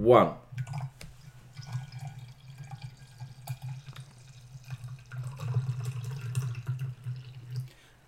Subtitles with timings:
[0.00, 0.34] one.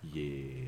[0.01, 0.63] Yeah.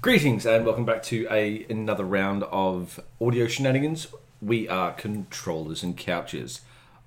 [0.00, 4.08] Greetings and welcome back to a another round of audio shenanigans.
[4.42, 6.60] We are controllers and couches.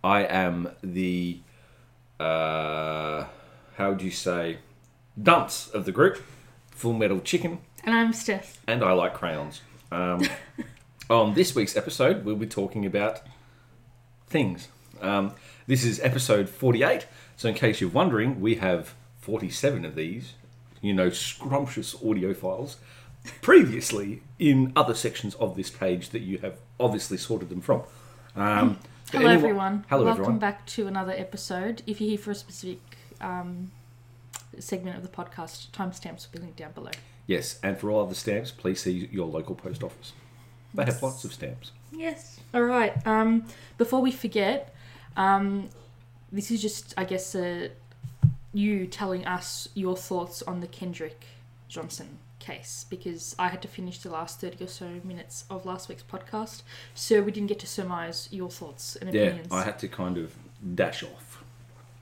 [0.03, 1.39] I am the
[2.19, 3.25] uh
[3.75, 4.57] how would you say
[5.21, 6.21] dunce of the group,
[6.71, 8.59] Full Metal Chicken, And I'm Steph.
[8.67, 9.61] and I like crayons.
[9.91, 10.23] Um,
[11.09, 13.21] on this week's episode, we'll be talking about
[14.27, 14.67] things.
[15.01, 15.33] Um,
[15.67, 17.05] this is episode 48,
[17.35, 20.33] so in case you're wondering, we have 47 of these,
[20.81, 22.77] you know, scrumptious audio files
[23.41, 27.83] previously in other sections of this page that you have obviously sorted them from.
[28.35, 28.79] Um,
[29.11, 29.85] Hello, anyone- everyone.
[29.89, 30.39] Hello, Welcome everyone.
[30.39, 31.81] back to another episode.
[31.87, 32.79] If you're here for a specific
[33.21, 33.71] um,
[34.59, 36.91] segment of the podcast, timestamps will be linked down below.
[37.25, 40.13] Yes, and for all other stamps, please see your local post office.
[40.73, 41.71] They have lots of stamps.
[41.91, 42.39] Yes.
[42.53, 43.05] All right.
[43.07, 43.45] Um,
[43.77, 44.73] before we forget,
[45.15, 45.69] um,
[46.31, 47.69] this is just, I guess, uh,
[48.53, 51.25] you telling us your thoughts on the Kendrick
[51.67, 55.89] Johnson case because I had to finish the last 30 or so minutes of last
[55.89, 56.61] week's podcast,
[56.95, 59.47] so we didn't get to surmise your thoughts and opinions.
[59.51, 59.57] Yeah.
[59.57, 60.33] I had to kind of
[60.75, 61.43] dash off.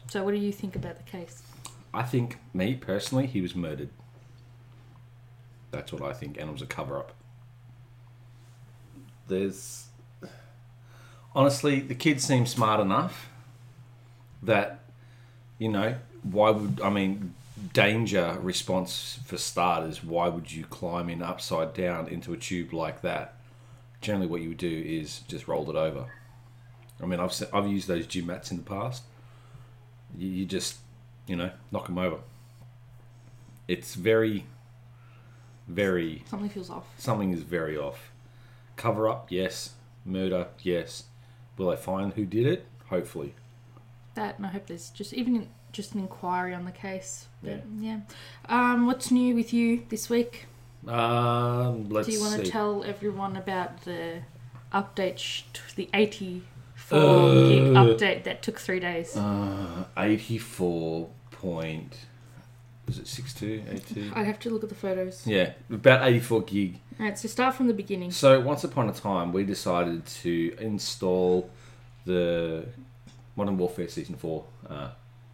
[0.08, 1.42] So, what do you think about the case?
[1.94, 3.90] I think, me personally, he was murdered.
[5.72, 7.14] That's what I think, and it was a cover up.
[9.28, 9.85] There's.
[11.36, 13.30] Honestly, the kid seems smart enough
[14.42, 14.80] that,
[15.60, 16.80] you know, why would.
[16.82, 17.34] I mean,
[17.74, 23.02] danger response for starters, why would you climb in upside down into a tube like
[23.02, 23.36] that?
[24.02, 26.06] Generally, what you would do is just roll it over.
[27.02, 29.04] I mean, I've, I've used those gym mats in the past.
[30.18, 30.78] You, you just
[31.28, 32.18] you know, knock them over.
[33.68, 34.46] It's very,
[35.68, 36.86] very, Something feels off.
[36.98, 38.12] something is very off.
[38.76, 39.72] Cover up, yes.
[40.06, 41.06] Murder, yes.
[41.58, 42.66] Will they find who did it?
[42.90, 43.34] Hopefully.
[44.16, 47.28] That, and I hope there's just even just an inquiry on the case.
[47.44, 47.56] Yeah.
[47.58, 48.00] But, yeah.
[48.48, 50.46] Um, what's new with you this week?
[50.88, 52.44] Um, let's Do you want see.
[52.44, 54.22] to tell everyone about the
[54.74, 59.16] update, sh- to the 84 Uh, gig update that took three days?
[59.18, 61.98] uh, 84 point.
[62.88, 63.64] Was it 62?
[63.68, 64.12] 82?
[64.16, 65.26] I'd have to look at the photos.
[65.26, 66.80] Yeah, about 84 gig.
[67.00, 68.12] Alright, so start from the beginning.
[68.12, 71.50] So once upon a time, we decided to install
[72.06, 72.66] the
[73.36, 74.90] Modern Warfare Season 4 uh,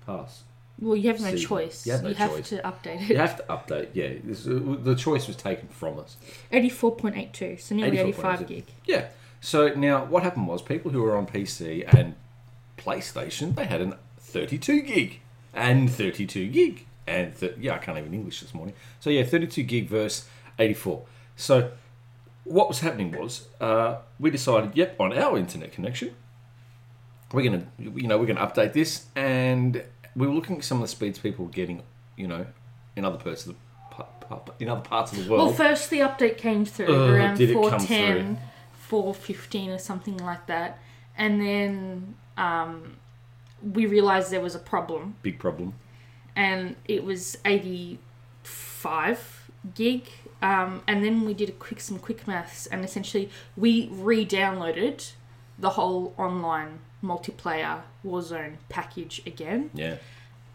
[0.06, 0.44] pass.
[0.79, 1.47] Well, you have no season.
[1.47, 1.85] choice.
[1.85, 2.50] You have no have choice.
[2.50, 3.09] to update it.
[3.09, 4.13] You have to update, yeah.
[4.23, 6.17] This, uh, the choice was taken from us.
[6.51, 8.66] 84.82, so nearly 85 gig.
[8.85, 9.07] Yeah.
[9.41, 12.16] So now what happened was people who were on PC and
[12.78, 15.19] PlayStation, they had an 32 gig
[15.53, 18.75] and 32 gig and th- yeah, I can't even English this morning.
[19.00, 20.28] So yeah, 32 gig verse
[20.59, 21.03] 84.
[21.35, 21.72] So
[22.44, 26.16] what was happening was uh, we decided, yep, on our internet connection,
[27.34, 29.84] we're gonna you know we're gonna update this, and
[30.16, 31.81] we were looking at some of the speeds people were getting,
[32.17, 32.45] you know,
[32.95, 33.59] in other parts of the
[34.59, 35.47] in other parts of the world.
[35.47, 38.40] Well, first the update came through Uh, around did 410,
[38.73, 40.79] 415 or something like that.
[41.17, 42.97] And then um,
[43.61, 45.73] we realized there was a problem Big problem.
[46.36, 50.03] And it was 85 gig.
[50.42, 55.12] Um, and then we did a quick some quick maths and essentially we re-downloaded
[55.59, 59.70] the whole online multiplayer Warzone package again.
[59.74, 59.97] Yeah.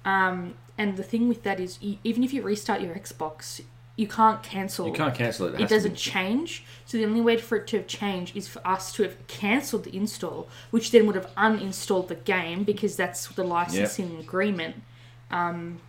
[0.04, 3.60] Um, and the thing with that is, e- even if you restart your Xbox,
[3.96, 4.88] you can't cancel.
[4.88, 5.54] You can't cancel it.
[5.54, 6.64] It to doesn't be- change.
[6.84, 9.84] So the only way for it to have changed is for us to have cancelled
[9.84, 14.82] the install, which then would have uninstalled the game because that's the licensing agreement.
[15.30, 15.80] Um,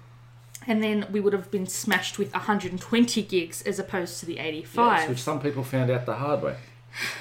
[0.66, 5.00] and then we would have been smashed with 120 gigs as opposed to the 85.
[5.02, 6.56] Yes, which some people found out the hard way.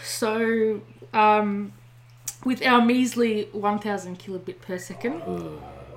[0.03, 0.81] So,
[1.13, 1.73] um,
[2.45, 5.21] with our measly 1000 kilobit per second,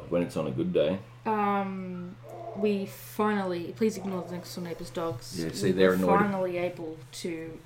[0.10, 1.00] When it's on a good day.
[1.26, 2.16] um,
[2.58, 5.42] we finally, please ignore the next door neighbour's dogs.
[5.42, 6.20] Yeah, see, we they're were annoyed.
[6.20, 7.58] finally able to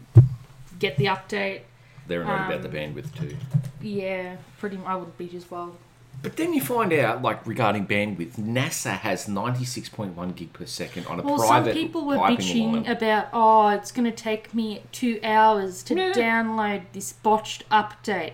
[0.77, 1.61] get the update.
[2.07, 3.35] They're annoyed about the Um, bandwidth too.
[3.81, 4.77] Yeah, pretty.
[4.85, 5.75] I would be as well.
[6.21, 11.19] But then you find out, like regarding bandwidth, NASA has 96.1 gig per second on
[11.19, 12.85] a Well, some people were bitching line.
[12.85, 16.13] about, oh, it's going to take me two hours to Yeah.
[16.13, 18.33] download this botched update.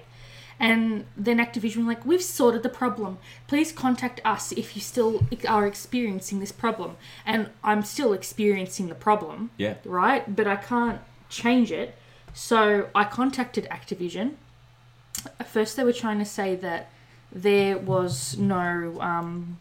[0.59, 3.17] And then Activision were like, we've sorted the problem.
[3.47, 6.97] Please contact us if you still are experiencing this problem.
[7.25, 9.75] And I'm still experiencing the problem, Yeah.
[9.85, 10.35] right?
[10.35, 10.99] But I can't
[11.29, 11.95] change it.
[12.33, 14.33] So I contacted Activision.
[15.39, 16.89] At first, they were trying to say that
[17.31, 19.59] there was no um,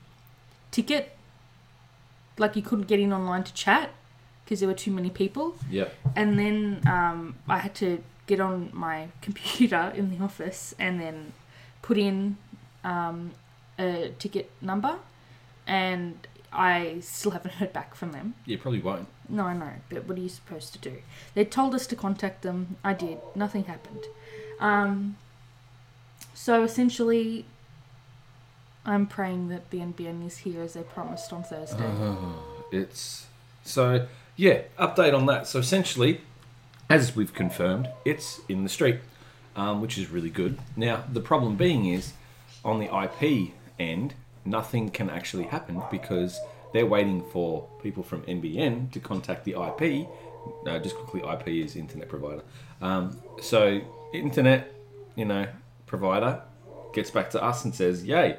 [0.71, 1.17] ticket,
[2.39, 3.91] like you couldn't get in online to chat
[4.45, 5.57] because there were too many people.
[5.71, 5.93] Yep.
[6.17, 11.33] And then um, I had to get on my computer in the office and then
[11.83, 12.37] put in
[12.85, 13.33] um,
[13.79, 14.97] a ticket number,
[15.67, 18.35] and I still haven't heard back from them.
[18.47, 19.09] You probably won't.
[19.29, 20.97] No, I know, but what are you supposed to do?
[21.35, 22.77] They told us to contact them.
[22.83, 23.19] I did.
[23.35, 24.05] Nothing happened.
[24.59, 25.17] Um,
[26.33, 27.45] so essentially,
[28.85, 31.85] I'm praying that the NBN is here as they promised on Thursday.
[32.73, 33.27] It's
[33.65, 34.63] so yeah.
[34.79, 35.47] Update on that.
[35.47, 36.21] So essentially,
[36.89, 39.01] as we've confirmed, it's in the street,
[39.57, 40.59] um, which is really good.
[40.77, 42.13] Now the problem being is
[42.65, 44.15] on the IP end,
[44.45, 46.41] nothing can actually happen because
[46.73, 50.09] they're waiting for people from NBN to contact the IP.
[50.65, 52.43] No, just quickly, IP is internet provider.
[52.81, 53.81] Um, so
[54.13, 54.73] internet,
[55.15, 55.47] you know,
[55.87, 56.43] provider
[56.95, 58.39] gets back to us and says, "Yay,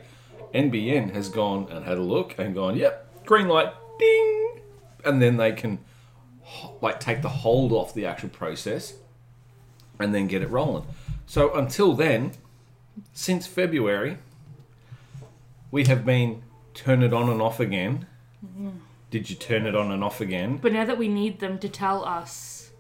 [0.54, 4.62] NBN has gone and had a look and gone, yep, green light, ding,"
[5.06, 5.80] and then they can
[6.81, 8.96] like take the hold off the actual process
[10.00, 10.86] and then get it rolling.
[11.28, 12.31] So until then,
[13.13, 14.18] since February,
[15.72, 16.42] we have been
[16.74, 18.07] turn it on and off again.
[18.45, 18.69] Mm-hmm.
[19.12, 20.57] Did you turn it on and off again?
[20.57, 22.72] But now that we need them to tell us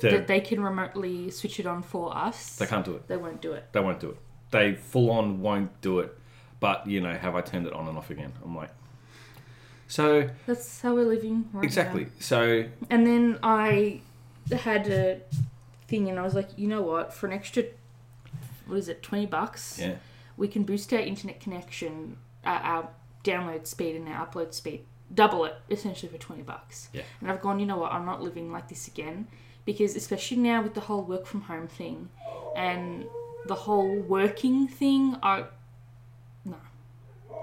[0.00, 3.06] To- that they can remotely switch it on for us, they can't do it.
[3.08, 3.72] they won't do it.
[3.72, 4.18] They won't do it.
[4.50, 6.16] They full on won't do it.
[6.60, 8.32] But you know, have I turned it on and off again?
[8.44, 8.70] I'm like,
[9.88, 12.04] so That's how we're living right exactly.
[12.04, 12.10] now.
[12.20, 14.00] So And then I
[14.52, 15.20] had a
[15.88, 17.12] thing, and I was like, you know what?
[17.12, 17.64] For an extra,
[18.66, 19.78] what is it, twenty bucks?
[19.80, 19.94] yeah,
[20.36, 22.88] we can boost our internet connection, uh, our
[23.24, 24.84] download speed and our upload speed,
[25.14, 26.88] double it essentially for 20 bucks.
[26.94, 27.02] Yeah.
[27.20, 29.26] And I've gone, you know what, I'm not living like this again
[29.66, 32.08] because especially now with the whole work from home thing
[32.56, 33.04] and
[33.46, 35.44] the whole working thing, I.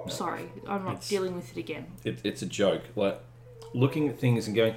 [0.08, 1.88] Sorry, I'm not It's- dealing with it again.
[2.04, 2.84] it, it's a joke.
[2.96, 3.20] Like
[3.74, 4.76] looking at things and going,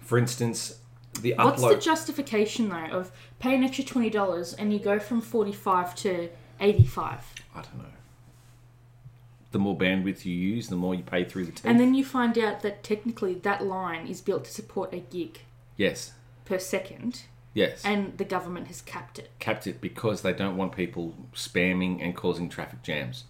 [0.00, 0.78] for instance,
[1.20, 1.44] the upload.
[1.44, 5.52] What's the justification though of paying an extra twenty dollars and you go from forty
[5.52, 6.30] five to
[6.60, 7.20] eighty five?
[7.54, 7.84] I don't know.
[9.50, 11.66] The more bandwidth you use, the more you pay through the teeth.
[11.66, 15.40] And then you find out that technically that line is built to support a gig
[15.76, 16.12] yes,
[16.46, 17.24] per second.
[17.52, 19.30] yes, and the government has capped it.
[19.40, 23.24] capped it because they don't want people spamming and causing traffic jams.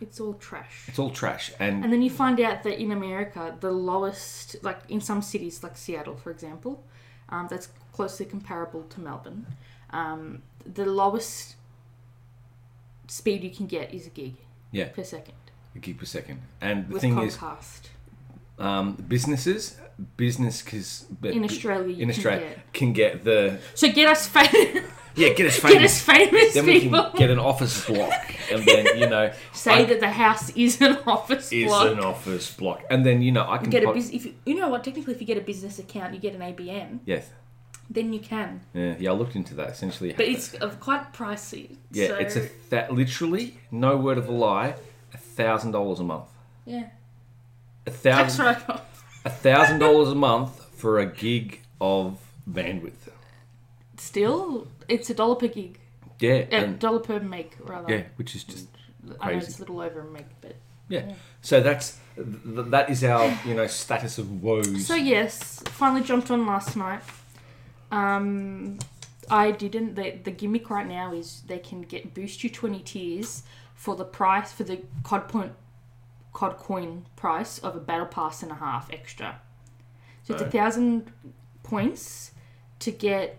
[0.00, 0.84] It's all trash.
[0.86, 4.80] It's all trash, and And then you find out that in America, the lowest, like
[4.88, 6.84] in some cities, like Seattle, for example,
[7.28, 9.46] um, that's closely comparable to Melbourne,
[9.90, 11.56] um, the lowest
[13.08, 14.34] speed you can get is a gig
[14.70, 15.34] yeah, per second
[15.74, 16.40] a gig per second.
[16.60, 17.38] And the with thing is,
[18.58, 19.78] um, businesses,
[20.16, 22.72] business cause, In Australia, you in can Australia get.
[22.72, 24.84] can get the So get us famous.
[25.18, 25.74] yeah get us famous.
[25.74, 27.02] get us famous then we people.
[27.04, 30.80] can get an office block, and then you know Say I- that the house is
[30.80, 31.52] an office block.
[31.52, 31.92] is block.
[31.92, 34.34] an office block, and then you know I can get a put- bus- if you,
[34.46, 37.28] you know what technically if you get a business account you get an ABN yes,
[37.90, 39.10] then you can yeah, yeah.
[39.10, 39.68] I looked into that.
[39.70, 44.28] Essentially, but it's uh, quite pricey yeah, so, it's a that literally no word of
[44.28, 44.74] a lie,
[45.14, 46.28] a thousand dollars a month.
[46.66, 46.88] yeah
[47.86, 48.02] A tax
[48.36, 48.82] thousand write off
[49.24, 52.18] a thousand dollars a month for a gig of
[52.48, 53.08] bandwidth.
[53.96, 55.78] still it's a dollar per gig
[56.20, 58.68] Yeah, a and dollar per meg rather yeah, which is just
[59.20, 59.46] I know crazy.
[59.46, 60.56] it's a little over a meg but
[60.88, 61.12] yeah.
[61.42, 64.86] So that's th- that is our you know status of woes.
[64.86, 67.02] so yes finally jumped on last night
[67.90, 68.78] um
[69.30, 73.42] I didn't the, the gimmick right now is they can get boost you 20 tiers
[73.74, 75.52] for the price for the cod point
[76.32, 79.40] cod coin price of a battle pass and a half extra
[80.22, 80.52] so it's a Right.
[80.52, 81.12] thousand
[81.62, 82.32] points
[82.80, 83.38] to get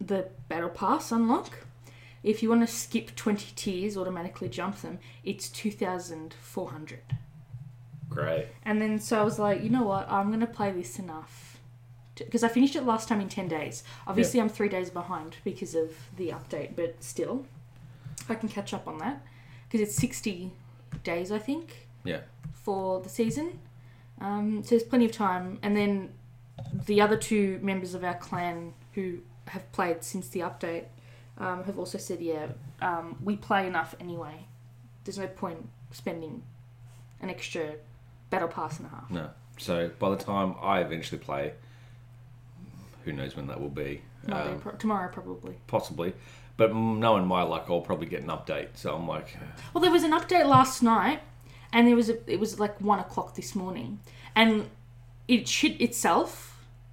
[0.00, 1.66] the battle pass unlock
[2.22, 7.00] if you want to skip 20 tiers automatically jump them it's 2400
[8.08, 8.46] Great.
[8.64, 10.10] and then so I was like, you know what?
[10.10, 11.60] I'm gonna play this enough
[12.16, 13.84] because I finished it last time in ten days.
[14.06, 17.46] Obviously, I'm three days behind because of the update, but still,
[18.28, 19.24] I can catch up on that
[19.68, 20.50] because it's sixty
[21.04, 22.22] days, I think, Yeah.
[22.52, 23.60] for the season.
[24.20, 25.60] Um, so there's plenty of time.
[25.62, 26.12] And then
[26.86, 30.84] the other two members of our clan who have played since the update
[31.38, 32.46] um, have also said, yeah,
[32.82, 34.46] um, we play enough anyway.
[35.04, 36.42] There's no point spending
[37.20, 37.74] an extra
[38.30, 39.10] battle pass and a half.
[39.10, 39.30] No.
[39.58, 41.52] So by the time I eventually play,
[43.04, 44.02] who knows when that will be?
[44.26, 45.56] Monday, Um, pro- tomorrow probably.
[45.66, 46.12] possibly.
[46.56, 48.68] But knowing my luck, I'll probably get an update.
[48.74, 49.36] So I'm like,
[49.72, 51.20] Well, there was an update last night,
[51.72, 54.00] and there was a, it was like one o'clock this morning,
[54.36, 54.68] and
[55.26, 56.49] it shit itself,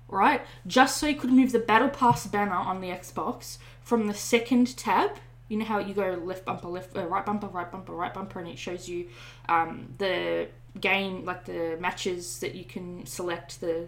[0.08, 0.42] right?
[0.66, 4.76] Just so you could move the Battle Pass banner on the Xbox from the second
[4.78, 5.18] tab.
[5.50, 8.40] You know how you go left bumper, left, uh, right bumper, right bumper, right bumper,
[8.40, 9.08] and it shows you
[9.48, 10.50] um, the
[10.80, 13.88] game, like the matches that you can select, the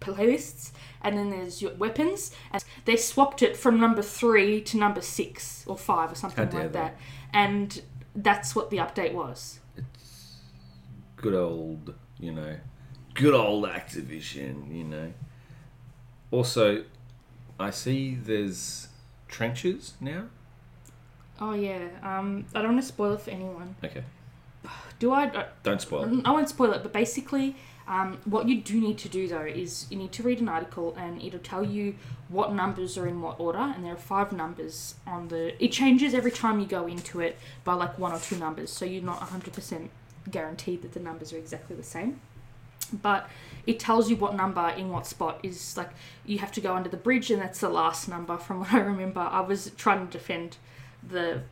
[0.00, 0.72] playlists,
[1.02, 2.30] and then there's your weapons.
[2.50, 6.72] And they swapped it from number three to number six or five or something like
[6.72, 6.72] they.
[6.72, 6.96] that,
[7.32, 7.82] and
[8.14, 9.60] that's what the update was.
[9.76, 10.36] It's
[11.16, 12.56] good old, you know,
[13.14, 15.12] good old Activision, you know.
[16.30, 16.84] Also,
[17.58, 18.88] I see there's
[19.28, 20.24] trenches now.
[21.40, 21.88] Oh yeah.
[22.02, 23.76] Um, I don't want to spoil it for anyone.
[23.84, 24.02] Okay,
[24.98, 25.24] Do I?
[25.24, 26.04] I don't spoil.
[26.04, 26.22] it.
[26.26, 27.54] I won't spoil it, but basically,
[27.86, 30.94] um, what you do need to do though is you need to read an article
[30.98, 31.94] and it'll tell you
[32.28, 35.62] what numbers are in what order, and there are five numbers on the.
[35.62, 38.84] It changes every time you go into it by like one or two numbers, so
[38.84, 39.88] you're not 100%
[40.30, 42.20] guaranteed that the numbers are exactly the same.
[42.92, 43.28] But
[43.66, 45.90] it tells you what number in what spot is like
[46.24, 48.80] you have to go under the bridge, and that's the last number from what I
[48.80, 49.20] remember.
[49.20, 50.56] I was trying to defend
[51.06, 51.42] the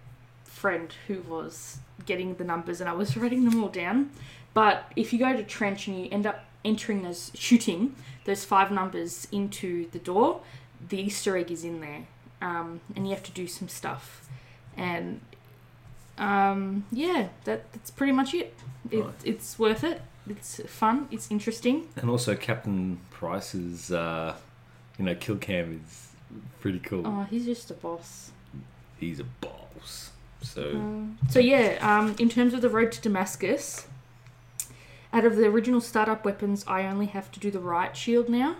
[0.45, 4.11] friend who was getting the numbers and I was writing them all down.
[4.53, 8.71] But if you go to trench and you end up entering those shooting those five
[8.71, 10.41] numbers into the door,
[10.89, 12.07] the Easter egg is in there,
[12.41, 14.29] um, and you have to do some stuff.
[14.77, 15.21] And
[16.19, 18.55] um, yeah, that that's pretty much it.
[18.91, 19.15] it Right.
[19.25, 20.01] It's worth it.
[20.29, 21.09] It's fun.
[21.11, 21.89] It's interesting.
[21.97, 24.35] And also, Captain Price's, uh,
[24.99, 26.09] you know, kill cam is
[26.61, 27.07] pretty cool.
[27.07, 28.31] Oh, he's just a boss.
[28.99, 30.11] He's a boss.
[30.41, 33.87] So Um, so yeah, um, in terms of the road to Damascus,
[35.13, 38.57] out of the original startup weapons, I only have to do the right shield now.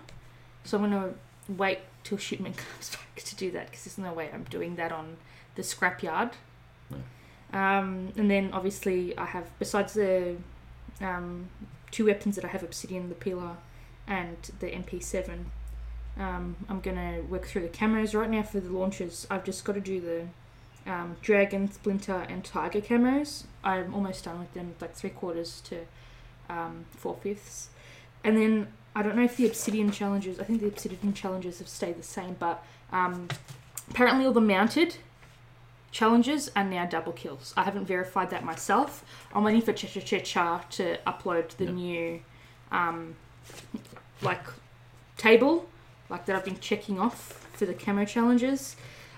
[0.63, 1.13] So I'm gonna
[1.47, 4.91] wait till shipment comes back to do that because there's no way I'm doing that
[4.91, 5.17] on
[5.55, 6.31] the scrapyard.
[7.53, 10.35] Um, and then obviously I have besides the
[11.01, 11.49] um,
[11.91, 13.57] two weapons that I have Obsidian, the Pillar,
[14.07, 15.45] and the MP7.
[16.17, 18.15] Um, I'm gonna work through the cameras.
[18.15, 19.27] right now for the launches.
[19.29, 23.45] I've just got to do the um, dragon, splinter, and tiger cameras.
[23.63, 25.81] I'm almost done with them, like three quarters to
[26.49, 27.69] um, four fifths.
[28.23, 30.39] And then I don't know if the obsidian challenges.
[30.39, 33.27] I think the obsidian challenges have stayed the same, but um,
[33.89, 34.97] apparently all the mounted
[35.95, 37.53] challenges are now double kills.
[37.55, 39.05] I haven't verified that myself.
[39.33, 41.73] I'm waiting for Cha Cha Cha Cha to upload the Yep.
[41.73, 42.19] new
[42.69, 43.15] um,
[44.21, 44.45] like
[45.15, 45.69] table,
[46.09, 48.75] like that I've been checking off for the camo challenges.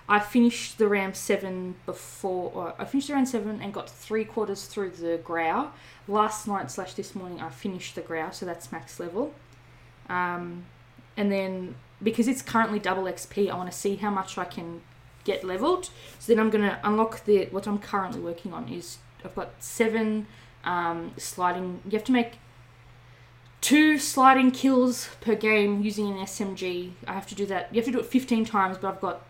[0.08, 4.24] I finished the round seven before, or I finished the round seven and got three
[4.24, 5.72] quarters through the growl.
[6.06, 9.34] Last night slash this morning, I finished the growl, so that's max level.
[10.08, 10.66] Um,
[11.16, 14.80] and then because it's currently double XP, I want to see how much I can
[15.28, 15.90] get leveled.
[16.18, 20.26] So then I'm gonna unlock the what I'm currently working on is I've got seven
[20.64, 21.80] um, sliding.
[21.84, 22.38] You have to make
[23.60, 26.92] two sliding kills per game using an SMG.
[27.06, 27.68] I have to do that.
[27.70, 29.22] You have to do it 15 times, but I've got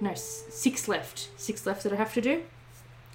[0.00, 1.30] no six left.
[1.36, 2.42] Six left that I have to do,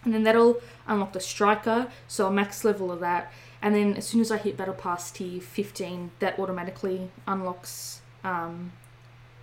[0.04, 1.92] and then that'll unlock the striker.
[2.08, 5.12] So a max level of that, and then as soon as I hit battle pass
[5.12, 8.72] tier 15, that automatically unlocks um,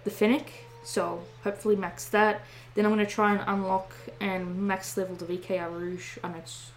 [0.05, 0.66] the Fennec.
[0.87, 2.43] So hopefully max that.
[2.75, 6.17] Then I'm going to try and unlock and max level the VKR Rouge.
[6.23, 6.71] I know it's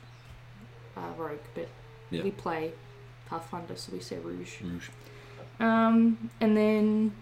[0.97, 1.67] uh, Rogue, but
[2.09, 2.23] Yeah.
[2.23, 2.71] we play
[3.29, 4.61] Pathfinder, so we say Rouge.
[4.61, 4.89] Rouge.
[5.59, 7.13] Um, and then,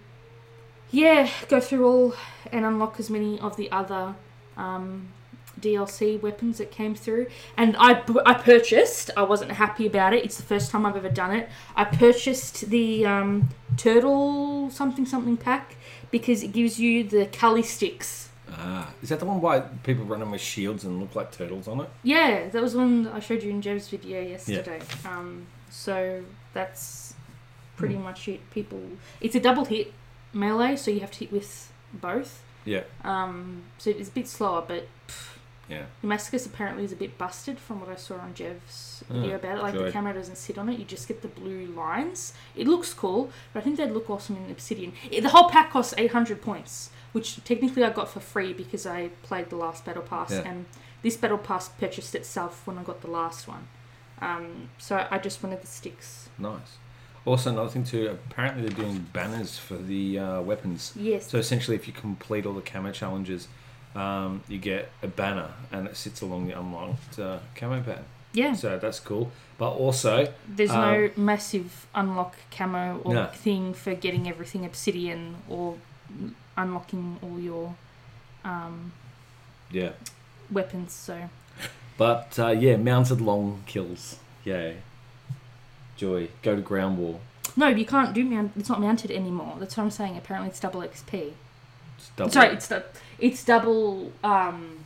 [0.90, 2.16] yeah, go through all
[2.54, 4.16] and unlock as many of the other
[4.56, 5.10] um,
[5.60, 7.28] DLC weapons that came through.
[7.58, 10.24] And I, I purchased, I wasn't happy about it.
[10.24, 11.50] It's the first time I've ever done it.
[11.76, 15.76] I purchased the um, Turtle something something pack
[16.12, 18.30] because it gives you the Kali sticks.
[18.50, 21.68] Ah, is that the one why people run them with shields and look like turtles
[21.68, 21.90] on it?
[22.04, 24.80] Yeah, that was one I showed you in Jeb's video yesterday.
[25.06, 26.24] Um, so
[26.54, 27.14] that's
[27.76, 28.04] pretty Hmm.
[28.04, 28.50] much it.
[28.52, 28.82] People,
[29.20, 29.94] it's a double hit
[30.34, 32.42] melee, so you have to hit with both.
[32.66, 34.88] Yeah, Um, so it's a bit slower, but
[35.70, 35.84] yeah.
[36.02, 39.58] Damascus apparently is a bit busted from what I saw on Jev's video Oh, about
[39.58, 39.62] it.
[39.62, 39.86] Like joy.
[39.86, 42.34] the camera doesn't sit on it; you just get the blue lines.
[42.56, 44.94] It looks cool, but I think they'd look awesome in Obsidian.
[45.12, 48.86] It, the whole pack costs eight hundred points, which technically I got for free because
[48.86, 50.44] I played the last battle pass, Yeah.
[50.46, 50.66] and
[51.02, 53.68] this battle pass purchased itself when I got the last one.
[54.20, 56.30] Um, so I just wanted the sticks.
[56.40, 56.78] Nice.
[57.26, 58.08] Also, another thing too.
[58.32, 60.94] Apparently, they're doing banners for the uh, weapons.
[60.96, 61.30] Yes.
[61.30, 63.48] So essentially, if you complete all the camo challenges,
[63.96, 68.06] um, you get a banner, and it sits along the unlocked uh, camo pattern.
[68.34, 68.54] yeah.
[68.54, 69.32] So that's cool.
[69.58, 73.26] But also, There's no massive unlock camo or Um, No.
[73.28, 75.78] thing for getting everything obsidian or
[76.56, 77.76] unlocking all your
[78.46, 78.92] um,
[79.72, 79.94] yeah.
[80.52, 80.94] weapons.
[80.94, 81.30] So
[81.98, 84.18] But uh, yeah, mounted long kills.
[84.46, 84.78] Yay.
[85.96, 86.28] Joy.
[86.44, 87.20] Go to ground war.
[87.56, 88.52] no, you can't do mount.
[88.56, 89.56] It's not mounted anymore.
[89.60, 90.16] That's what I'm saying.
[90.18, 91.32] Apparently, it's double XP.
[91.98, 92.32] It's double.
[92.32, 92.84] Sorry, it's du-
[93.20, 94.80] it's double um,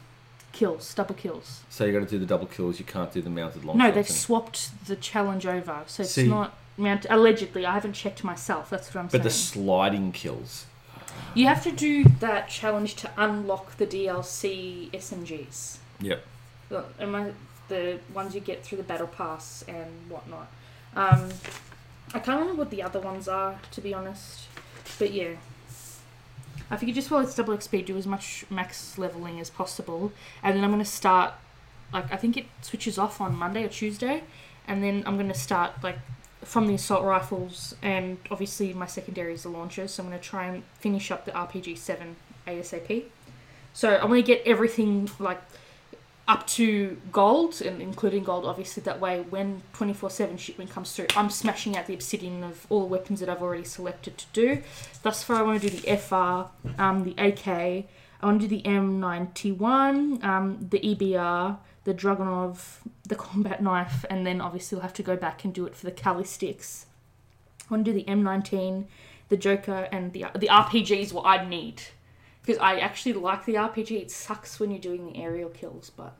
[0.51, 0.93] kills.
[0.93, 1.61] Double kills.
[1.69, 2.79] So you got to do the double kills.
[2.79, 3.77] You can't do the mounted long.
[3.77, 7.05] no, shots they've and- swapped the challenge over, so it's See- not amount.
[7.09, 8.69] Allegedly, I haven't checked myself.
[8.69, 9.19] That's what I'm saying.
[9.21, 9.65] But the saying.
[9.65, 10.65] sliding kills.
[11.35, 15.77] You have to do that challenge to unlock the DLC SMGs.
[15.99, 16.23] Yep.
[16.69, 17.31] The, am I-
[17.67, 20.47] the ones you get through the battle pass and whatnot.
[20.95, 21.29] Um,
[22.13, 24.47] I can't remember what the other ones are, to be honest.
[24.99, 25.35] But yeah.
[26.71, 30.13] I figured just while it's double XP, do as much max leveling as possible.
[30.41, 31.33] And then I'm going to start,
[31.93, 34.23] like, I think it switches off on Monday or Tuesday.
[34.67, 35.99] And then I'm going to start, like,
[36.43, 37.75] from the assault rifles.
[37.81, 39.91] And obviously, my secondary is the launchers.
[39.91, 42.15] So I'm going to try and finish up the RPG 7
[42.47, 43.03] ASAP.
[43.73, 45.41] So I want to get everything, like,
[46.31, 48.81] up to gold, and including gold, obviously.
[48.83, 52.79] That way, when 24 7 shipment comes through, I'm smashing out the obsidian of all
[52.79, 54.63] the weapons that I've already selected to do.
[55.03, 57.85] Thus far, I want to do the FR, um, the AK, I
[58.25, 64.39] want to do the M91, um, the EBR, the Dragunov, the combat knife, and then
[64.39, 66.85] obviously I'll have to go back and do it for the Kali sticks.
[67.69, 68.85] I want to do the M19,
[69.27, 71.81] the Joker, and the the RPG is what I need
[72.41, 73.91] because I actually like the RPG.
[74.01, 76.15] It sucks when you're doing the aerial kills, but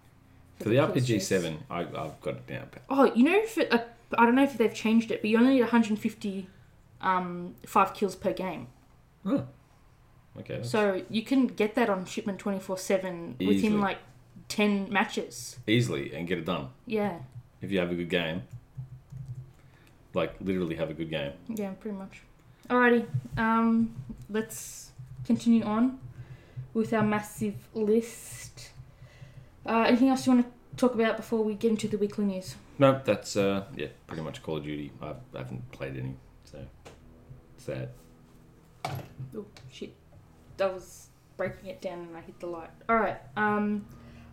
[0.64, 2.70] For the RPG Seven, I, I've got it down.
[2.90, 3.80] Oh, you know, uh,
[4.18, 6.48] I don't know if they've changed it, but you only need 150
[7.02, 8.68] um, five kills per game.
[9.26, 9.46] Oh.
[10.40, 10.58] Okay.
[10.58, 13.56] that's So you can get that on shipment 24 7 Easily.
[13.56, 13.98] within like
[14.48, 15.58] 10 matches.
[15.68, 17.20] easily and get it done Yeah,
[17.62, 18.44] if you have a good game.
[20.14, 21.32] Like literally have a good game.
[21.48, 22.22] yeah, pretty much.
[22.70, 23.06] Alrighty,
[23.38, 23.94] um,
[24.30, 24.92] let's
[25.26, 26.00] continue on
[26.74, 28.71] with our massive list.
[29.66, 32.56] Uh, anything else you want to talk about before we get into the weekly news?
[32.80, 34.92] No, that's uh yeah, pretty much Call of Duty.
[35.02, 36.60] I, I haven't played any, so
[37.58, 37.90] sad.
[39.36, 39.94] Oh shit!
[40.58, 42.70] That was breaking it down, and I hit the light.
[42.90, 43.18] All right.
[43.36, 43.86] Um,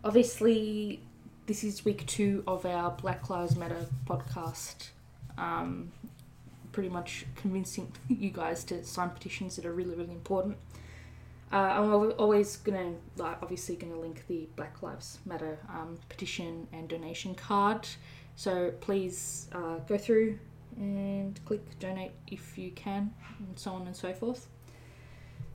[0.04, 1.02] obviously,
[1.46, 4.88] this is week two of our Black Lives Matter podcast.
[5.36, 5.92] Um,
[6.72, 10.56] pretty much convincing you guys to sign petitions that are really, really important.
[11.50, 16.88] Uh, I'm always gonna, like, obviously, gonna link the Black Lives Matter um, petition and
[16.88, 17.88] donation card.
[18.36, 20.38] So please uh, go through
[20.76, 24.46] and click donate if you can, and so on and so forth.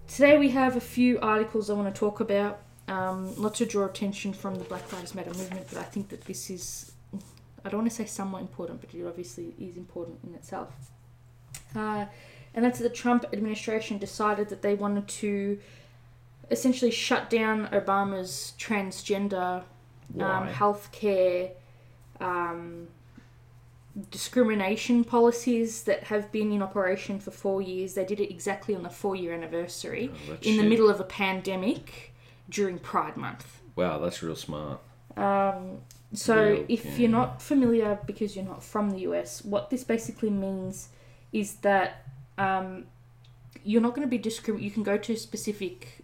[0.08, 2.60] Today we have a few articles I want to talk about.
[2.88, 6.25] Um, not to draw attention from the Black Lives Matter movement, but I think that
[6.25, 6.91] this is,
[7.63, 10.73] I don't want to say somewhat important, but it obviously is important in itself.
[11.73, 12.08] Uh,
[12.53, 15.60] and that's the Trump administration decided that they wanted to
[16.53, 19.63] essentially shut down Obama's transgender
[20.19, 21.51] um, healthcare
[22.21, 22.87] um,
[24.09, 27.93] discrimination policies that have been in operation for four years.
[27.93, 30.69] They did it exactly on the four year anniversary Oh, in the shit.
[30.69, 32.13] middle of a pandemic
[32.49, 33.61] during Pride Month.
[33.75, 34.79] Wow, that's real smart.
[35.15, 35.79] Um,
[36.13, 36.99] so, Real if can.
[37.01, 40.89] you're not familiar because you're not from the US, what this basically means
[41.31, 42.03] is that
[42.37, 42.85] um,
[43.63, 44.65] you're not going to be discriminated.
[44.65, 46.02] You can go to specific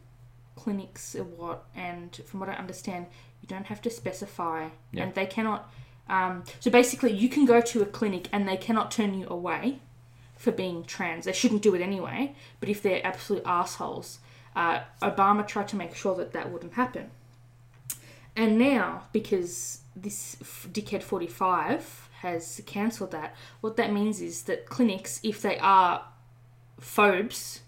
[0.63, 3.05] clinics or what, and from what I understand,
[3.41, 5.03] you don't have to specify, Yeah.
[5.03, 5.71] and they cannot.
[6.09, 9.79] Um, so basically, you can go to a clinic and they cannot turn you away
[10.35, 11.25] for being trans.
[11.25, 14.19] They shouldn't do it anyway, but if they're absolute assholes,
[14.55, 17.11] uh, Obama tried to make sure that that wouldn't happen.
[18.35, 20.35] And now, because this
[20.71, 26.05] dickhead 45 has cancelled that, what that means is that clinics, if they are
[26.79, 27.61] phobes,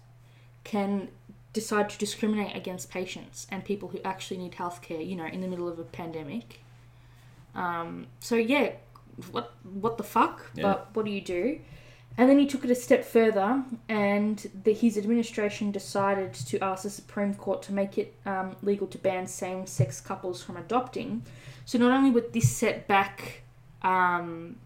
[0.64, 1.08] can
[1.52, 5.48] decide to discriminate against patients and people who actually need healthcare, you know, in the
[5.48, 6.60] middle of a pandemic.
[7.54, 8.72] Um, so, yeah,
[9.30, 10.50] what, what the fuck?
[10.54, 10.62] Yeah.
[10.62, 11.60] But what do you do?
[12.16, 16.82] And then he took it a step further, and the, his administration decided to ask
[16.82, 21.22] the Supreme Court to make it um, legal to ban same sex couples from adopting.
[21.64, 23.42] So, not only would this set back
[23.80, 24.56] um,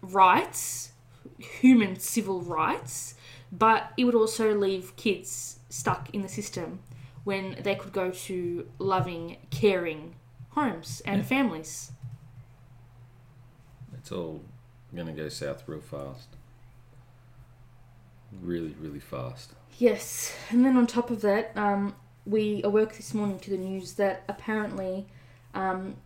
[0.00, 0.90] rights,
[1.38, 3.14] human civil rights,
[3.52, 6.80] but it would also leave kids stuck in the system
[7.24, 10.14] when they could go to loving, caring
[10.50, 11.26] homes and Yeah.
[11.26, 11.92] families.
[13.94, 14.42] It's all
[14.94, 16.28] gonna go south real fast.
[18.42, 19.52] Really, really fast.
[19.78, 21.94] Yes, and then on top of that, um,
[22.26, 25.06] we awoke this morning to the news that apparently
[25.54, 25.96] um,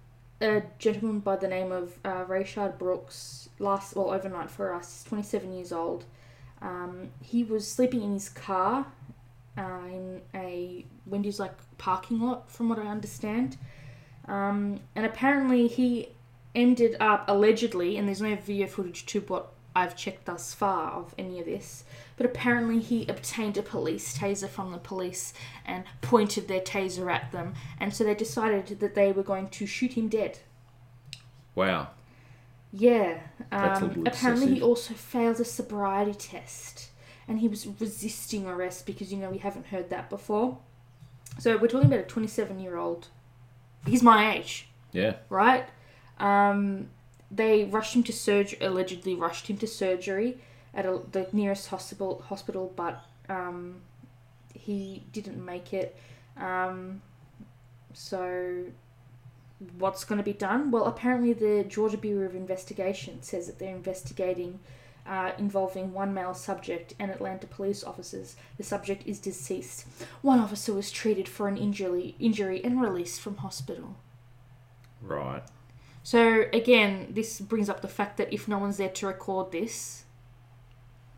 [0.40, 5.52] a gentleman by the name of uh, Rayshard Brooks, last well overnight for us, 27
[5.52, 6.04] years old,
[6.62, 8.86] um, he was sleeping in his car
[9.56, 13.56] uh, in a Wendy's like parking lot, from what I understand,
[14.26, 16.08] um, and apparently he
[16.54, 21.14] ended up allegedly, and there's no video footage to what I've checked thus far of
[21.18, 21.84] any of this,
[22.16, 25.34] but apparently he obtained a police taser from the police
[25.66, 29.66] and pointed their taser at them, and so they decided that they were going to
[29.66, 30.38] shoot him dead.
[31.54, 31.88] Wow.
[32.72, 33.20] Yeah.
[33.50, 36.85] That's a Um, apparently, he also failed a sobriety test,
[37.28, 40.58] and he was resisting arrest because you know we haven't heard that before.
[41.38, 43.08] So we're talking about a 27 year old.
[43.86, 45.16] He's my age, Yeah.
[45.28, 45.68] right?
[46.18, 46.88] Um,
[47.30, 48.58] they rushed him to surgery.
[48.60, 50.38] Allegedly rushed him to surgery
[50.74, 52.22] at a, the nearest hospital.
[52.28, 53.82] Hospital, but um,
[54.54, 55.96] he didn't make it.
[56.36, 57.02] Um,
[57.92, 58.64] so
[59.78, 60.70] what's going to be done?
[60.70, 64.60] Well, apparently the Georgia Bureau of Investigation says that they're investigating
[65.08, 68.36] uh, involving one male subject and Atlanta police officers.
[68.56, 69.86] The subject is deceased.
[70.22, 73.96] One officer was treated for an injury, injury and released from hospital.
[75.00, 75.42] Right.
[76.02, 80.04] So again, this brings up the fact that if no one's there to record this,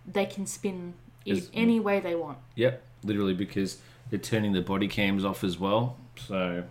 [0.06, 2.38] they can spin it Is- any way they want.
[2.56, 2.82] Yep.
[3.04, 3.78] Literally because
[4.10, 5.96] they're turning the body cams off as well.
[6.16, 6.64] So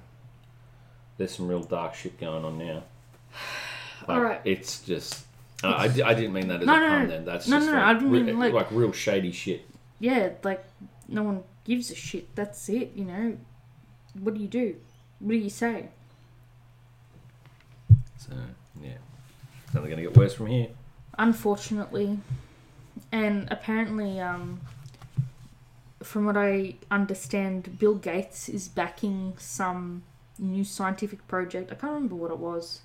[1.17, 2.84] there's some real dark shit going on now.
[4.08, 4.41] Like, Alright.
[4.45, 5.26] It's just.
[5.63, 7.07] Uh, I, I didn't mean that as No, a no, pun no.
[7.07, 7.25] then.
[7.25, 9.65] That's No, just no, no, like, I didn't re- mean, like- real shady shit.
[9.99, 10.63] Yeah, like
[11.07, 12.33] no one gives a shit.
[12.35, 12.91] That's it.
[12.95, 13.37] You know,
[14.19, 14.75] what do you do?
[15.19, 15.89] What do you say?
[18.17, 18.33] So,
[18.81, 18.91] yeah.
[19.65, 20.67] It's only going to get worse from here.
[21.17, 22.19] unfortunately
[23.11, 24.59] and apparently um,
[26.03, 30.03] from what i understand bill gates is backing some
[30.39, 32.81] new scientific project i can't remember what it was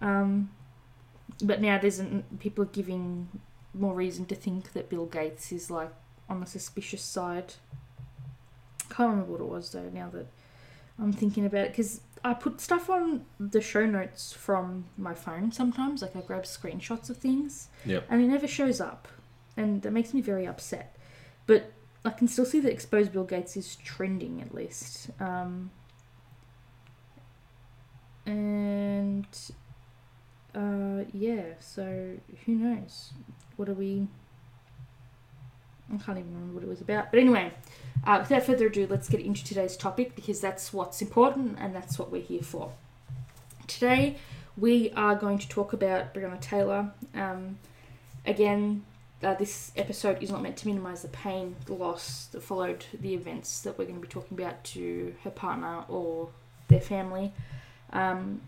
[0.00, 0.50] um,
[1.40, 3.28] but now there's an, people are giving
[3.74, 5.90] more reason to think that bill gates is like
[6.28, 7.54] on the suspicious side
[8.90, 10.26] I can't remember what it was though now that
[10.98, 15.50] i'm thinking about it because I put stuff on the show notes from my phone
[15.50, 18.06] sometimes, like I grab screenshots of things, Yep.
[18.08, 19.08] and it never shows up,
[19.56, 20.94] and that makes me very upset.
[21.48, 21.72] But
[22.04, 25.72] I can still see that exposed Bill Gates is trending at least, um,
[28.24, 29.26] and
[30.54, 31.42] uh, yeah.
[31.60, 33.12] So who knows?
[33.56, 34.06] What are we?
[35.92, 37.10] I can't even remember what it was about.
[37.10, 37.52] But anyway,
[38.04, 41.98] uh, without further ado, let's get into today's topic because that's what's important and that's
[41.98, 42.72] what we're here for.
[43.66, 44.16] Today,
[44.56, 46.92] we are going to talk about Breonna Taylor.
[47.14, 47.58] Um,
[48.26, 48.84] again,
[49.22, 53.14] uh, this episode is not meant to minimize the pain, the loss that followed the
[53.14, 56.30] events that we're going to be talking about to her partner or
[56.68, 57.32] their family.
[57.92, 58.40] Um,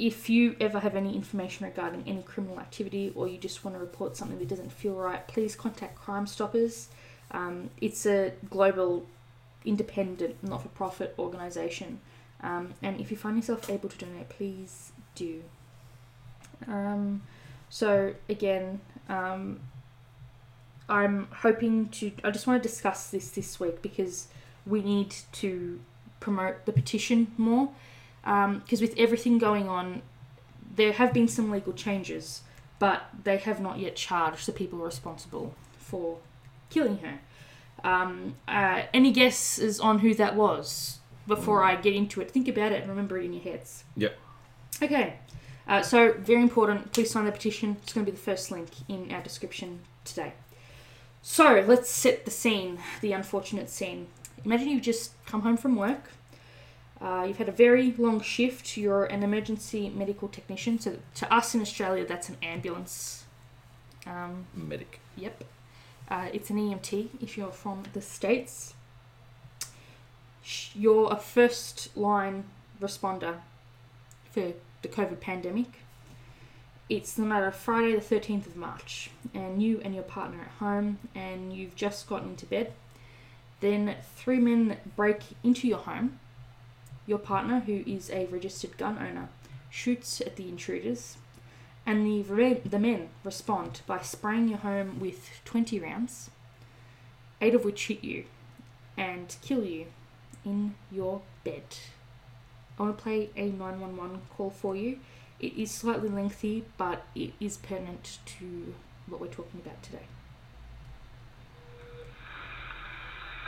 [0.00, 3.78] if you ever have any information regarding any criminal activity or you just want to
[3.78, 6.88] report something that doesn't feel right, please contact Crime Stoppers.
[7.32, 9.06] Um, it's a global,
[9.62, 12.00] independent, not for profit organisation.
[12.40, 15.42] Um, and if you find yourself able to donate, please do.
[16.66, 17.20] Um,
[17.68, 19.60] so, again, um,
[20.88, 22.10] I'm hoping to.
[22.24, 24.28] I just want to discuss this this week because
[24.64, 25.78] we need to
[26.20, 27.68] promote the petition more.
[28.22, 30.02] Because with everything going on,
[30.74, 32.42] there have been some legal changes,
[32.78, 36.18] but they have not yet charged the people responsible for
[36.70, 37.20] killing her.
[37.82, 42.30] Um, uh, any guesses on who that was before I get into it?
[42.30, 43.84] Think about it and remember it in your heads.
[43.96, 44.16] Yep.
[44.82, 45.18] Okay.
[45.66, 46.92] Uh, so, very important.
[46.92, 47.76] Please sign the petition.
[47.82, 50.32] It's going to be the first link in our description today.
[51.22, 54.08] So, let's set the scene, the unfortunate scene.
[54.44, 56.10] Imagine you've just come home from work.
[57.00, 58.76] Uh, you've had a very long shift.
[58.76, 60.78] You're an emergency medical technician.
[60.78, 63.24] So, to us in Australia, that's an ambulance.
[64.06, 65.00] Um, Medic.
[65.16, 65.44] Yep.
[66.10, 68.74] Uh, it's an EMT if you're from the States.
[70.74, 72.44] You're a first line
[72.80, 73.36] responder
[74.30, 75.80] for the COVID pandemic.
[76.88, 80.50] It's the matter of Friday, the 13th of March, and you and your partner at
[80.58, 82.72] home, and you've just gotten into bed.
[83.60, 86.18] Then three men break into your home.
[87.10, 89.30] Your partner, who is a registered gun owner,
[89.68, 91.16] shoots at the intruders
[91.84, 96.30] and the, re- the men respond by spraying your home with 20 rounds,
[97.40, 98.26] eight of which hit you
[98.96, 99.86] and kill you
[100.44, 101.64] in your bed.
[102.78, 105.00] I want to play a 911 call for you.
[105.40, 108.72] It is slightly lengthy, but it is pertinent to
[109.08, 110.06] what we're talking about today.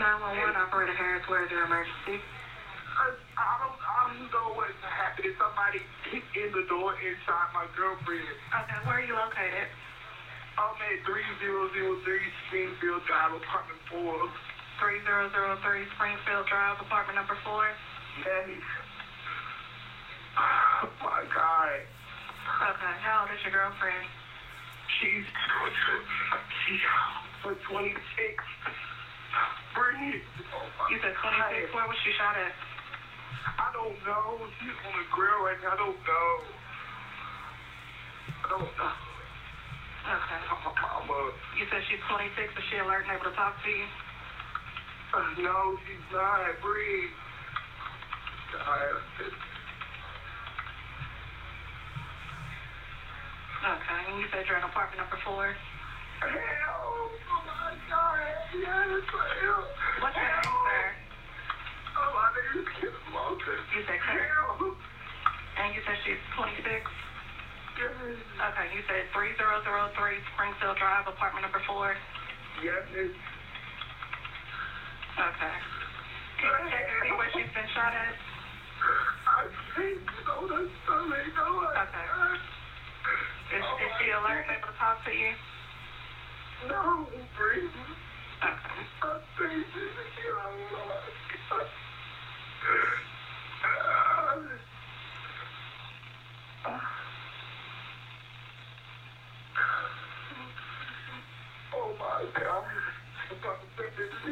[0.00, 2.20] 911 operator Harris, where's your emergency?
[2.98, 5.32] I, I don't, I don't know what's happening.
[5.40, 5.80] Somebody
[6.12, 8.28] kicked in the door inside my girlfriend.
[8.52, 9.68] Okay, where are you located?
[10.60, 12.04] I'm at 3003
[12.48, 14.04] Springfield Drive, apartment 4.
[14.84, 17.64] 3003 Springfield Drive, apartment number 4.
[18.24, 18.52] Hey.
[20.82, 21.78] Oh my God.
[21.78, 24.08] Okay, how old is your girlfriend?
[24.98, 25.22] She's,
[26.66, 26.82] she's
[27.70, 27.94] 26.
[29.76, 30.24] Bring it.
[30.90, 31.70] You said 26.
[31.70, 32.50] Where was she shot at?
[33.46, 34.38] I don't know.
[34.60, 35.74] She's on the grill right now.
[35.74, 36.30] I don't know.
[38.42, 38.94] I don't know.
[40.02, 40.40] Okay.
[40.82, 42.34] Mama, You said she's 26.
[42.38, 43.86] Is she alert and able to talk to you?
[45.14, 46.42] uh, no, she's not.
[46.62, 47.10] Breathe.
[48.52, 48.98] God,
[53.62, 54.00] Okay.
[54.10, 55.54] And you said you're in apartment number four.
[56.18, 56.34] Help!
[56.34, 58.18] Oh my God!
[58.58, 59.66] Yes, help!
[60.02, 60.82] What's your name, sir?
[61.94, 63.31] Oh, my name is Kenneth Lawson.
[63.42, 63.98] You said.
[63.98, 64.76] Help!
[65.58, 66.62] And you said she's 26.
[66.62, 67.90] Yes,
[68.38, 68.66] Okay.
[68.70, 69.66] You said 3003
[70.34, 71.96] Springfield Drive, apartment number four.
[72.62, 73.10] yes, miss.
[75.18, 75.56] Okay.
[76.38, 78.14] Can you check and see where she's been shot at?
[79.26, 81.26] I can't go to stomach.
[81.34, 82.06] No, Okay.
[83.58, 85.32] Is, is she alert and able to talk to you?
[86.70, 87.68] No, breathe.
[88.42, 88.78] Okay.
[89.02, 91.62] I think she's killed.
[101.74, 102.64] Oh my God.
[104.22, 104.30] Oh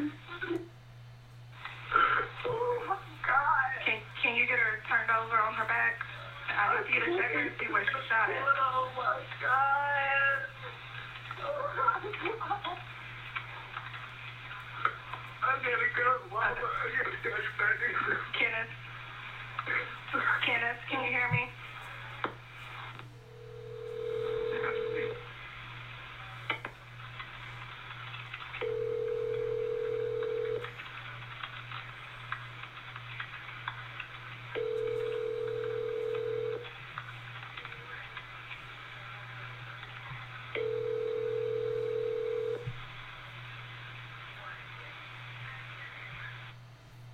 [2.87, 2.95] my
[3.27, 3.71] God.
[3.85, 5.99] Can Can you get her turned over on her back?
[6.47, 8.29] I need you to check and see where she's shot.
[8.31, 10.47] Oh my God.
[11.43, 12.77] Oh my God.
[15.43, 16.11] I gotta go.
[20.45, 21.47] Kenneth, can you hear me?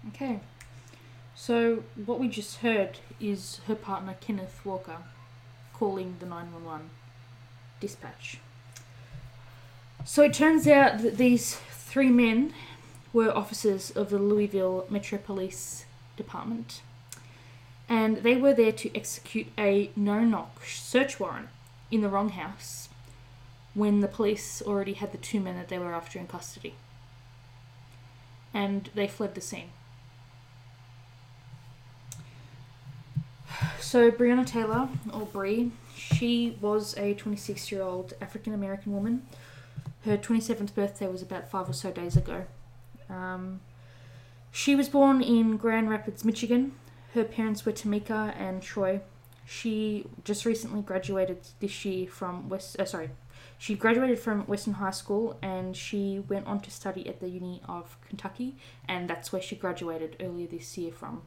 [0.09, 0.39] Okay.
[1.47, 4.97] So what we just heard is her partner Kenneth Walker
[5.73, 6.89] calling the 911
[7.79, 8.39] dispatch.
[10.03, 12.53] So it turns out that these three men
[13.13, 15.85] were officers of the Louisville Metro Police
[16.17, 16.81] Department
[17.87, 21.47] and they were there to execute a no knock search warrant
[21.89, 22.89] in the wrong house
[23.73, 26.75] when the police already had the two men that they were after in custody.
[28.53, 29.69] And they fled the scene.
[33.79, 39.25] So Breonna Taylor, or Bree, she was a 26 year old African American woman.
[40.05, 42.45] Her 27th birthday was about five or so days ago.
[43.09, 43.61] Um,
[44.51, 46.73] she was born in Grand Rapids, Michigan.
[47.13, 49.01] Her parents were Tamika and Troy.
[49.45, 52.79] She just recently graduated this year from West.
[52.79, 53.09] Uh, sorry,
[53.57, 57.61] she graduated from Western High School and she went on to study at the Uni
[57.67, 58.55] of Kentucky,
[58.87, 61.21] and that's where she graduated earlier this year from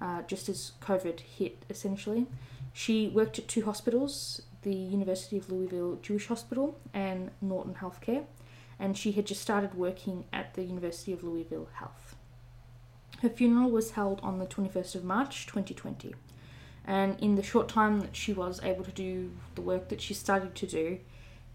[0.00, 2.26] uh, just as COVID hit, essentially.
[2.72, 8.24] She worked at two hospitals the University of Louisville Jewish Hospital and Norton Healthcare,
[8.80, 12.16] and she had just started working at the University of Louisville Health.
[13.22, 16.14] Her funeral was held on the 21st of March 2020,
[16.84, 20.14] and in the short time that she was able to do the work that she
[20.14, 20.98] started to do,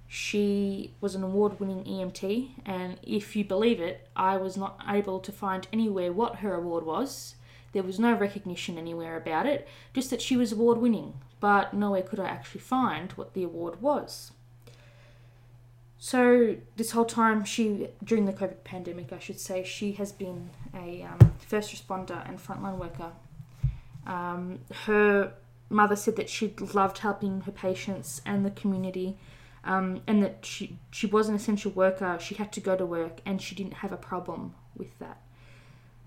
[0.07, 5.19] she was an award winning EMT, and if you believe it, I was not able
[5.19, 7.35] to find anywhere what her award was.
[7.73, 12.01] There was no recognition anywhere about it, just that she was award winning, but nowhere
[12.01, 14.31] could I actually find what the award was.
[16.03, 20.49] So, this whole time, she, during the COVID pandemic, I should say, she has been
[20.73, 23.11] a um, first responder and frontline worker.
[24.07, 25.33] Um, her
[25.69, 29.19] mother said that she loved helping her patients and the community,
[29.63, 32.17] um, and that she, she was an essential worker.
[32.19, 35.21] She had to go to work, and she didn't have a problem with that.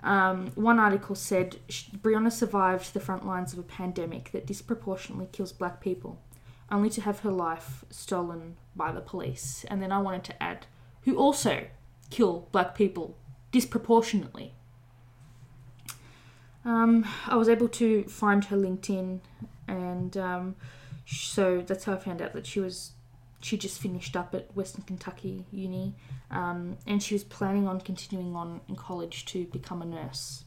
[0.04, 5.28] Um, one article said "Sh- Breonna survived the front lines of a pandemic that disproportionately
[5.32, 6.20] kills black people,
[6.70, 9.64] only to have her life stolen by the police.
[9.68, 10.66] And then I wanted to add,
[11.04, 11.66] who also
[12.10, 13.16] kill black people
[13.50, 14.52] disproportionately.
[16.66, 19.20] Um, I was able to find her LinkedIn,
[19.66, 20.56] and um,
[21.06, 22.92] so that's how I found out that she was
[23.44, 25.94] she just finished up at Western Kentucky Uni,
[26.30, 30.44] um, and she was planning on continuing on in college to become a nurse.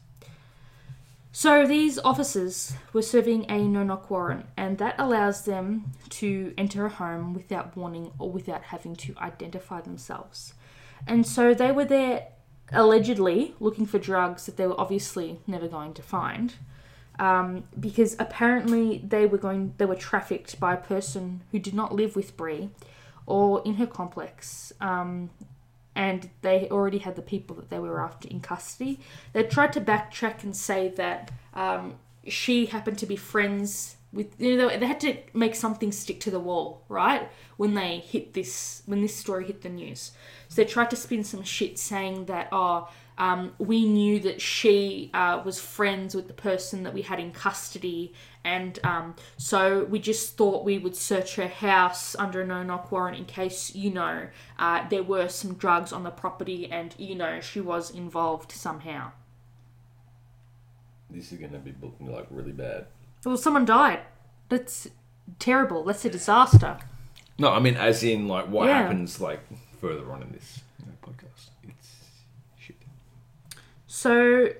[1.30, 6.86] So these officers were serving a no knock warrant, and that allows them to enter
[6.86, 10.54] a home without warning or without having to identify themselves.
[11.06, 12.26] And so they were there
[12.72, 16.54] allegedly looking for drugs that they were obviously never going to find.
[17.18, 21.92] Um, because apparently they were going they were trafficked by a person who did not
[21.92, 22.70] live with Bree
[23.26, 25.30] or in her complex um,
[25.96, 29.00] and they already had the people that they were after in custody
[29.32, 31.96] they tried to backtrack and say that um,
[32.28, 36.30] she happened to be friends with you know they, had to make something stick to
[36.30, 37.28] the wall, right?
[37.56, 40.12] When they hit this when this story hit the news.
[40.48, 45.10] So they tried to spin some shit saying that oh um, we knew that she
[45.12, 49.98] uh, was friends with the person that we had in custody, and um, so we
[49.98, 53.90] just thought we would search her house under a no knock warrant in case, you
[53.90, 54.28] know,
[54.58, 59.10] uh, there were some drugs on the property and, you know, she was involved somehow.
[61.10, 62.86] This is going to be booked like really bad.
[63.24, 64.00] Well, someone died.
[64.48, 64.88] That's
[65.38, 65.84] terrible.
[65.84, 66.78] That's a disaster.
[67.38, 68.82] No, I mean as in like what Yeah.
[68.82, 69.40] happens like
[69.80, 71.50] further on in this you know, podcast.
[71.68, 71.96] It's
[72.58, 72.76] shit.
[74.00, 74.50] So,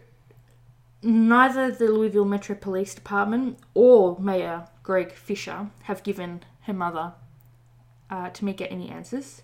[1.00, 7.12] neither the Louisville Metro Police Department or Mayor Greg Fisher have given her mother
[8.10, 9.42] uh, get any answers.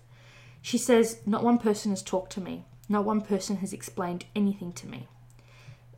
[0.61, 2.65] She says, Not one person has talked to me.
[2.89, 5.07] Not one person has explained anything to me.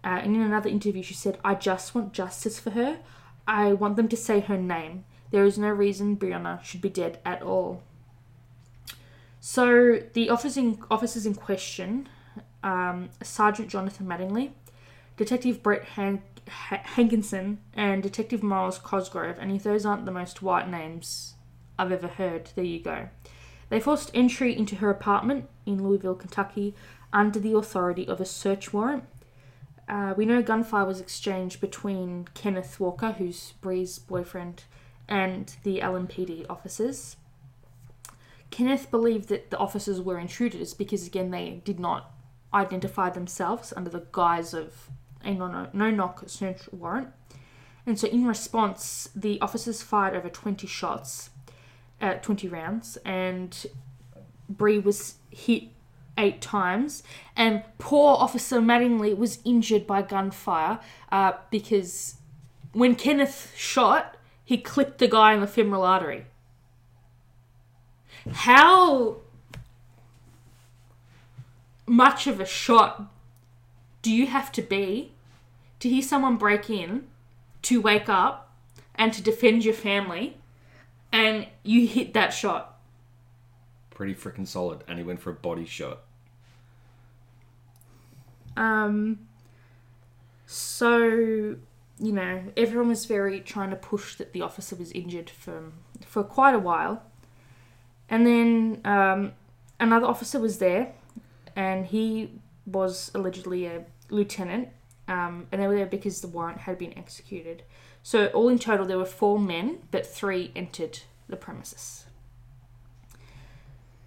[0.03, 2.99] Uh, and in another interview, she said, I just want justice for her.
[3.47, 5.05] I want them to say her name.
[5.31, 7.81] There is no reason Breonna should be dead at all.
[9.39, 12.09] So, the officers in question
[12.67, 14.51] um, Sergeant Jonathan Mattingly,
[15.15, 19.37] Detective Brett Han- ha- Hankinson, and Detective Miles Cosgrove.
[19.39, 21.35] And if those aren't the most white names
[21.79, 23.07] I've ever heard, there you go.
[23.69, 26.75] They forced entry into her apartment in Louisville, Kentucky,
[27.13, 29.05] under the authority of a search warrant.
[29.87, 34.65] Uh, we know gunfire was exchanged between Kenneth Walker, who's Bree's boyfriend,
[35.07, 37.15] and the LMPD officers.
[38.51, 42.11] Kenneth believed that the officers were intruders because, again, they did not
[42.53, 44.89] identify themselves under the guise of
[45.23, 47.09] a no knock search warrant.
[47.85, 51.29] And so, in response, the officers fired over 20 shots,
[52.01, 53.65] uh, 20 rounds, and
[54.49, 55.69] Bree was hit
[56.17, 57.03] eight times.
[57.35, 60.79] And poor Officer Mattingly was injured by gunfire
[61.11, 62.15] uh, because
[62.73, 66.25] when Kenneth shot, he clipped the guy in the femoral artery.
[68.31, 69.17] How
[71.87, 73.09] much of a shot
[74.01, 75.11] do you have to be
[75.79, 77.07] to hear someone break in,
[77.63, 78.53] to wake up,
[78.95, 80.37] and to defend your family,
[81.11, 82.79] and you hit that shot?
[83.89, 84.83] Pretty freaking solid.
[84.87, 85.99] And he went for a body shot.
[88.55, 89.19] Um,
[90.45, 90.99] so,
[91.99, 95.71] you know, everyone was very trying to push that the officer was injured for,
[96.05, 97.03] for quite a while.
[98.09, 99.33] And then um,
[99.79, 100.93] another officer was there,
[101.57, 104.69] and he was allegedly a lieutenant,
[105.09, 107.63] um, and they were there because the warrant had been executed.
[108.03, 112.05] So, all in total, there were four men, but three entered the premises.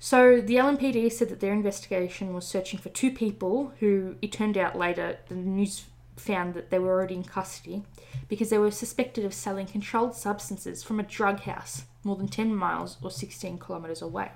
[0.03, 4.57] So the LMPD said that their investigation was searching for two people who it turned
[4.57, 5.85] out later the news
[6.17, 7.83] found that they were already in custody
[8.27, 12.55] because they were suspected of selling controlled substances from a drug house more than 10
[12.55, 14.31] miles or 16 kilometres away.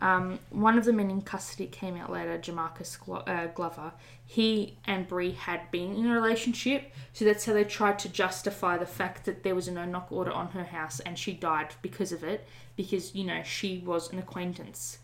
[0.00, 3.92] Um, one of the men in custody came out later, Jamarcus Glo- uh, Glover.
[4.24, 8.78] He and Bree had been in a relationship, so that's how they tried to justify
[8.78, 11.74] the fact that there was a no knock order on her house and she died
[11.82, 14.98] because of it, because, you know, she was an acquaintance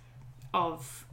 [0.52, 1.06] of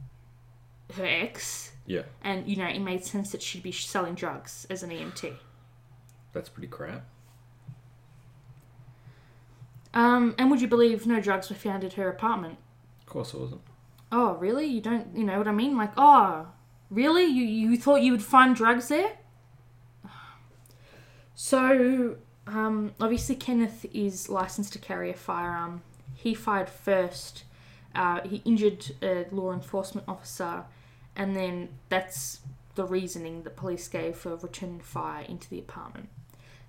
[0.94, 2.02] her ex, Yeah.
[2.22, 5.34] and, you know, it made sense that she'd be selling drugs as an EMT.
[6.32, 7.04] That's pretty crap.
[9.94, 12.58] Um, and would you believe no drugs were found at her apartment?
[13.00, 13.60] Of course it wasn't.
[14.12, 14.66] Oh, really?
[14.66, 15.74] You don't, you know what I mean?
[15.76, 16.48] Like, oh,
[16.90, 17.24] really?
[17.24, 19.12] You you thought you would find drugs there?
[21.34, 25.82] So, um, obviously, Kenneth is licensed to carry a firearm.
[26.14, 27.44] He fired first.
[27.94, 30.64] Uh, he injured a law enforcement officer,
[31.16, 32.40] and then that's
[32.74, 36.10] the reasoning the police gave for returning fire into the apartment.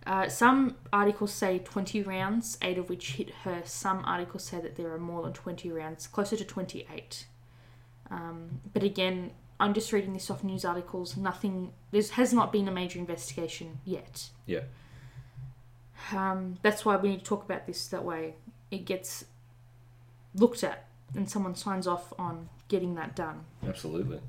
[0.06, 3.62] Uh, some articles say 20 rounds, eight of which hit her.
[3.66, 7.26] Some articles say that there are more than 20 rounds, closer to 28.
[8.13, 11.17] Um, but again, I'm just reading this off news articles.
[11.17, 14.30] Nothing, there has not been a major investigation yet.
[14.45, 14.62] Yeah.
[16.12, 17.88] Um, that's why we need to talk about this.
[17.88, 18.36] That way
[18.69, 19.26] it gets
[20.36, 23.45] looked at and someone signs off on getting that done.
[23.67, 24.19] Absolutely.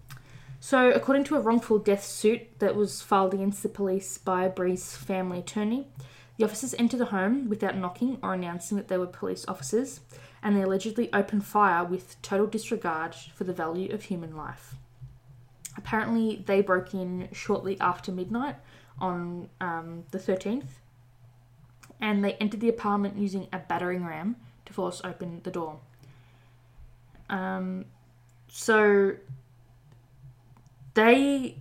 [0.61, 4.97] So, according to a wrongful death suit that was filed against the police by Bree's
[4.97, 5.89] family attorney,
[6.39, 10.01] the officers entered the home without knocking or announcing that they were police officers,
[10.45, 14.75] and they allegedly opened fire with total disregard for the value of human life.
[15.77, 18.57] Apparently, they broke in shortly after midnight
[19.01, 20.69] on um, the 13th,
[21.99, 24.37] and they entered the apartment using a battering ram
[24.67, 25.81] to force open the door.
[27.31, 27.87] Um,
[28.49, 29.15] so
[30.93, 31.57] they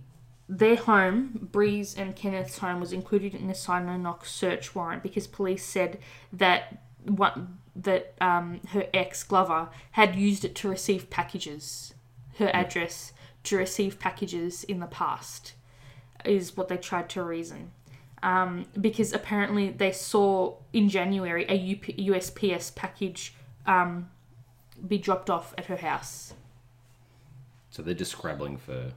[0.46, 5.02] their home, Bree's and Kenneth's home, was included in a sign no knock search warrant
[5.02, 5.98] because police said
[6.34, 11.94] that one that um, her ex Glover had used it to receive packages,
[12.38, 13.12] her address
[13.44, 15.54] to receive packages in the past,
[16.24, 17.72] is what they tried to reason.
[18.22, 23.34] Um, because apparently they saw in January a UP- USPS package
[23.66, 24.08] um,
[24.88, 26.32] be dropped off at her house.
[27.68, 28.92] So they're just scrabbling for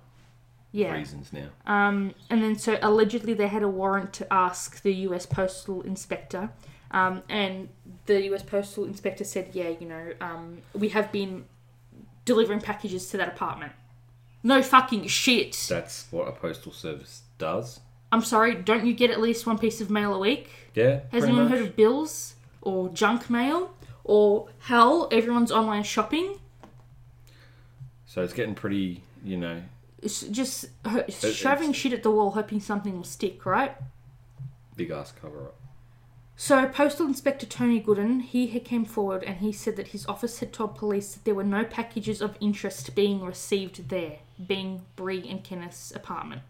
[0.71, 0.93] Yeah.
[0.93, 1.47] reasons now.
[1.65, 5.25] Um, and then so allegedly they had a warrant to ask the U.S.
[5.25, 6.49] Postal Inspector,
[6.91, 7.69] um, and
[8.05, 8.43] the U.S.
[8.43, 11.45] Postal Inspector said, "Yeah, you know, um, we have been
[12.25, 13.73] delivering packages to that apartment."
[14.43, 15.57] No fucking shit.
[15.69, 17.79] That's what a postal service does.
[18.11, 18.55] I'm sorry.
[18.55, 20.49] Don't you get at least one piece of mail a week?
[20.73, 21.01] Yeah.
[21.11, 21.51] Has anyone much.
[21.57, 23.73] heard of bills or junk mail
[24.05, 25.09] or hell?
[25.11, 26.39] Everyone's online shopping.
[28.05, 29.61] So it's getting pretty, you know,
[30.01, 33.75] It's just ho- it's- shoving shit at the wall, hoping something will stick, right?
[34.77, 35.55] big ass cover up.
[36.39, 40.39] So, Postal Inspector Tony Gooden, he had came forward and he said that his office
[40.39, 45.27] had told police that there were no packages of interest being received there, being Bree
[45.27, 46.43] and Kenneth's apartment.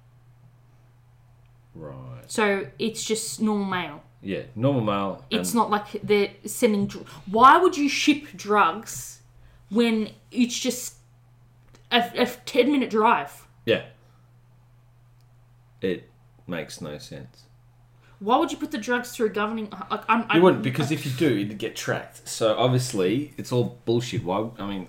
[1.73, 2.23] Right.
[2.27, 4.03] So, it's just normal mail.
[4.21, 4.43] Yeah.
[4.57, 5.25] Normal mail.
[5.29, 6.87] It's not like they're sending.
[6.87, 9.21] Dr- Why would you ship drugs
[9.69, 10.95] when it's just
[11.93, 13.47] a, a 10 minute drive?
[13.65, 13.85] Yeah.
[15.79, 16.09] It
[16.45, 17.46] makes no sense.
[18.19, 19.69] Why would you put the drugs through a governing.
[19.91, 22.27] Like, I'm, You I'm, wouldn't because if you do, it'd get tracked.
[22.27, 24.23] So obviously, it's all bullshit.
[24.23, 24.49] Why?
[24.57, 24.87] I mean,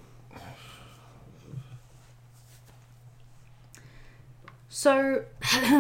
[4.70, 5.24] So,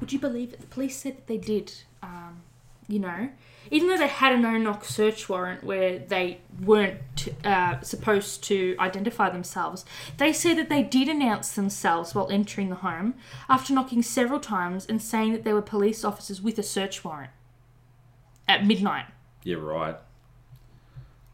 [0.00, 0.60] would you believe it?
[0.60, 1.72] The police said that they did,
[2.02, 2.42] um,
[2.88, 3.28] you know,
[3.70, 8.76] even though they had a no knock search warrant where they weren't uh, supposed to
[8.78, 9.84] identify themselves,
[10.16, 13.14] they said that they did announce themselves while entering the home
[13.48, 17.30] after knocking several times and saying that they were police officers with a search warrant
[18.48, 19.06] at midnight.
[19.44, 19.96] you're right.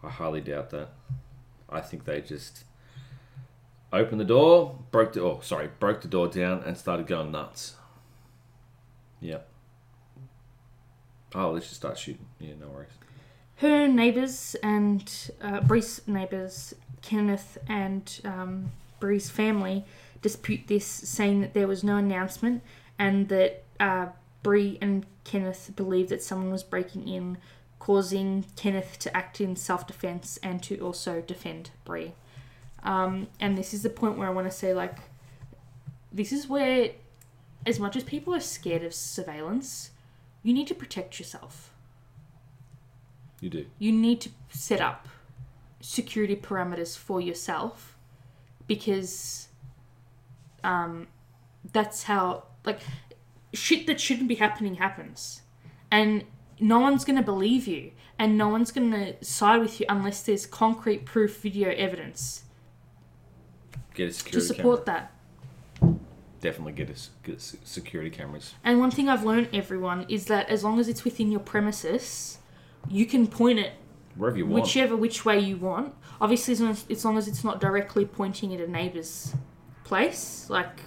[0.03, 0.91] I highly doubt that.
[1.68, 2.64] I think they just
[3.93, 7.74] opened the door, broke the oh sorry, broke the door down, and started going nuts.
[9.20, 9.49] Yep.
[11.37, 12.24] Oh, let's just start shooting.
[12.41, 12.89] Yeah, no worries.
[13.57, 15.12] Her neighbours and
[15.43, 19.84] uh, Bree's neighbours, Kenneth and um, Bree's family,
[20.22, 22.62] dispute this, saying that there was no announcement
[22.99, 24.07] and that uh,
[24.43, 27.37] Bree and Kenneth believe that someone was breaking in,
[27.78, 32.12] causing Kenneth to act in self defence and to also defend Bree.
[32.82, 34.97] Um, and this is the point where I want to say, like,
[36.11, 36.91] this is where,
[37.66, 39.91] as much as people are scared of surveillance,
[40.47, 41.73] you need to protect yourself
[43.41, 43.67] You do.
[43.79, 45.09] you need to set up
[45.81, 47.97] security parameters for yourself
[48.69, 49.49] because
[50.63, 51.09] um,
[51.73, 52.81] that's how like
[53.53, 55.43] shit that shouldn't be happening happens
[55.91, 56.25] and
[56.61, 60.23] no one's going to believe you and no one's going to side with you unless
[60.23, 62.45] there's concrete proof video evidence
[63.95, 65.01] Get a security to support camera.
[65.01, 65.13] that
[66.47, 67.41] Definitely get a get
[67.79, 68.55] security cameras.
[68.63, 72.39] and one thing i've learned everyone is that as long as it's within your premises
[72.89, 73.73] you can point it
[74.15, 74.63] Wherever you want.
[74.63, 75.89] whichever which way you want.
[76.21, 79.35] Obviously, as long as, as long as it's not directly pointing at a neighbour's
[79.85, 80.81] place, like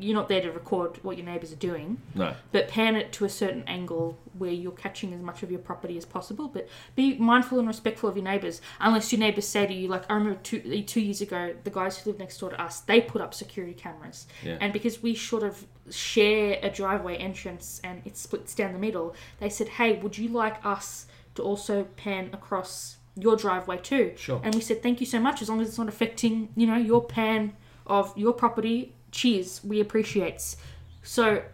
[0.00, 2.34] you're not there to record what your neighbours are doing, no.
[2.50, 5.96] but pan it to a certain angle where you're catching as much of your property
[5.98, 6.48] as possible.
[6.48, 10.10] But be mindful and respectful of your neighbours, unless your neighbours say to you, like
[10.10, 13.00] I remember two two years ago, the guys who lived next door to us, they
[13.00, 14.58] put up security cameras, Yeah.
[14.60, 19.14] and because we sort of share a driveway entrance and it splits down the middle,
[19.40, 24.40] they said, "Hey, would you like us to also pan across your driveway too?" Sure.
[24.42, 25.42] And we said, "Thank you so much.
[25.42, 27.54] As long as it's not affecting, you know, your pan
[27.86, 29.62] of your property, cheers.
[29.62, 30.56] We appreciates."
[31.02, 31.44] So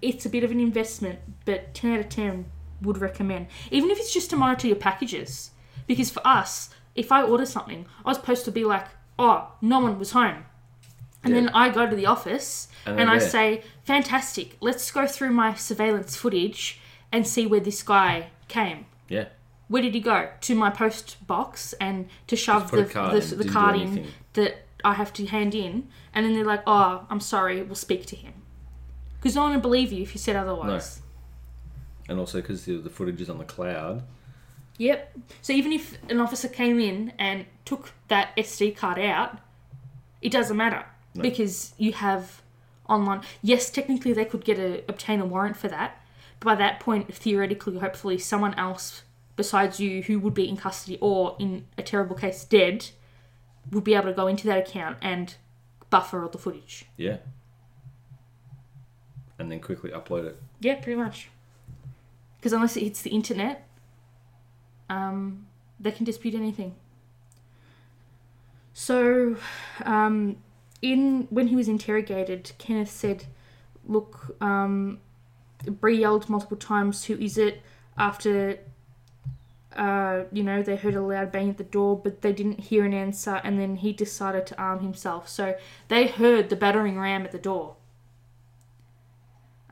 [0.00, 2.46] it's a bit of an investment, but 10 out of 10
[2.82, 3.46] would recommend.
[3.70, 5.50] Even if it's just to monitor your packages.
[5.86, 8.86] Because for us, if I order something, I was supposed to be like,
[9.18, 10.44] oh, no one was home.
[11.24, 13.28] And then I go to the office And and, I there.
[13.28, 16.80] say, fantastic, let's go through my surveillance footage
[17.12, 18.86] and see where this guy came.
[19.08, 19.26] Yeah.
[19.68, 20.30] Where did he go?
[20.40, 24.66] To my post box and to shove the, card the, in, the card in that
[24.84, 25.88] I have to hand in.
[26.14, 28.34] And then they're like, oh, I'm sorry, we'll speak to him.
[29.18, 31.00] Because no one would believe you if you said otherwise.
[32.08, 34.02] And also because the, the footage is on the cloud.
[34.78, 35.16] Yep.
[35.42, 39.38] So even if an officer came in and took that SD card out,
[40.20, 41.22] it doesn't matter No.
[41.22, 42.42] because you have
[42.88, 43.22] online.
[43.42, 46.04] Yes, technically they could get a obtain a warrant for that.
[46.40, 49.02] But by that point, theoretically, hopefully, someone else
[49.36, 52.90] besides you who would be in custody or in a terrible case dead
[53.70, 55.36] would be able to go into that account and
[55.90, 56.86] buffer all the footage.
[56.96, 57.18] Yeah.
[59.38, 60.40] and then quickly upload it.
[60.60, 61.28] Yeah, pretty much.
[62.36, 63.66] Because unless it hits the internet,
[64.88, 65.46] um,
[65.80, 66.76] they can dispute anything.
[68.72, 69.36] So,
[69.84, 70.36] um,
[70.80, 73.26] in when he was interrogated, Kenneth said,
[73.84, 75.00] "Look, um,
[75.66, 77.62] Bree yelled multiple times, "Who is it?"
[77.98, 78.58] After,
[79.76, 82.84] uh, you know, they heard a loud bang at the door, but they didn't hear
[82.84, 85.28] an answer, and then he decided to arm himself.
[85.28, 85.56] So
[85.88, 87.76] they heard the battering ram at the door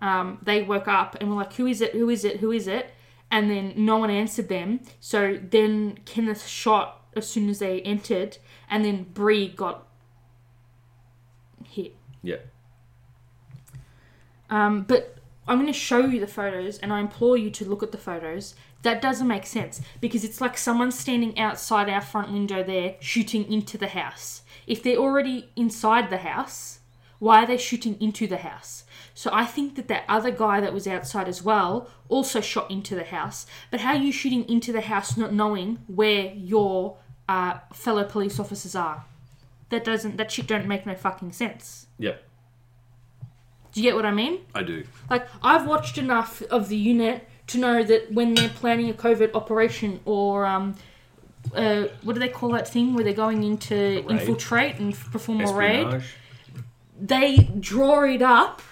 [0.02, 1.92] um, they woke up and were like, "Who is it?
[1.92, 2.40] Who is it?
[2.40, 2.92] Who is it?"
[3.30, 4.80] And then no one answered them.
[4.98, 8.38] So then Kenneth shot as soon as they entered,
[8.68, 9.86] and then Bree got
[11.64, 11.94] hit.
[12.22, 12.36] Yeah.
[14.48, 17.82] Um, but I'm going to show you the photos, and I implore you to look
[17.82, 18.54] at the photos.
[18.82, 23.50] That doesn't make sense because it's like someone standing outside our front window there shooting
[23.52, 24.42] into the house.
[24.66, 26.78] If they're already inside the house,
[27.18, 28.84] why are they shooting into the house?
[29.12, 32.94] So I think that that other guy that was outside as well also shot into
[32.94, 33.44] the house.
[33.70, 36.96] But how are you shooting into the house not knowing where your
[37.28, 39.04] uh, fellow police officers are?
[39.68, 40.16] That doesn't.
[40.16, 41.86] That shit don't make no fucking sense.
[41.98, 42.14] Yeah.
[43.72, 44.40] Do you get what I mean?
[44.54, 44.84] I do.
[45.08, 49.34] Like I've watched enough of the unit to know that when they're planning a covert
[49.34, 50.74] operation or um,
[51.54, 55.40] uh, what do they call that thing where they're going in to infiltrate and perform
[55.40, 56.02] a raid?
[57.00, 58.62] They draw it up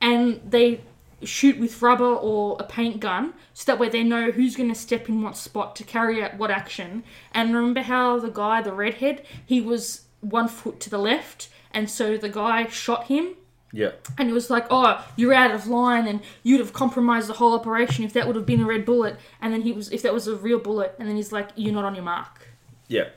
[0.00, 0.80] and they
[1.24, 4.74] shoot with rubber or a paint gun so that way they know who's going to
[4.74, 7.04] step in what spot to carry out what action.
[7.32, 11.88] And remember how the guy, the redhead, he was one foot to the left, and
[11.88, 13.34] so the guy shot him.
[13.72, 13.92] Yeah.
[14.18, 17.54] And it was like, oh, you're out of line, and you'd have compromised the whole
[17.54, 19.16] operation if that would have been a red bullet.
[19.40, 21.72] And then he was, if that was a real bullet, and then he's like, you're
[21.72, 22.48] not on your mark.
[22.88, 23.08] Yeah.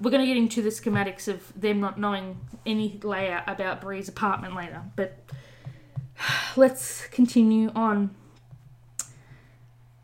[0.00, 4.08] we're going to get into the schematics of them not knowing any layout about Bree's
[4.08, 5.18] apartment later, but
[6.56, 8.14] let's continue on.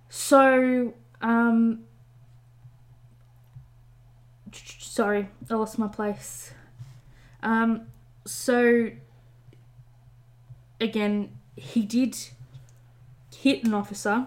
[0.08, 1.84] So, um,
[4.52, 6.52] sorry, I lost my place.
[7.42, 7.86] Um,
[8.26, 8.90] so,
[10.80, 12.16] again, he did
[13.34, 14.26] hit an officer,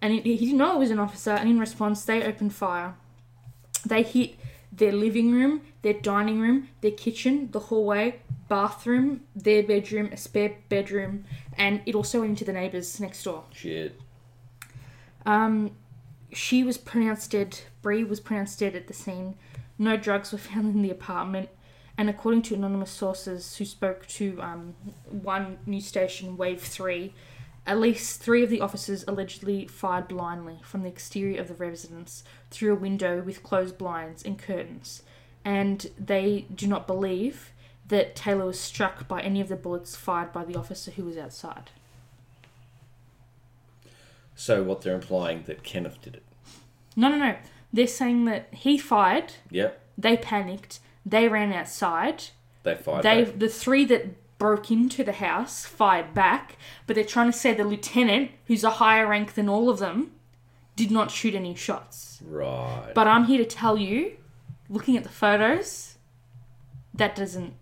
[0.00, 2.94] and he, he didn't know it was an officer, and in response, they opened fire.
[3.84, 4.36] They hit
[4.72, 10.56] their living room, their dining room, their kitchen, the hallway, bathroom, their bedroom, a spare
[10.68, 11.24] bedroom,
[11.56, 13.44] and it also went into the neighbours next door.
[13.52, 14.00] Shit.
[15.24, 15.72] Um,
[16.32, 17.60] she was pronounced dead.
[17.82, 19.36] Bree was pronounced dead at the scene.
[19.78, 21.48] No drugs were found in the apartment.
[21.98, 24.74] And according to anonymous sources who spoke to um,
[25.10, 27.14] one news station, Wave 3,
[27.66, 32.22] at least three of the officers allegedly fired blindly from the exterior of the residence
[32.50, 35.02] through a window with closed blinds and curtains.
[35.44, 37.52] And they do not believe
[37.88, 41.16] that Taylor was struck by any of the bullets fired by the officer who was
[41.16, 41.70] outside.
[44.34, 46.22] So what they're implying that Kenneth did it.
[46.94, 47.36] No, no, no.
[47.72, 49.70] They're saying that he fired, Yeah.
[49.96, 52.24] they panicked, they ran outside.
[52.64, 53.04] They fired.
[53.04, 53.38] They back.
[53.38, 57.64] the three that broke into the house fired back, but they're trying to say the
[57.64, 60.12] lieutenant, who's a higher rank than all of them,
[60.74, 62.20] did not shoot any shots.
[62.26, 62.92] Right.
[62.94, 64.18] But I'm here to tell you,
[64.68, 65.96] looking at the photos,
[66.92, 67.54] that doesn't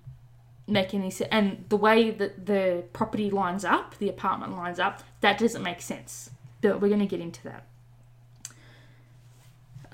[0.66, 1.28] make any sense.
[1.30, 5.80] And the way that the property lines up, the apartment lines up, that doesn't make
[5.80, 6.30] sense.
[6.60, 7.66] But we're going to get into that.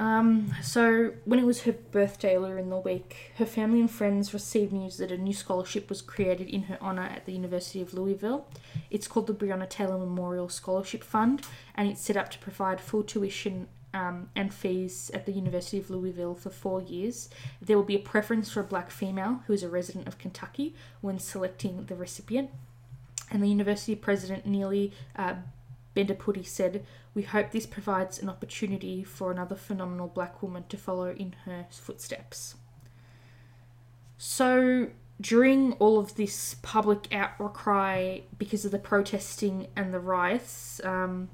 [0.00, 4.32] Um, so, when it was her birthday earlier in the week, her family and friends
[4.32, 7.92] received news that a new scholarship was created in her honour at the University of
[7.92, 8.48] Louisville.
[8.90, 11.42] It's called the Breonna Taylor Memorial Scholarship Fund,
[11.74, 15.90] and it's set up to provide full tuition um, and fees at the University of
[15.90, 17.28] Louisville for four years.
[17.60, 20.74] There will be a preference for a black female who is a resident of Kentucky
[21.02, 22.48] when selecting the recipient.
[23.30, 25.34] And the university president, Neeli uh,
[25.96, 26.84] Bendapudi, said,
[27.14, 31.66] We hope this provides an opportunity for another phenomenal black woman to follow in her
[31.70, 32.54] footsteps.
[34.18, 34.88] So,
[35.20, 41.28] during all of this public outcry because of the protesting and the riots, um,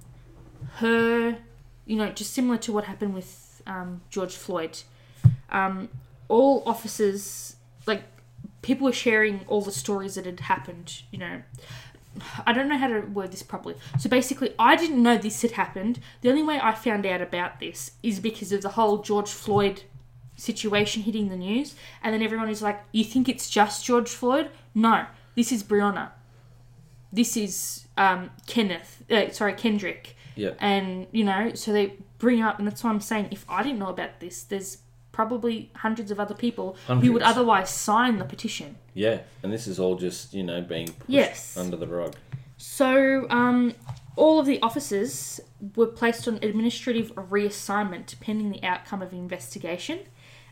[0.77, 1.39] her,
[1.85, 4.83] you know, just similar to what happened with um, George Floyd,
[5.51, 5.89] um,
[6.29, 8.03] all officers, like,
[8.63, 11.43] people were sharing all the stories that had happened, you know.
[12.47, 13.77] I don't know how to word this properly.
[13.99, 16.01] So basically, I didn't know this had happened.
[16.21, 19.83] The only way I found out about this is because of the whole George Floyd
[20.37, 21.75] situation hitting the news.
[22.03, 24.51] And then everyone is like, You think it's just George Floyd?
[24.75, 26.11] No, this is Breonna.
[27.13, 30.17] This is um, Kenneth, uh, sorry, Kendrick.
[30.35, 30.51] yeah.
[30.59, 33.79] And, you know, so they bring up, and that's why I'm saying if I didn't
[33.79, 34.79] know about this, there's
[35.17, 38.77] probably hundreds of other people who would otherwise sign the petition.
[38.93, 41.57] Yeah, and this is all just you know being pushed Yes.
[41.57, 42.15] under the rug.
[42.59, 43.75] So, um,
[44.15, 45.41] all of the officers
[45.75, 50.01] were placed on administrative reassignment pending the outcome of the investigation.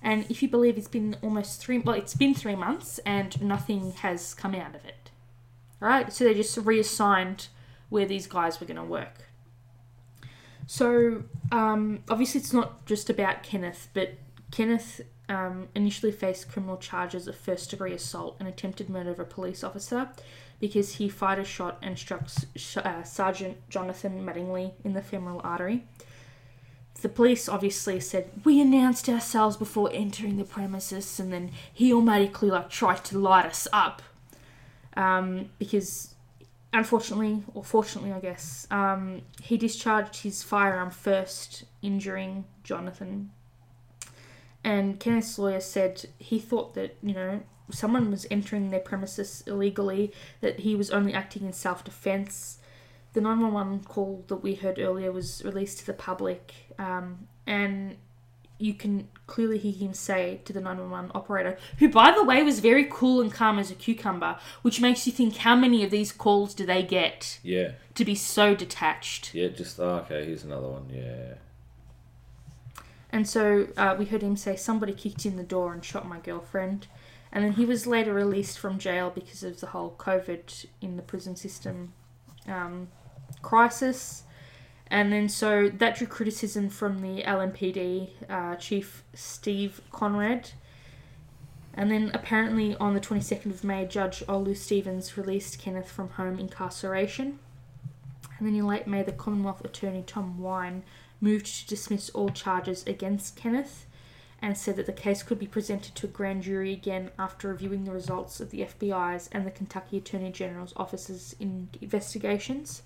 [0.03, 3.93] And if you believe it's been almost three, well, it's been three months and nothing
[4.05, 5.11] has come out of it.
[5.81, 6.11] Right?
[6.11, 7.49] So they just reassigned
[7.91, 9.29] where these guys were going to work.
[10.67, 14.15] So, um, obviously, it's not just about Kenneth, but
[14.55, 19.25] Kenneth um, initially faced criminal charges of first degree assault and attempted murder of a
[19.25, 20.11] police officer
[20.61, 22.29] because he fired a shot and struck
[22.77, 25.85] uh, Sergeant Jonathan Mattingly in the femoral artery.
[27.03, 32.49] The police obviously said, We announced ourselves before entering the premises, and then he automatically
[32.49, 34.03] like tried to light us up.
[34.97, 36.15] Um, because
[36.73, 43.33] unfortunately, or fortunately, I guess, um, he discharged his firearm first, injuring Jonathan.
[44.65, 50.13] And Kenneth's lawyer said he thought that, you know, someone was entering their premises illegally,
[50.41, 52.59] that he was only acting in self defense.
[53.13, 57.97] The 911 call that we heard earlier was released to the public, um, and
[58.59, 62.59] you can clearly hear him say to the 911 operator, who, by the way, was
[62.61, 66.11] very cool and calm as a cucumber, which makes you think how many of these
[66.11, 69.33] calls do they get Yeah, to be so detached?
[69.35, 69.49] yeah.
[69.49, 70.25] Just oh, okay.
[70.25, 70.87] Here's another one.
[70.93, 71.35] Yeah,
[73.15, 76.19] And so uh, we heard him say, Somebody kicked in the door and shot my
[76.19, 76.89] girlfriend.
[77.31, 81.03] And then he was later released from jail because of the whole COVID in the
[81.03, 81.93] prison system
[82.49, 82.89] um,
[83.41, 84.25] crisis.
[84.89, 90.51] And then so that drew criticism from the LMPD uh, chief Steve Conrad.
[91.73, 96.41] And then apparently on the 22nd of May, Judge Olu Stevens released Kenneth from home
[96.41, 97.39] incarceration.
[98.39, 100.83] And then in late May, the Commonwealth Attorney Tom Wine
[101.25, 103.87] moved to dismiss all charges against Kenneth
[104.43, 107.85] and said that the case could be presented to a grand jury again after reviewing
[107.85, 112.83] the results of the FBI's and the Kentucky Attorney General's offices in investigations.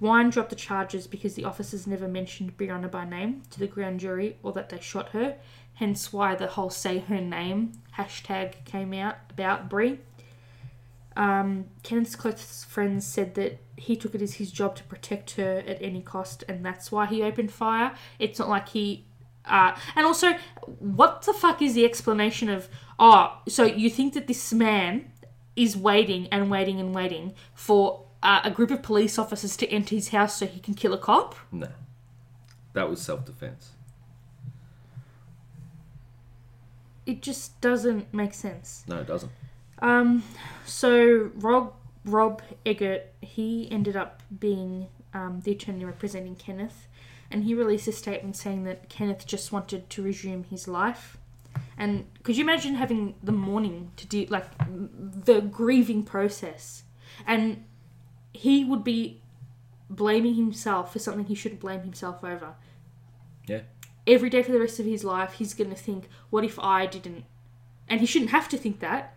[0.00, 4.00] Wine dropped the charges because the officers never mentioned Breonna by name to the grand
[4.00, 5.36] jury or that they shot her,
[5.74, 9.98] hence why the whole say her name hashtag came out about Bree.
[11.16, 15.62] Um, Kenneth's close friends said that he took it as his job to protect her
[15.66, 17.94] at any cost, and that's why he opened fire.
[18.18, 19.04] It's not like he.
[19.44, 20.34] Uh, and also,
[20.78, 25.10] what the fuck is the explanation of, oh, so you think that this man
[25.56, 29.94] is waiting and waiting and waiting for uh, a group of police officers to enter
[29.94, 31.34] his house so he can kill a cop?
[31.50, 31.68] no.
[32.72, 33.72] That was self defense.
[37.04, 38.84] It just doesn't make sense.
[38.86, 39.32] No, it doesn't.
[39.82, 40.22] Um,
[40.64, 41.74] so Rob
[42.04, 46.88] Rob Eggert, he ended up being um, the attorney representing Kenneth,
[47.30, 51.18] and he released a statement saying that Kenneth just wanted to resume his life.
[51.76, 56.84] And could you imagine having the mourning to do like the grieving process,
[57.26, 57.64] and
[58.32, 59.20] he would be
[59.90, 62.54] blaming himself for something he shouldn't blame himself over.
[63.46, 63.62] Yeah.
[64.06, 66.86] Every day for the rest of his life, he's going to think, "What if I
[66.86, 67.24] didn't?"
[67.88, 69.16] And he shouldn't have to think that.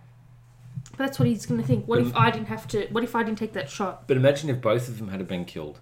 [0.95, 1.87] But that's what he's going to think.
[1.87, 2.87] What if I didn't have to?
[2.91, 4.07] What if I didn't take that shot?
[4.07, 5.79] But imagine if both of them had been killed,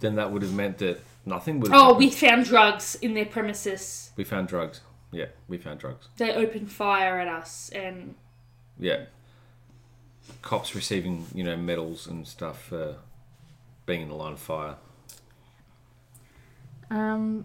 [0.00, 1.70] then that would have meant that nothing would.
[1.70, 1.98] Have Oh, happened.
[1.98, 4.12] we found drugs in their premises.
[4.16, 4.80] we found drugs.
[5.12, 6.08] Yeah, we found drugs.
[6.16, 8.14] They opened fire at us, and
[8.78, 9.04] Yeah.
[10.42, 12.96] Cops receiving, you know, medals and stuff for
[13.84, 14.76] being in the line of fire.
[16.90, 17.44] um,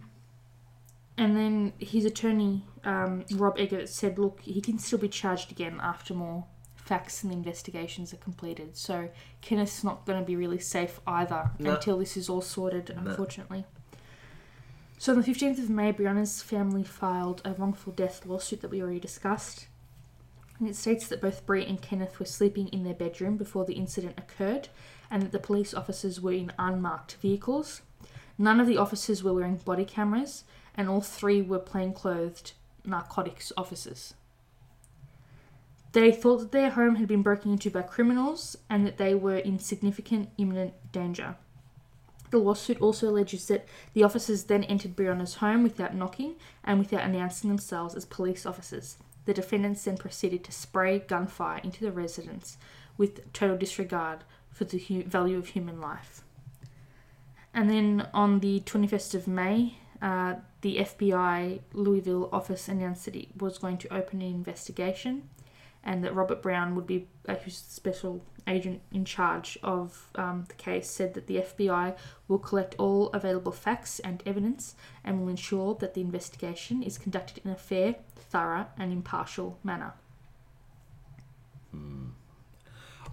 [1.18, 5.80] and then his attorney, um, Rob Eggert, said, "Look, he can still be charged again
[5.82, 6.46] after more
[6.84, 8.76] facts and investigations are completed.
[8.76, 9.10] So
[9.42, 11.76] Kenneth's not going to be really safe either No.
[11.76, 13.66] until this is all sorted, unfortunately."
[14.98, 18.82] So on the 15th of May, Breonna's family filed a wrongful death lawsuit that we
[18.82, 19.68] already discussed.
[20.60, 23.74] And it states that both Bree and Kenneth were sleeping in their bedroom before the
[23.74, 24.70] incident occurred,
[25.10, 27.82] and that the police officers were in unmarked vehicles.
[28.38, 30.44] None of the officers were wearing body cameras,
[30.76, 32.54] and all three were plainclothed
[32.86, 34.14] narcotics officers.
[35.94, 39.38] They thought that their home had been broken into by criminals and that they were
[39.38, 41.36] in significant imminent danger.
[42.30, 47.04] The lawsuit also alleges that the officers then entered Breonna's home without knocking and without
[47.04, 48.98] announcing themselves as police officers.
[49.26, 52.58] The defendants then proceeded to spray gunfire into the residence
[52.98, 56.24] with total disregard for the hu- value of human life.
[57.54, 63.30] And then on the 21st of May, uh, the FBI Louisville office announced that it
[63.38, 65.30] was going to open an investigation
[65.84, 70.90] and that Robert Brown would be, a special agent in charge of um, the case,
[70.90, 71.96] said that the FBI
[72.28, 77.42] will collect all available facts and evidence and will ensure that the investigation is conducted
[77.44, 79.94] in a fair, thorough, and impartial manner.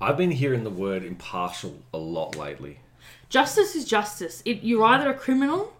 [0.01, 2.79] I've been hearing the word impartial a lot lately.
[3.29, 4.43] Justice is justice.
[4.45, 5.73] It, you're either a criminal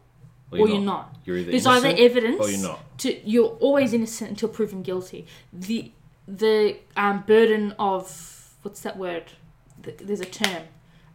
[0.51, 1.15] Or or you're not.
[1.25, 2.99] You're either There's either evidence or you're not.
[2.99, 5.27] To, you're always innocent until proven guilty.
[5.53, 5.93] The
[6.29, 9.25] the um, burden of what's that word?
[9.83, 10.65] Th- There's a term.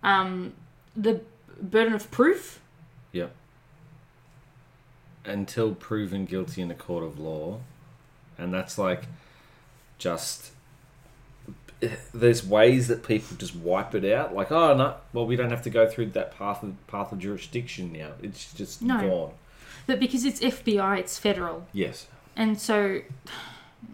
[0.01, 0.53] Um,
[0.95, 1.21] the
[1.61, 2.59] burden of proof.
[3.11, 3.33] Yep.
[5.25, 7.59] Until proven guilty in a court of law,
[8.37, 9.03] and that's like
[9.97, 10.51] just
[12.13, 14.33] there's ways that people just wipe it out.
[14.35, 17.19] Like, oh no, well we don't have to go through that path of path of
[17.19, 18.11] jurisdiction now.
[18.21, 18.99] It's just No.
[18.99, 19.31] gone.
[19.87, 22.07] But because it's FBI, it's federal, Yes.
[22.35, 23.01] and so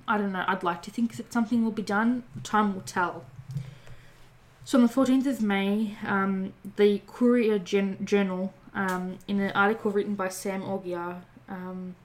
[0.07, 0.43] I don't know.
[0.47, 2.23] I'd like to think that something will be done.
[2.43, 3.25] Time will tell.
[4.65, 9.91] So on the 14th of May, um, the Courier Gen- Journal, um, in an article
[9.91, 11.95] written by Sam Aguiar, um,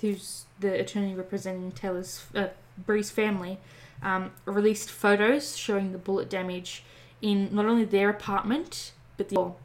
[0.00, 2.48] who's the attorney representing Taylor's uh,
[2.78, 3.58] Bree's family,
[4.02, 6.82] um, released photos showing the bullet damage
[7.20, 9.56] in not only their apartment but the door.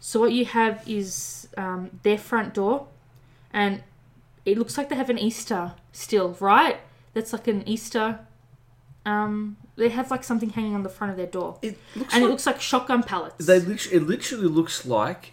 [0.00, 2.88] So what you have is um, their front door,
[3.52, 3.82] and
[4.44, 6.80] it looks like they have an Easter still, right?
[7.16, 8.20] That's like an Easter.
[9.06, 12.22] Um, they have like something hanging on the front of their door, It looks and
[12.22, 13.46] it like looks like shotgun pellets.
[13.46, 15.32] they lit- it literally looks like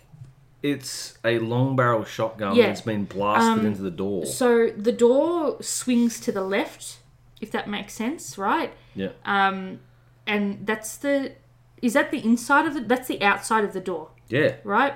[0.61, 2.67] it's a long barrel shotgun Yeah.
[2.67, 4.25] that's been blasted Um, into the door.
[4.27, 6.99] So the door swings to the left,
[7.41, 8.71] if that makes sense, right?
[8.95, 9.09] yeah.
[9.25, 9.79] Um,
[10.25, 11.33] and that's the
[11.81, 14.55] is that the inside of the that's the outside of the door, yeah.
[14.63, 14.93] right?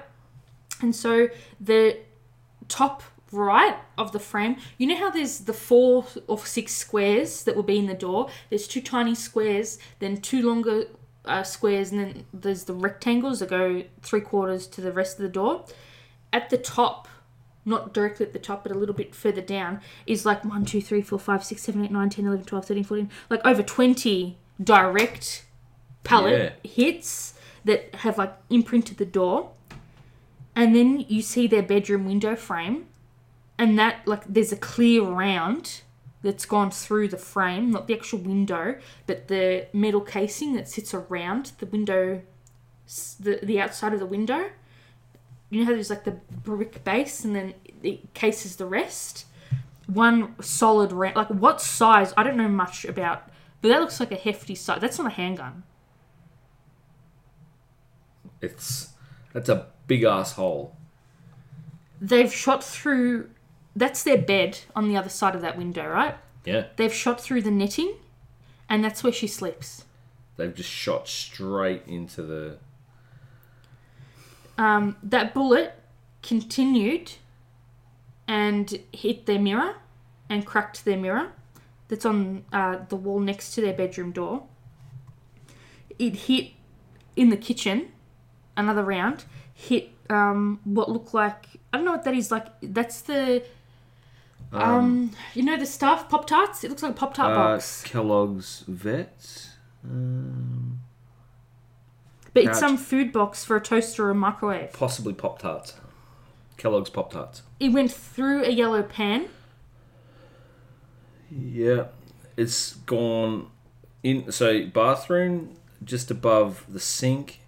[0.82, 1.28] And so
[1.60, 1.98] the
[2.70, 3.02] top
[3.32, 7.64] right of the frame, you know how there's the four or six squares that will
[7.64, 8.30] be in the door.
[8.50, 10.86] There's two tiny squares, then two longer
[11.26, 15.24] uh, squares, and then there's the rectangles that go three quarters to the rest of
[15.24, 15.66] the door.
[16.32, 17.08] At the top,
[17.66, 20.82] not directly at the top, but a little bit further down, is like 1, 2,
[20.82, 24.38] 3, 4, 5, 6, 7, 8, 9, 10, 11, 12, 13, 14, like over 20
[24.64, 25.46] direct
[26.04, 27.34] pallet hits
[27.66, 29.52] that have like imprinted the door.
[30.56, 32.88] And then you see their bedroom window frame,
[33.58, 35.82] and that, like, there's a clear round
[36.22, 40.94] that's gone through the frame, not the actual window, but the metal casing that sits
[40.94, 42.22] around the window,
[43.20, 44.50] the, the outside of the window.
[45.50, 46.12] You know how there's like the
[46.44, 49.26] brick base and then it cases the rest?
[49.86, 52.14] One solid round like what size?
[52.18, 53.30] I don't know much about
[53.62, 55.64] but that looks like a hefty size that's not a handgun.
[58.42, 58.90] It's
[59.34, 60.76] that's a big ass hole.
[62.02, 63.30] they've shot through
[63.78, 66.16] that's their bed on the other side of that window right
[66.46, 66.66] Yeah.
[66.76, 67.94] they've shot through the netting
[68.68, 69.84] and that's where she sleeps
[70.36, 72.58] They've just shot straight into the
[74.58, 75.74] um, that bullet
[76.22, 77.14] continued
[78.28, 79.76] and hit their mirror
[80.30, 81.32] and cracked their mirror
[81.88, 84.44] that's on uh, the wall next to their bedroom door.
[85.98, 86.52] It hit
[87.16, 87.92] in the kitchen,
[88.56, 92.48] another round, hit um, what looked like I don't know what that is like.
[92.62, 93.44] That's the
[94.52, 96.64] um, you know the stuff Pop Tarts.
[96.64, 99.50] It looks like a Pop Tart uh, box, Kellogg's Vets.
[99.84, 100.80] Um,
[102.34, 104.74] but it's some food box for a toaster or a microwave.
[104.74, 105.76] possibly Pop Tarts.
[106.58, 107.44] Kellogg's Pop Tarts.
[107.60, 109.28] It went through a yellow pan.
[111.30, 111.88] Yeah,
[112.36, 113.48] it's gone
[114.04, 114.32] in.
[114.32, 117.42] So bathroom just above the sink,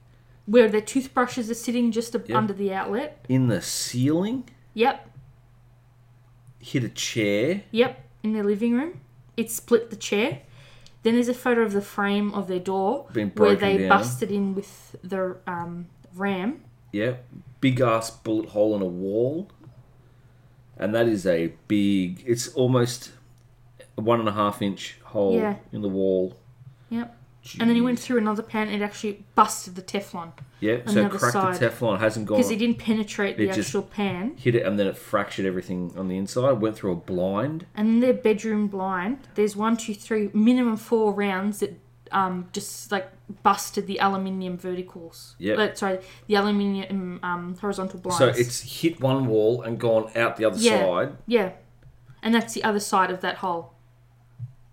[0.45, 2.37] where the toothbrushes are sitting just ab- Yeah.
[2.37, 3.25] under the outlet.
[3.29, 5.08] in the ceiling, Yep,
[6.59, 7.63] hit a chair.
[7.71, 8.99] yep, in their living room.
[9.37, 10.41] It split the chair.
[11.03, 13.89] Then there's a photo of the frame of their door Been where they down.
[13.89, 16.61] busted in with the um, ram.
[16.91, 17.13] Yeah,
[17.61, 19.49] big ass bullet hole in a wall,
[20.77, 22.23] and that is a big.
[22.25, 23.11] It's almost
[23.97, 25.55] a one and a half inch hole Yeah.
[25.71, 26.35] in the wall.
[26.89, 27.15] Yep.
[27.59, 31.05] And then he went through another pan and it actually busted the Teflon Yeah, so
[31.05, 31.55] other cracked side.
[31.55, 31.95] the Teflon.
[31.95, 32.37] It hasn't gone.
[32.37, 34.35] because he didn't penetrate the It just- actual pan.
[34.37, 36.51] hit it and then it fractured everything on the inside.
[36.61, 37.65] Went through a blind.
[37.75, 41.79] And their bedroom blind, there's one, two, three, minimum four rounds that
[42.11, 43.09] um, just like
[43.43, 45.35] busted the aluminium verticals.
[45.37, 45.53] Yeah.
[45.55, 48.17] Uh, sorry, the aluminium um, horizontal blinds.
[48.17, 50.81] So it's hit one wall and gone out the other Yeah.
[50.81, 51.17] side.
[51.27, 51.51] Yeah.
[52.23, 53.73] And that's the other side of that hole.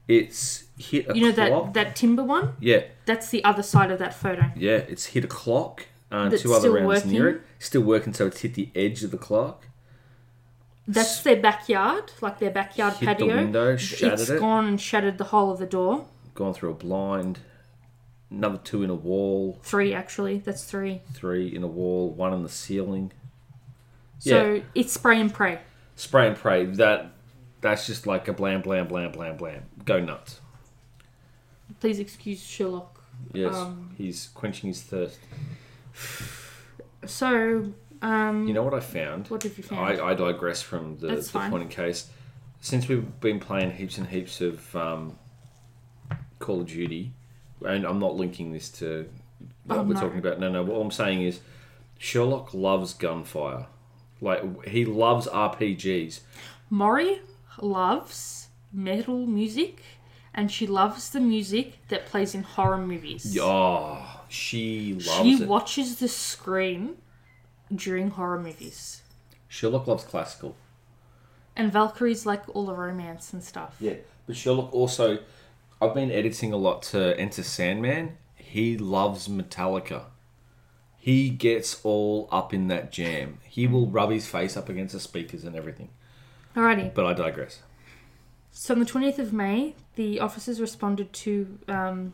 [0.09, 1.72] It's hit a You know clock.
[1.74, 2.55] that that timber one?
[2.61, 4.51] yeah, That's the other side of that photo.
[4.57, 4.77] yeah.
[4.89, 7.41] It's hit a clock and That's two other still rounds near working?
[7.41, 7.47] it.
[7.59, 9.66] Still working, so it's hit the edge of the clock.
[10.89, 13.37] That's their backyard, like their backyard Hit the patio.
[13.37, 14.39] window, shattered it's it.
[14.41, 16.07] gone and shattered the whole of the door.
[16.35, 17.41] Gone through a blind.
[18.31, 20.39] another two in a wall, Three, actually.
[20.39, 21.01] That's three.
[21.12, 23.12] three in a wall, one in the ceiling.
[24.18, 24.62] So Yeah.
[24.74, 25.61] it's spray and pray.
[25.97, 26.66] Spray and pray.
[26.66, 27.12] That
[27.61, 29.62] that's just like a blam blam blam blam blam.
[29.85, 30.41] Go nuts.
[31.81, 33.03] Please excuse Sherlock.
[33.33, 35.19] Yes, Um, he's quenching his thirst.
[37.07, 39.29] So, um, You know what I found?
[39.29, 40.01] what have you found?
[40.01, 41.51] I, I digress from the, That's the fine.
[41.51, 42.11] point in case.
[42.61, 45.19] Since we've been playing heaps and heaps of um,
[46.39, 47.12] Call of Duty,
[47.64, 49.09] and I'm not linking this to
[49.64, 50.01] what Oh, we're no.
[50.01, 50.41] talking about.
[50.41, 50.62] No, no.
[50.62, 51.41] What I'm saying is,
[51.99, 53.67] Sherlock loves gunfire.
[54.21, 56.21] Like he loves RPGs.
[56.71, 57.21] Maury
[57.61, 59.83] loves metal music,
[60.37, 63.37] and she loves the music that plays in horror movies.
[63.41, 65.49] Oh, she loves she it.
[65.49, 66.99] watches the screen
[67.74, 69.03] during horror movies.
[69.49, 70.55] Sherlock loves classical.
[71.57, 73.76] And Valkyrie's like all the romance and stuff.
[73.80, 73.95] Yeah,
[74.26, 75.18] but Sherlock also.
[75.80, 78.16] I've been editing a lot to Enter Sandman.
[78.34, 80.05] He loves Metallica.
[80.97, 83.39] He gets all up in that jam.
[83.45, 85.91] He will rub his face up against the speakers and everything.
[86.55, 86.95] Alrighty.
[86.95, 87.61] But I digress.
[88.51, 92.13] So on the 20th of May, the officers responded to um,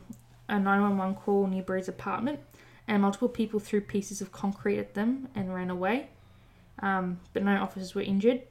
[0.49, 2.41] a 911 call near Bree's apartment,
[2.89, 6.09] and multiple people threw pieces of concrete at them and ran away.
[6.81, 8.43] Um, but no officers were injured.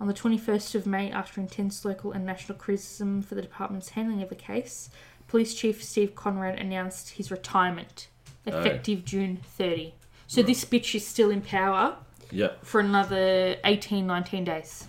[0.00, 4.22] On the 21st of May, after intense local and national criticism for the department's handling
[4.22, 4.90] of the case,
[5.28, 8.08] Police Chief Steve Conrad announced his retirement,
[8.46, 9.94] effective June 30.
[10.26, 11.96] So this bitch is still in power
[12.30, 12.52] Yeah.
[12.62, 14.86] for another 18, 19 days.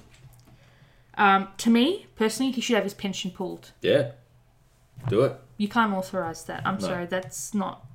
[1.22, 3.72] Um, to me, personally, he should have his pension pulled.
[3.82, 4.12] Yeah.
[5.08, 5.40] Do it.
[5.58, 6.66] You can't authorise that.
[6.66, 6.88] I'm No.
[6.88, 7.86] sorry, that's not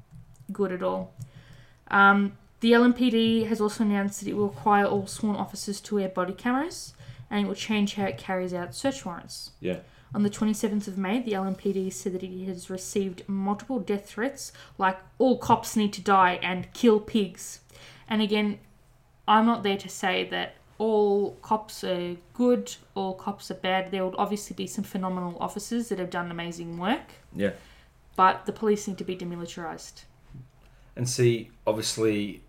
[0.52, 1.12] good at all.
[1.90, 6.08] Um, the LMPD has also announced that it will require all sworn officers to wear
[6.08, 6.94] body cameras
[7.28, 9.50] and it will change how it carries out search warrants.
[9.60, 9.78] Yeah.
[10.14, 14.52] On the 27th of May, the LMPD said that it has received multiple death threats,
[14.78, 17.60] like all cops need to die and kill pigs.
[18.08, 18.60] And again,
[19.26, 23.90] I'm not there to say that all cops are good, all cops are bad.
[23.90, 27.52] There will obviously be some phenomenal officers that have done amazing work, Yeah.
[28.16, 30.04] but the police need to be demilitarised.
[30.94, 32.42] And see, obviously,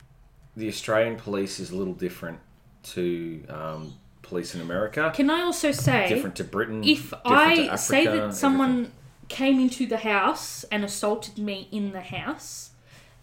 [0.56, 2.40] the Australian police is a little different
[2.84, 5.12] to um, police in America.
[5.14, 6.84] Can I also say, different to Britain.
[6.84, 8.92] if I to say that someone everything.
[9.30, 12.72] came into the house and assaulted me in the house,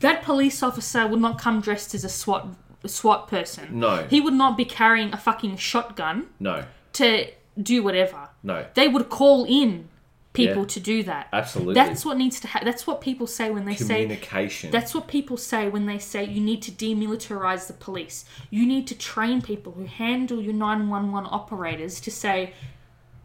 [0.01, 2.49] that police officer would not come dressed as a SWAT
[2.89, 3.81] SWAT person.
[3.81, 4.07] No.
[4.09, 6.65] he would not be carrying a fucking shotgun No.
[6.95, 7.31] to
[7.61, 8.29] do whatever.
[8.43, 8.67] No.
[8.75, 9.89] They would call in
[10.33, 10.69] people Yeah.
[10.69, 11.29] to do that.
[11.33, 11.75] Absolutely.
[11.75, 12.67] That's what needs to happen.
[12.67, 14.71] That's what people say when they say Communication.
[14.73, 18.25] that's what people say when they say you need to demilitarize the police.
[18.51, 22.53] You need to train people who handle your 911 operators to say,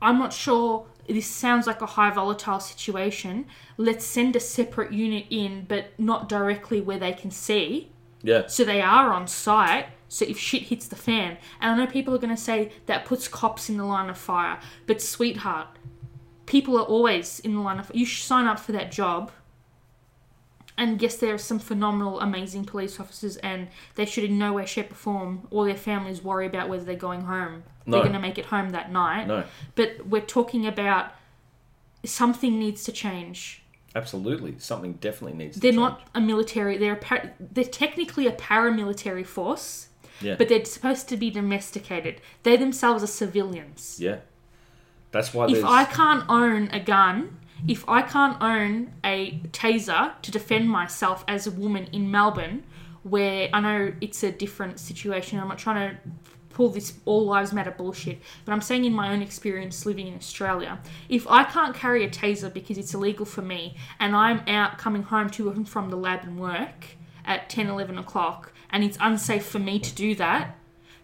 [0.01, 3.47] I'm not sure this sounds like a high volatile situation.
[3.77, 7.89] Let's send a separate unit in, but not directly where they can see.
[8.21, 8.47] Yeah.
[8.47, 9.87] So they are on site.
[10.07, 13.05] So if shit hits the fan, and I know people are going to say that
[13.05, 15.67] puts cops in the line of fire, but sweetheart,
[16.47, 17.91] people are always in the line of.
[17.93, 19.31] You sign up for that job.
[20.79, 24.65] And yes, there are some phenomenal, amazing police officers, and they should in no way,
[24.65, 27.63] shape, or form, or their families worry about whether they're going home.
[27.85, 27.97] No.
[27.97, 29.27] They're going to make it home that night.
[29.27, 29.43] No.
[29.75, 31.11] But we're talking about
[32.05, 33.61] something needs to change.
[33.95, 34.55] Absolutely.
[34.59, 36.77] Something definitely needs They're not a military.
[36.77, 39.87] They're a par- they're technically a paramilitary force,
[40.21, 40.35] Yeah.
[40.35, 42.21] but they're supposed to be domesticated.
[42.43, 43.97] They themselves are civilians.
[43.99, 44.17] yeah.
[45.11, 45.63] That's why If there's.
[45.65, 51.47] I can't own a gun, if I can't own a taser to defend myself as
[51.47, 52.63] a woman in Melbourne,
[53.01, 55.97] where I know it's a different situation, I'm not trying to
[56.59, 60.15] pull this all lives matter bullshit, but I'm saying in my own experience living in
[60.15, 64.77] Australia, if I can't carry a taser because it's illegal for me and I'm out
[64.77, 66.87] coming home to and from the lab and work
[67.23, 70.57] at 10, 11 o'clock and it's unsafe for me to do that,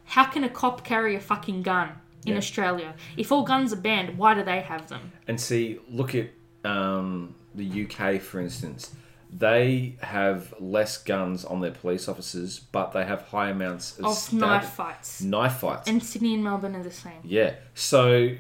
[0.04, 1.88] how can a cop carry a fucking gun
[2.26, 2.40] in Yeah.
[2.40, 2.94] Australia?
[3.16, 5.14] If all guns are banned, why do they have them?
[5.26, 6.32] And see, look at
[6.66, 8.94] um, the UK, for instance.
[9.38, 14.14] They have less guns on their police officers, but they have high amounts of, Of
[14.14, 15.22] stab- knife fights.
[15.22, 15.88] knife fights.
[15.90, 17.20] And Sydney and Melbourne are the same.
[17.24, 17.56] Yeah.
[17.74, 18.32] So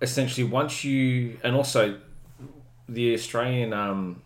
[0.00, 1.98] essentially, once you and also
[2.88, 4.22] the Australian um,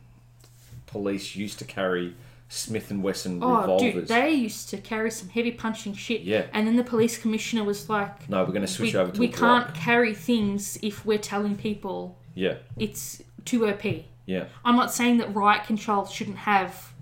[0.86, 2.14] police used to carry
[2.48, 3.92] Smith and Wesson Oh, revolvers.
[3.94, 6.20] dude, they used to carry some heavy punching shit.
[6.20, 6.44] Yeah.
[6.52, 9.18] And then the police commissioner was like, no, we're going to switch we, over to
[9.18, 9.74] we can't Glock.
[9.74, 12.56] carry things if we're telling people Yeah.
[12.78, 13.82] it's too OP.
[14.26, 14.44] Yeah.
[14.64, 16.92] I'm not saying that riot control shouldn't have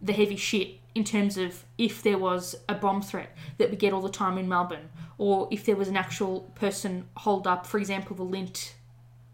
[0.00, 3.92] the heavy shit in terms of if there was a bomb threat that we get
[3.92, 4.88] all the time in Melbourne,
[5.18, 8.72] or if there was an actual person holed up, for example, the Lindt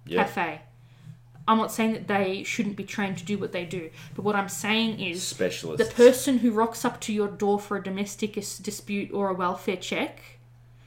[0.06, 0.24] Yeah.
[0.24, 0.62] Cafe.
[1.46, 4.36] I'm not saying that they shouldn't be trained to do what they do, but what
[4.36, 5.86] I'm saying is Specialists.
[5.88, 9.76] the person who rocks up to your door for a domestic dispute or a welfare
[9.76, 10.20] check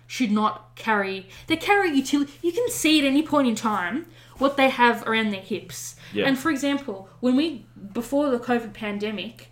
[0.07, 1.27] should not carry.
[1.47, 2.31] They carry utility.
[2.41, 4.05] You can see at any point in time
[4.37, 5.95] what they have around their hips.
[6.13, 6.25] Yeah.
[6.27, 9.49] And for example, when we before the COVID pandemic,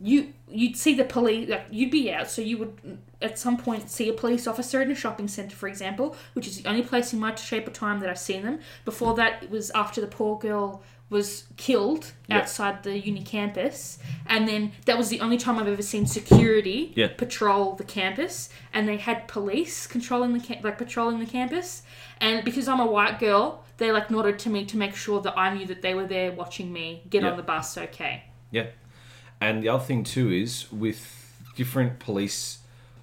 [0.00, 1.48] you you'd see the police.
[1.48, 4.90] Like you'd be out, so you would at some point see a police officer in
[4.90, 8.00] a shopping centre, for example, which is the only place in my shape of time
[8.00, 8.58] that I've seen them.
[8.84, 12.38] Before that, it was after the poor girl was killed Yeah.
[12.38, 16.92] outside the uni campus, and then that was the only time I've ever seen security
[16.96, 17.08] Yeah.
[17.16, 21.82] patrol the campus, and they had police controlling the ca- like patrolling the campus,
[22.20, 25.36] and because I'm a white girl, they like nodded to me to make sure that
[25.36, 27.30] I knew that they were there watching me get Yeah.
[27.30, 27.76] on the bus.
[27.76, 28.24] Okay.
[28.50, 28.66] Yeah.
[29.40, 31.00] And the other thing too is with
[31.56, 32.58] different police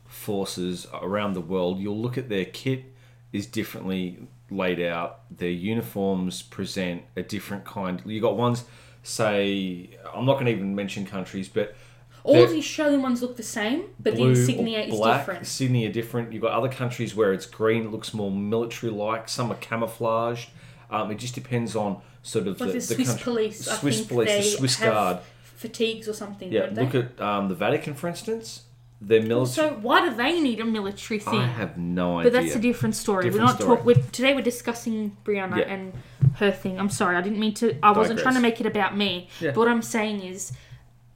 [0.08, 2.86] forces around the world, you'll look at their kit
[3.32, 5.20] is differently laid out.
[5.30, 8.02] Their uniforms present a different kind.
[8.06, 8.64] You got ones
[9.04, 11.76] say I'm not going to even mention countries, but
[12.24, 15.48] All the Australian ones look the same, but the insignia is different.
[15.48, 16.34] Sydney are different.
[16.34, 19.30] You've got other countries where it's green, it looks more military like.
[19.30, 20.50] Some are camouflaged.
[20.90, 23.24] Um, it just depends on sort of Like the, the, Swiss country.
[23.24, 25.20] police, I Swiss think police, they the Swiss have Guard.
[25.44, 26.52] fatigues or something.
[26.52, 26.84] Yeah, don't they?
[26.86, 28.64] look at um, the Vatican, for instance.
[29.02, 29.70] Their military.
[29.70, 31.40] So why do they need a military thing?
[31.40, 32.32] I have no idea.
[32.32, 33.24] But that's a different story.
[33.24, 33.78] Different we're not story.
[33.78, 33.86] talk.
[33.86, 35.74] We're, today we're discussing Breonna Yeah.
[35.74, 35.94] and
[36.36, 36.78] her thing.
[36.78, 37.78] I'm sorry, I didn't mean to.
[37.82, 38.24] I wasn't Digress.
[38.24, 39.30] trying to make it about me.
[39.40, 39.52] Yeah.
[39.52, 40.52] But what I'm saying is,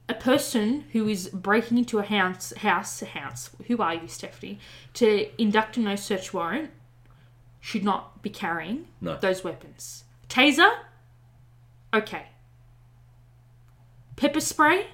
[0.08, 3.50] a person who is breaking into a house, house, house.
[3.66, 4.58] Who are you, Stephanie?
[4.94, 6.70] To induct a no search warrant,
[7.64, 9.16] should not be carrying No.
[9.16, 10.04] those weapons.
[10.28, 10.70] Taser,
[11.94, 12.26] okay.
[14.16, 14.88] Pepper spray,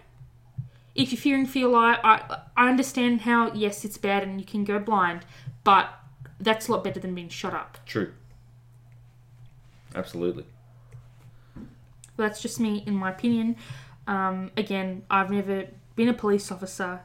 [0.95, 4.47] if you're fearing for your life, I, I understand how, yes, it's bad and you
[4.47, 5.27] can go blind,
[5.65, 5.89] but
[6.39, 7.79] that's a lot better than being shot up.
[7.87, 8.13] True.
[9.97, 10.45] Absolutely.
[11.57, 13.57] Well, that's just me, in my opinion.
[14.07, 15.67] Um, again, I've never
[15.97, 17.01] been a police officer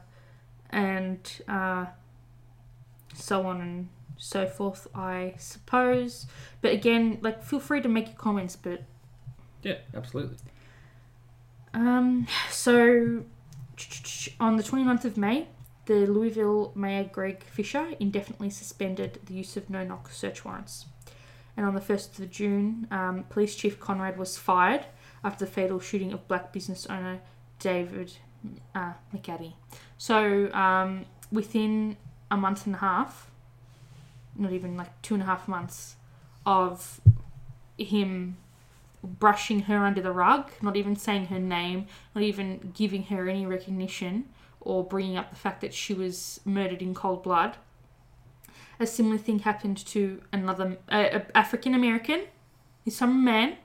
[0.70, 1.86] and uh,
[3.14, 6.26] so on and so forth, I suppose.
[6.60, 8.82] But again, like, feel free to make your comments, but
[9.62, 10.36] Yeah, absolutely.
[11.74, 13.24] Um, so
[14.40, 15.48] on the 29th of May,
[15.86, 20.86] the Louisville Mayor Greg Fisher indefinitely suspended the use of no knock search warrants.
[21.56, 24.86] And on the 1st of June, um, Police Chief Conrad was fired
[25.24, 27.20] after the fatal shooting of black business owner
[27.58, 28.12] David
[28.74, 29.54] uh, McAtee.
[29.96, 31.96] So um, within
[32.30, 33.30] a month and a half,
[34.38, 35.96] not even like two and a half months,
[36.44, 37.00] of
[37.78, 38.36] him
[39.02, 43.46] brushing her under the rug, not even saying her name, not even giving her any
[43.46, 44.28] recognition
[44.60, 47.56] or bringing up the fact that she was murdered in cold blood.
[48.78, 52.22] A similar thing happened to another uh, African American,
[52.88, 53.56] some man,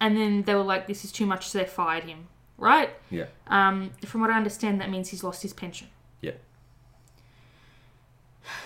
[0.00, 2.28] and then they were like, "This is too much," so they fired him.
[2.58, 2.90] Right?
[3.10, 3.26] Yeah.
[3.46, 5.88] Um, from what I understand, that means he's lost his pension.
[6.20, 6.32] Yeah.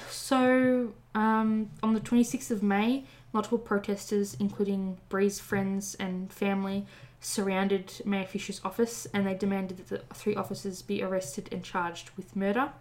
[0.09, 6.86] So, um, on the 26th of May, multiple protesters, including Bree's friends and family,
[7.20, 12.11] surrounded Mayor Fisher's office and they demanded that the three officers be arrested and charged
[12.16, 12.72] with murder.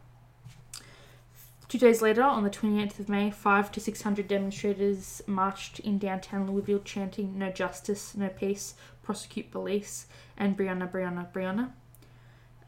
[1.68, 6.50] Two days later, on the 28th of May, five to 600 demonstrators marched in downtown
[6.50, 8.74] Louisville chanting No Justice, No Peace,
[9.04, 11.72] Prosecute Police, and Breonna, Breonna, Breonna.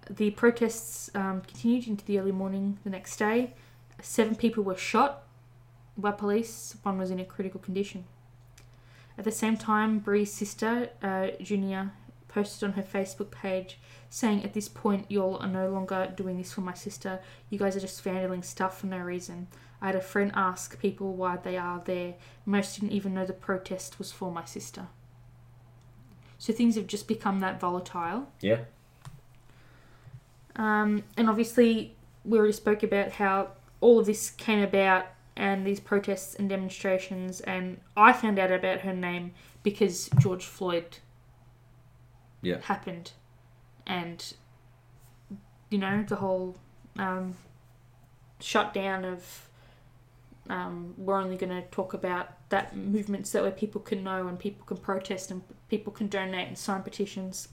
[0.08, 3.54] The protests um, continued into the early morning the next day.
[4.02, 5.24] Seven people were shot
[6.02, 8.06] by police, one was in a critical condition.
[9.18, 11.92] At the same time, Bree's sister, uh, Juniyah,
[12.28, 13.78] posted on her Facebook page
[14.10, 17.20] saying, At this point, y'all are no longer doing this for my sister.
[17.50, 19.48] You guys are just vandalizing stuff for no reason.
[19.82, 22.16] I had a friend ask people why they are there.
[22.46, 24.88] Most didn't even know the protest was for my sister.
[26.38, 28.28] So things have just become that volatile.
[28.42, 28.62] Yeah.
[30.56, 33.50] Um, and obviously, we already spoke about how
[33.80, 35.06] all of this came about
[35.42, 37.42] and these protests and demonstrations.
[37.42, 39.32] And I found out about her name
[39.64, 41.00] because George Floyd
[42.44, 42.62] Yeah.
[42.62, 43.14] happened.
[43.88, 44.34] And,
[45.72, 46.58] you know, the whole
[47.00, 47.34] um,
[48.40, 49.48] shutdown of
[50.48, 54.28] um, we're only going to talk about that movement so that way people can know
[54.28, 57.48] and people can protest and people can donate and sign petitions.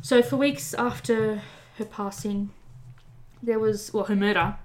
[0.00, 1.42] So for weeks after
[1.78, 2.50] her passing,
[3.42, 4.58] there was well her murder.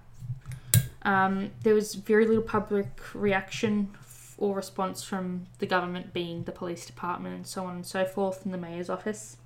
[1.04, 3.96] Um, there was very little public reaction
[4.38, 8.46] or response from the government, being the police department and so on and so forth,
[8.46, 9.38] and the mayor's office.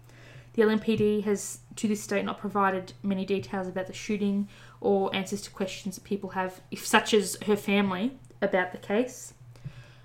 [0.53, 4.47] The LMPD has to this date not provided many details about the shooting
[4.81, 9.33] or answers to questions that people have, if such as her family, about the case.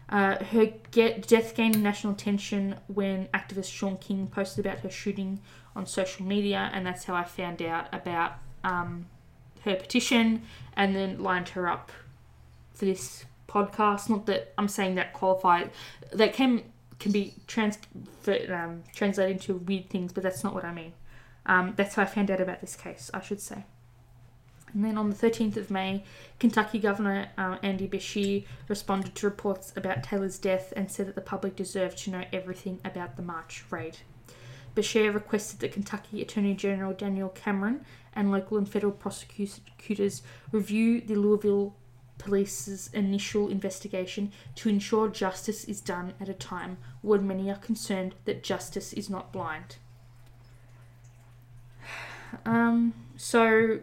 [0.08, 5.40] Uh, her get, death gained national attention when activist Shaun King posted about her shooting
[5.74, 9.06] on social media, and that's how I found out about um,
[9.64, 10.42] her petition
[10.76, 11.92] and then lined her up
[12.72, 14.08] for this podcast.
[14.08, 15.70] Not that I'm saying that qualified,
[16.12, 16.62] that can
[16.98, 17.78] can be trans
[18.48, 20.92] um, translated into weird things, but that's not what I mean.
[21.46, 23.64] Um, that's how I found out about this case, I should say.
[24.72, 26.04] And then on the 13th of May,
[26.38, 31.20] Kentucky Governor uh, Andy Beshear responded to reports about Taylor's death and said that the
[31.20, 33.98] public deserved to know everything about the March raid.
[34.74, 41.14] Beshear requested that Kentucky Attorney General Daniel Cameron and local and federal prosecutors review the
[41.14, 41.74] Louisville
[42.18, 48.14] Police's initial investigation to ensure justice is done at a time when many are concerned
[48.24, 49.76] that justice is not blind.
[52.46, 53.80] Um, so,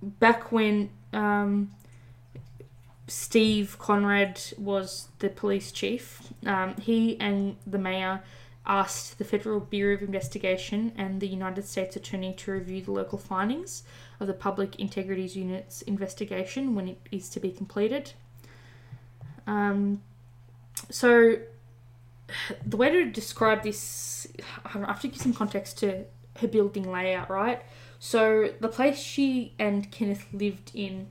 [0.00, 1.72] back when um,
[3.06, 8.22] Steve Conrad was the police chief, um, he and the mayor
[8.66, 13.18] asked the Federal Bureau of Investigation and the United States Attorney to review the local
[13.18, 13.82] findings
[14.20, 18.12] of the Public Integrities Unit's investigation when it is to be completed.
[19.46, 20.02] Um,
[20.90, 21.36] so,
[22.64, 24.28] the way to describe this,
[24.64, 26.04] I have to give some context to
[26.38, 27.62] her building layout, right?
[27.98, 31.08] So, the place she and Kenneth lived in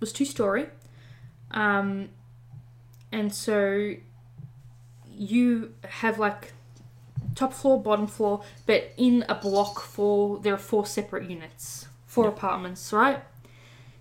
[0.00, 0.66] was two story.
[1.50, 2.10] Um,
[3.10, 3.94] and so
[5.18, 6.52] you have like
[7.34, 12.24] top floor, bottom floor, but in a block for there are four separate units, four
[12.24, 12.32] Yep.
[12.36, 13.22] apartments, right?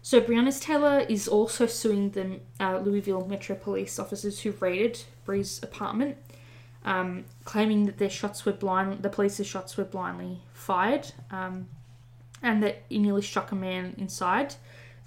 [0.01, 5.61] So Breonna's Taylor is also suing the uh, Louisville Metro Police officers who raided Bree's
[5.61, 6.15] apartment,
[6.85, 11.67] um, claiming that their shots were blind, the police's shots were blindly fired, um,
[12.41, 14.55] and that it nearly struck a man inside.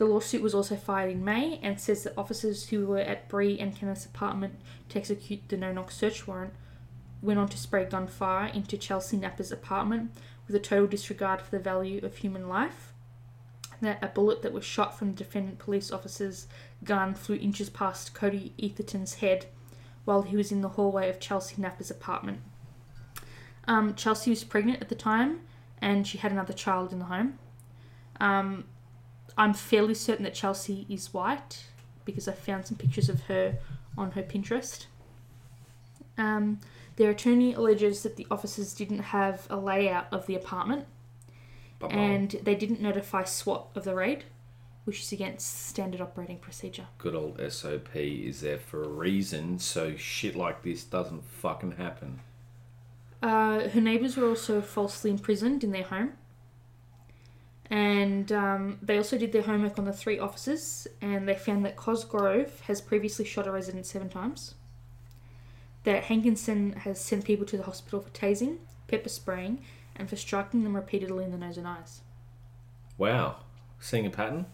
[0.01, 3.59] The lawsuit was also filed in May and says that officers who were at Bree
[3.59, 4.55] and Kenneth's apartment
[4.89, 6.55] to execute the no-knock search warrant
[7.21, 10.13] went on to spray gunfire into Chelsea Napper's apartment
[10.47, 12.95] with a total disregard for the value of human life.
[13.83, 16.47] That a bullet that was shot from the defendant police officer's
[16.83, 19.49] gun flew inches past Cody Etherton's head
[20.07, 22.41] while he was in the hallway of Chelsea Napper's apartment.
[23.69, 25.41] Um, Chelsea was pregnant at the time
[25.79, 27.39] and she had another child in the home.
[28.19, 28.65] Um,
[29.37, 31.65] I'm fairly certain that Chelsea is white
[32.05, 33.59] because I found some pictures of her
[33.97, 34.87] on her Pinterest.
[36.19, 36.61] Um,
[36.97, 40.87] their attorney alleges that the officers didn't have a layout of the apartment
[41.79, 41.99] Bum-bum.
[41.99, 44.25] and they didn't notify SWAT of the raid,
[44.85, 46.87] which is against standard operating procedure.
[46.99, 52.21] good old SOP is there for a reason, so shit like this doesn't fucking happen.
[53.23, 56.13] Uh, her neighbours were also falsely imprisoned in their home.
[57.71, 61.77] And um, they also did their homework on the three officers, and they found that
[61.77, 64.55] Cosgrove has previously shot a resident seven times.
[65.85, 68.59] That Hankinson has sent people to the hospital for tasing,
[68.89, 69.63] pepper spraying,
[69.95, 72.01] and for striking them repeatedly in the nose and eyes.
[72.99, 73.37] Wow,
[73.79, 74.47] seeing a pattern?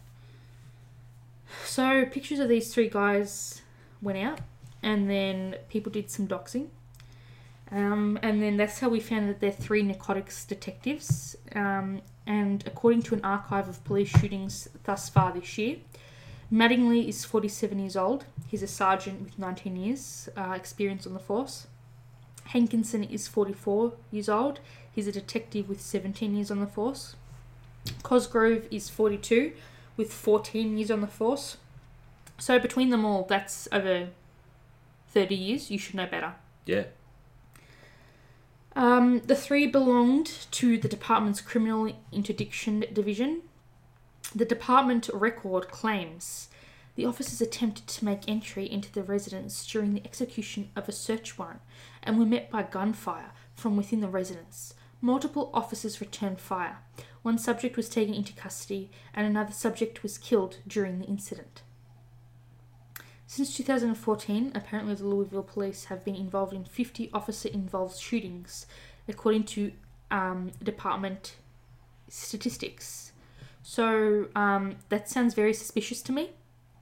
[1.64, 3.62] So pictures of these three guys
[4.02, 4.40] went out,
[4.82, 6.68] and then people did some doxing.
[7.72, 11.34] Um, and then that's how we found that they're three narcotics detectives.
[11.54, 15.76] Um, and according to an archive of police shootings thus far this year,
[16.52, 18.24] Mattingly is 47 years old.
[18.48, 21.66] He's a sergeant with 19 years uh, experience on the force.
[22.46, 24.60] Hankinson is 44 years old.
[24.92, 27.16] He's a detective with 17 years on the force.
[28.02, 29.52] Cosgrove is 42
[29.96, 31.56] with 14 years on the force.
[32.38, 34.08] So between them all, that's over
[35.10, 35.70] 30 years.
[35.70, 36.34] You should know better.
[36.64, 36.84] Yeah.
[38.76, 43.40] Um, the three belonged to the department's criminal interdiction division.
[44.34, 46.48] The department record claims
[46.94, 51.38] the officers attempted to make entry into the residence during the execution of a search
[51.38, 51.62] warrant
[52.02, 54.74] and were met by gunfire from within the residence.
[55.00, 56.80] Multiple officers returned fire.
[57.22, 61.62] One subject was taken into custody and another subject was killed during the incident.
[63.26, 68.66] Since 2014, apparently the Louisville police have been involved in 50 officer involved shootings,
[69.08, 69.72] according to
[70.10, 71.34] um, department
[72.08, 73.12] statistics.
[73.62, 76.30] So um, that sounds very suspicious to me.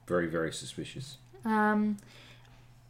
[0.06, 1.16] Very, very suspicious.
[1.44, 1.96] Um,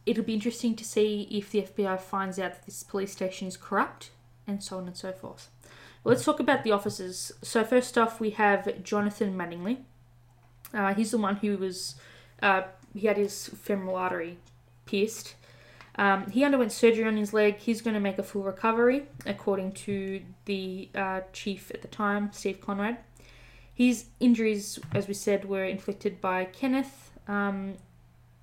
[0.05, 3.55] it'll be interesting to see if the FBI finds out that this police station is
[3.55, 4.11] corrupt,
[4.45, 5.49] and so on and so forth.
[6.03, 7.31] Well, let's talk about the officers.
[7.41, 9.77] So first off, we have Jonathan Mattingly.
[10.73, 11.95] Uh, he's the one who was
[12.43, 12.63] uh,
[12.95, 14.37] he had his femoral artery
[14.85, 15.35] pierced.
[15.97, 17.57] Um, he underwent surgery on his leg.
[17.57, 22.31] He's going to make a full recovery, according to the uh, chief at the time,
[22.33, 22.97] Steve Conrad.
[23.73, 27.75] His injuries, as we said, were inflicted by Kenneth, um,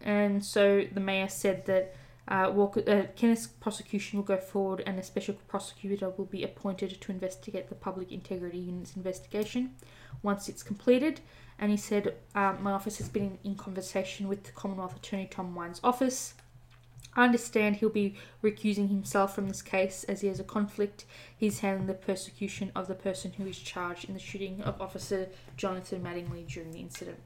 [0.00, 1.94] and so the mayor said that
[2.28, 7.00] uh, Walker, uh, Kenneth's prosecution will go forward, and a special prosecutor will be appointed
[7.00, 9.74] to investigate the Public Integrity Unit's investigation
[10.22, 11.20] once it's completed.
[11.62, 15.54] And he said, uh, My office has been in conversation with the Commonwealth Attorney Tom
[15.54, 16.34] Wine's office.
[17.14, 21.04] I understand he'll be recusing himself from this case as he has a conflict.
[21.38, 25.28] He's handling the persecution of the person who is charged in the shooting of Officer
[25.56, 27.20] Jonathan Mattingly during the incident.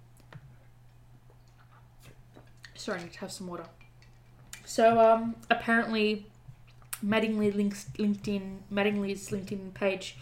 [2.75, 3.65] Sorry, I need to have some water.
[4.67, 6.27] So, um, apparently,
[7.03, 10.19] Mattingly links LinkedIn, Mattingly's LinkedIn page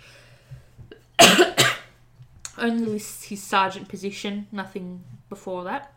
[2.59, 5.93] only lists his sergeant position, nothing before that.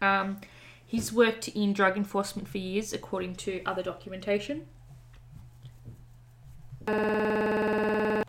[0.00, 0.40] Um,
[0.86, 4.66] he's worked in drug enforcement for years, according to other documentation.
[6.86, 8.22] Uh,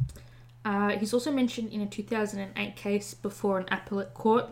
[0.65, 4.47] uh, he's also mentioned in a 2008 case before an appellate court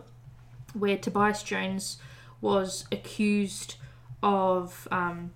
[0.72, 1.98] where Tobias Jones
[2.40, 3.74] was accused
[4.22, 5.32] of um,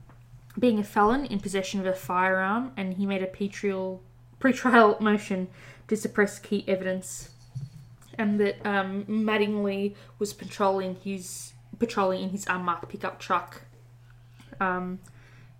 [0.58, 4.00] being a felon in possession of a firearm, and he made a pretrial,
[4.40, 5.48] pretrial motion
[5.88, 7.30] to suppress key evidence,
[8.18, 13.62] and that um, Mattingly was patrolling his patrolling in his unmarked pickup truck,
[14.60, 14.98] um,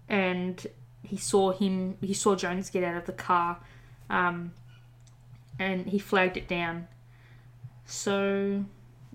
[0.08, 0.66] and
[1.02, 1.96] he saw him.
[2.00, 3.58] He saw Jones get out of the car,
[4.10, 4.52] um,
[5.58, 6.88] and he flagged it down.
[7.84, 8.64] So,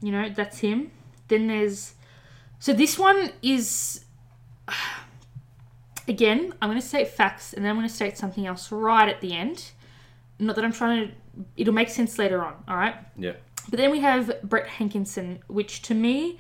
[0.01, 0.91] you know, that's him.
[1.27, 1.95] Then there's
[2.59, 4.05] so this one is
[6.07, 9.09] again, I'm going to state facts and then I'm going to state something else right
[9.09, 9.71] at the end.
[10.39, 11.13] Not that I'm trying to
[11.55, 12.95] it'll make sense later on, all right?
[13.17, 13.33] Yeah.
[13.69, 16.39] But then we have Brett Hankinson, which to me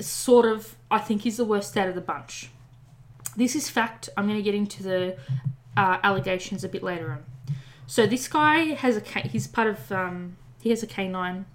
[0.00, 2.50] sort of I think is the worst out of the bunch.
[3.36, 4.08] This is fact.
[4.16, 5.16] I'm going to get into the
[5.76, 7.24] uh, allegations a bit later on.
[7.86, 11.46] So this guy has a he's part of um, he has a canine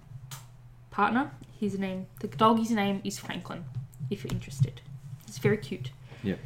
[0.90, 1.30] partner.
[1.58, 3.64] His name the doggy's name is Franklin.
[4.10, 4.80] If you're interested,
[5.26, 5.90] it's very cute.
[6.22, 6.36] Yeah.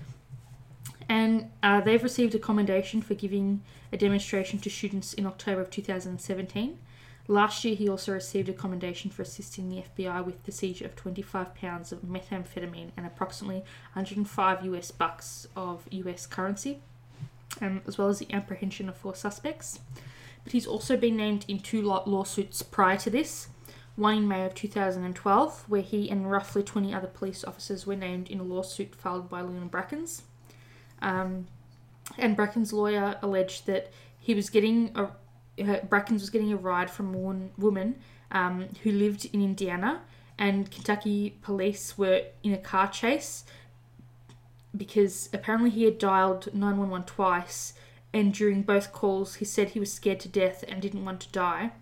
[1.11, 3.63] And uh, they've received a commendation for giving
[3.93, 6.79] a demonstration to students in October of 2017.
[7.27, 10.95] Last year, he also received a commendation for assisting the FBI with the seizure of
[10.95, 13.65] 25 pounds of methamphetamine and approximately
[13.95, 16.81] 105 US bucks of US currency,
[17.61, 19.81] um, as well as the apprehension of four suspects.
[20.45, 23.49] But he's also been named in two lawsuits prior to this.
[23.97, 28.31] One in May of 2012, where he and roughly 20 other police officers were named
[28.31, 30.23] in a lawsuit filed by Leon Brackens.
[31.03, 31.47] Um,
[32.19, 35.11] and Bracken's lawyer alleged that he was getting a
[35.61, 37.97] uh, Brackens was getting a ride from one woman
[38.31, 40.03] um, who lived in Indiana,
[40.39, 43.45] and Kentucky police were in a car chase
[44.77, 47.75] because apparently he had dialed 911 twice,
[48.13, 51.29] and during both calls he said he was scared to death and didn't want to
[51.31, 51.73] die.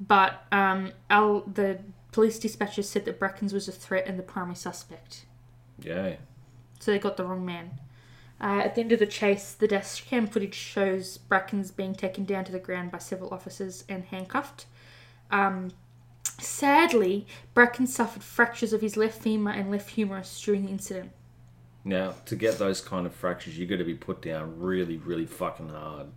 [0.00, 1.80] But um, Al, the
[2.12, 5.26] police dispatcher said that Brackens was a threat and the primary suspect.
[5.80, 6.16] Yeah.
[6.84, 7.80] So they got the wrong man.
[8.38, 12.26] Uh, at the end of the chase, the dash cam footage shows Brackens being taken
[12.26, 14.66] down to the ground by several officers and handcuffed.
[15.30, 15.70] Um,
[16.38, 21.12] sadly, Brackens suffered fractures of his left femur and left humerus during the incident.
[21.86, 25.24] Now, to get those kind of fractures, you got to be put down really, really
[25.24, 26.08] fucking hard.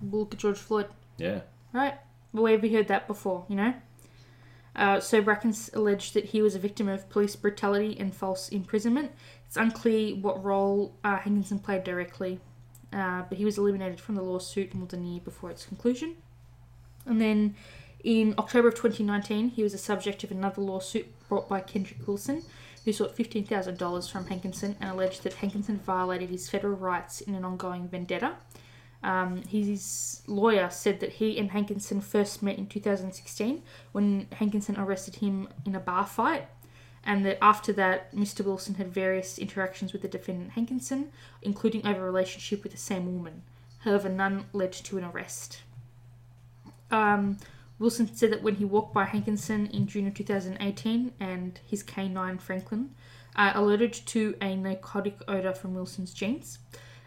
[0.00, 0.86] Look at George Floyd,
[1.16, 1.40] Yeah.
[1.72, 1.94] right?
[2.30, 3.74] Where have you heard that before, you know?
[4.76, 9.12] Uh, so Brackens alleged that he was a victim of police brutality and false imprisonment.
[9.46, 12.40] It's unclear what role uh, Hankinson played directly,
[12.92, 16.16] uh, but he was eliminated from the lawsuit more than a year before its conclusion.
[17.06, 17.54] And then
[18.02, 22.42] in October of 2019, he was the subject of another lawsuit brought by Kendrick Wilson,
[22.84, 27.44] who sought $15,000 from Hankinson and alleged that Hankinson violated his federal rights in an
[27.44, 28.34] ongoing vendetta.
[29.04, 33.62] Um, his lawyer said that he and Hankinson first met in 2016
[33.92, 36.48] when Hankinson arrested him in a bar fight,
[37.04, 38.42] and that after that, Mr.
[38.42, 41.12] Wilson had various interactions with the defendant Hankinson,
[41.42, 43.42] including over a relationship with the same woman.
[43.80, 45.60] However, none led to an arrest.
[46.90, 47.36] Um,
[47.78, 52.38] Wilson said that when he walked by Hankinson in June of 2018 and his canine
[52.38, 52.94] Franklin
[53.36, 56.58] uh, alerted to a narcotic odor from Wilson's jeans.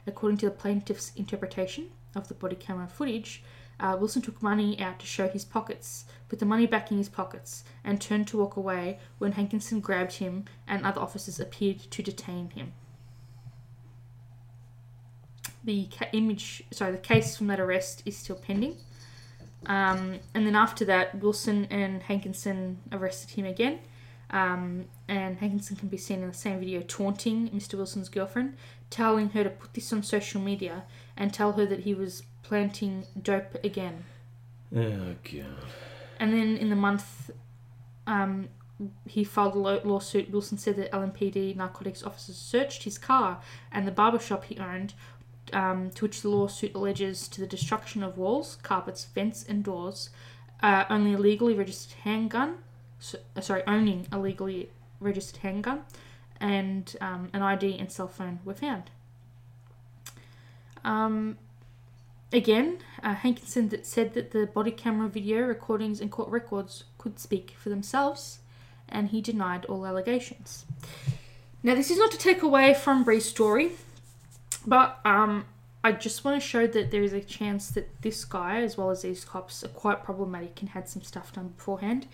[0.07, 3.43] According to the plaintiff's interpretation of the body camera footage,
[3.79, 7.09] uh, Wilson took money out to show his pockets, put the money back in his
[7.09, 12.01] pockets, and turned to walk away when Hankinson grabbed him and other officers appeared to
[12.01, 12.73] detain him.
[15.63, 18.77] The ca- image, sorry, the case from that arrest is still pending.
[19.65, 23.79] Um, and then after that, Wilson and Hankinson arrested him again.
[24.29, 27.75] Um, and Hankinson can be seen in the same video taunting Mr.
[27.75, 28.57] Wilson's girlfriend,
[28.89, 30.84] telling her to put this on social media
[31.15, 34.05] and tell her that he was planting dope again.
[34.76, 35.45] Oh, God.
[36.19, 37.31] And then in the month
[38.05, 38.49] um,
[39.05, 40.31] he filed a law- lawsuit.
[40.31, 43.41] Wilson said that LMPD narcotics officers searched his car
[43.72, 44.93] and the barber shop he owned,
[45.53, 50.09] um, to which the lawsuit alleges to the destruction of walls, carpets, vents, and doors.
[50.61, 52.55] Uh, only a legally registered handgun,
[52.99, 55.84] so, uh, sorry, owning a legally registered handgun,
[56.39, 58.89] and um, an ID and cell phone were found.
[60.84, 61.38] Um,
[62.31, 67.55] again, uh, Hankinson said that the body camera video recordings and court records could speak
[67.57, 68.39] for themselves,
[68.88, 70.65] and he denied all allegations.
[71.64, 73.72] Now, this is not to take away from Bree's story,
[74.65, 75.45] but um,
[75.84, 78.89] I just want to show that there is a chance that this guy, as well
[78.89, 82.07] as these cops, are quite problematic and had some stuff done beforehand.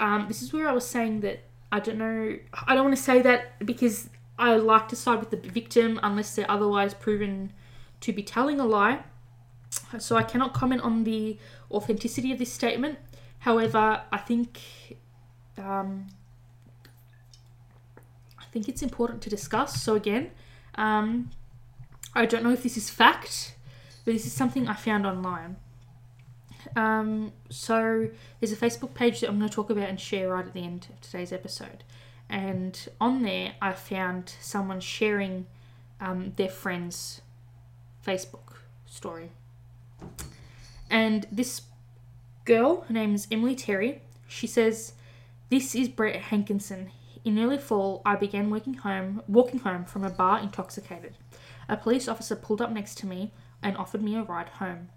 [0.00, 3.02] Um, this is where I was saying that I don't know, I don't want to
[3.02, 4.08] say that because
[4.38, 7.52] I like to side with the victim unless they're otherwise proven
[8.00, 9.04] to be telling a lie.
[9.98, 11.38] So I cannot comment on the
[11.70, 12.98] authenticity of this statement.
[13.40, 14.60] However, I think
[15.58, 16.06] um,
[18.38, 19.82] I think it's important to discuss.
[19.82, 20.30] So again,
[20.76, 21.30] um,
[22.14, 23.54] I don't know if this is fact,
[24.04, 25.56] but this is something I found online.
[26.76, 28.08] Um, so
[28.40, 30.64] there's a Facebook page that I'm going to talk about and share right at the
[30.64, 31.84] end of today's episode,
[32.28, 35.46] and on there I found someone sharing
[36.00, 37.20] um, their friend's
[38.06, 39.30] Facebook story.
[40.90, 41.62] And this
[42.44, 44.92] girl, her name is Emily Terry, she says,
[45.50, 46.90] This is Brett Hankinson.
[47.24, 51.14] In early fall, I began working home, walking home from a bar intoxicated.
[51.68, 53.32] A police officer pulled up next to me
[53.62, 54.88] and offered me a ride home.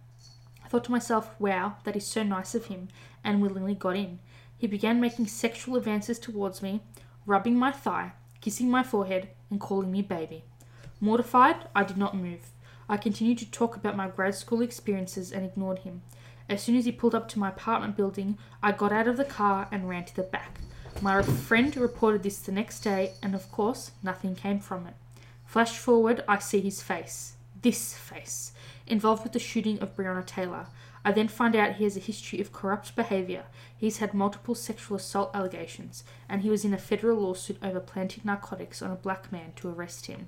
[0.71, 2.87] Thought to myself, wow, that is so nice of him,
[3.25, 4.19] and willingly got in.
[4.57, 6.79] He began making sexual advances towards me,
[7.25, 10.45] rubbing my thigh, kissing my forehead, and calling me baby.
[11.01, 12.51] Mortified, I did not move.
[12.87, 16.03] I continued to talk about my grad school experiences and ignored him.
[16.47, 19.25] As soon as he pulled up to my apartment building, I got out of the
[19.25, 20.61] car and ran to the back.
[21.01, 24.93] My friend reported this the next day, and of course, nothing came from it.
[25.45, 27.33] Flash forward, I see his face.
[27.61, 28.53] This face.
[28.91, 30.67] Involved with the shooting of Breonna Taylor.
[31.05, 33.45] I then find out he has a history of corrupt behaviour.
[33.75, 38.23] He's had multiple sexual assault allegations, and he was in a federal lawsuit over planting
[38.25, 40.27] narcotics on a black man to arrest him.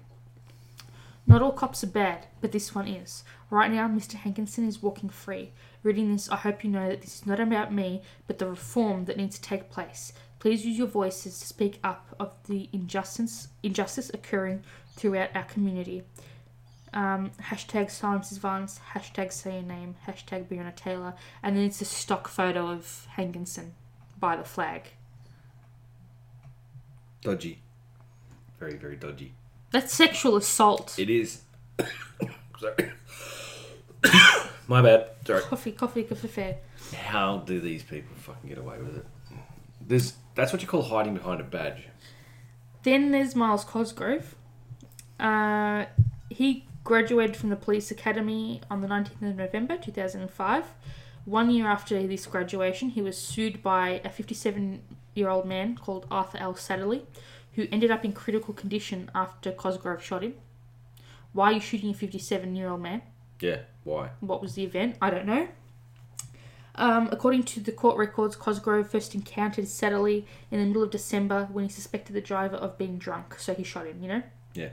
[1.28, 3.26] Not all cops are bad, but this one is.
[3.50, 4.14] Right now, Mr.
[4.14, 5.52] Hankinson is walking free.
[5.84, 9.04] Reading this, I hope you know that this is not about me, but the reform
[9.06, 10.14] that needs to take place.
[10.40, 14.64] Please use your voices to speak up of the injustice injustice occurring
[14.96, 16.04] throughout our community.
[16.94, 21.82] Um, hashtag silence is violence, hashtag say your name, hashtag Breonna Taylor, and then it's
[21.82, 23.74] a stock photo of Hankinson
[24.20, 24.90] by the flag.
[27.22, 27.60] Dodgy.
[28.60, 29.34] Very, very dodgy.
[29.72, 31.00] That's sexual assault.
[31.00, 31.42] It is.
[32.60, 32.92] Sorry.
[34.68, 35.08] My bad.
[35.26, 35.42] Sorry.
[35.42, 36.58] Coffee, coffee, coffee fair.
[36.96, 39.06] How do these people fucking get away with it?
[39.82, 41.88] There's that's what you call hiding behind a badge.
[42.84, 44.36] Then there's Myles Cosgrove.
[45.20, 45.86] Uh,
[46.30, 50.66] he graduated from the police academy on the 19th of November 2005.
[51.26, 54.82] One year after this graduation, he was sued by a 57
[55.16, 56.54] year old man called Arthur L.
[56.54, 57.04] Satterley,
[57.54, 60.36] who ended up in critical condition after Cosgrove shot him.
[61.32, 63.02] Why are you shooting a 57 year old man?
[63.40, 63.60] Yeah.
[63.84, 64.10] Why?
[64.20, 64.98] What was the event?
[65.02, 65.48] I don't know.
[66.76, 71.48] Um, according to the court records, Cosgrove first encountered Satterley in the middle of December
[71.52, 74.24] when he suspected the driver of being drunk, so he shot him, you know?
[74.56, 74.70] Yeah.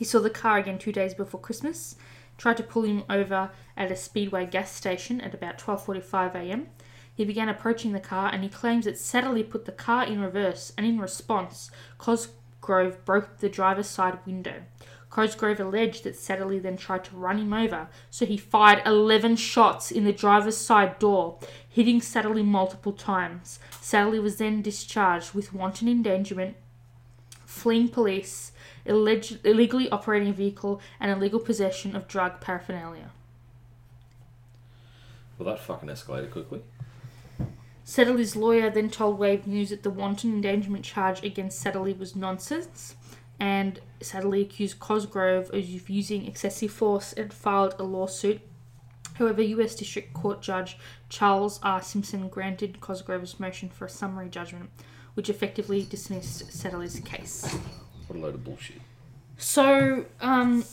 [0.00, 1.94] He saw the car again two days before Christmas,
[2.38, 6.68] tried to pull him over at a Speedway gas station at about 12:45 a.m.
[7.14, 10.72] He began approaching the car and he claims that Satterley put the car in reverse
[10.78, 14.62] and in response, Cosgrove broke the driver's side window.
[15.10, 19.90] Cosgrove alleged that Satterley then tried to run him over, so he fired 11 shots
[19.90, 23.58] in the driver's side door, hitting Satterley multiple times.
[23.82, 26.56] Satterley was then discharged with wanton endangerment,
[27.44, 28.49] fleeing police,
[28.86, 33.10] illeg- illegally operating a vehicle, and illegal possession of drug paraphernalia.
[35.38, 36.62] Well, that fucking escalated quickly.
[37.86, 42.94] Satterley's lawyer then told Wave News that the wanton endangerment charge against Satterley was nonsense,
[43.40, 48.42] and Satterley accused Cosgrove of using excessive force and filed a lawsuit.
[49.14, 50.78] However, US District Court Judge
[51.08, 51.82] Charles R.
[51.82, 54.70] Simpson granted Cosgrove's motion for a summary judgment,
[55.14, 57.58] which effectively dismissed Satterley's case.
[58.10, 58.80] What a load of bullshit.
[59.38, 60.64] So, um,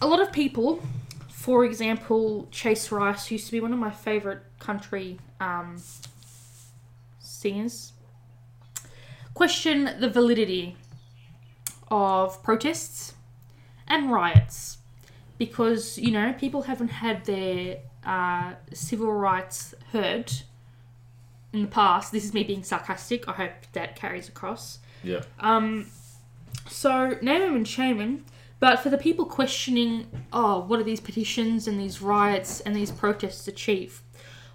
[0.00, 0.82] a lot of people,
[1.28, 5.80] for example, Chase Rice used to be one of my favorite country um,
[7.20, 7.92] singers,
[9.32, 10.76] question the validity
[11.88, 13.14] of protests
[13.86, 14.78] and riots
[15.38, 20.32] because, you know, people haven't had their uh, civil rights heard
[21.52, 22.10] in the past.
[22.10, 23.28] This is me being sarcastic.
[23.28, 24.80] I hope that carries across.
[25.04, 25.22] Yeah.
[26.68, 28.24] So name him and shame him.
[28.58, 32.90] But for the people questioning, oh, what are these petitions and these riots and these
[32.90, 34.02] protests achieve?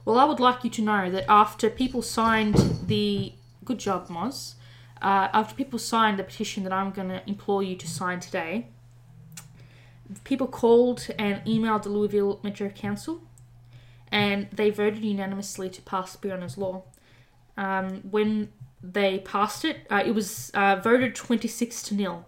[0.06, 2.56] Well, I would like you to know that after people signed
[2.88, 3.34] the
[3.64, 4.56] good job, Moz,
[5.02, 8.68] uh, after people signed the petition that I'm going to implore you to sign today,
[10.24, 13.22] people called and emailed the Louisville Metro Council,
[14.12, 16.84] and they voted unanimously to pass Breonna's law.
[17.56, 18.50] Um, when
[18.84, 22.26] they passed it, uh, it was uh, voted 26 to nil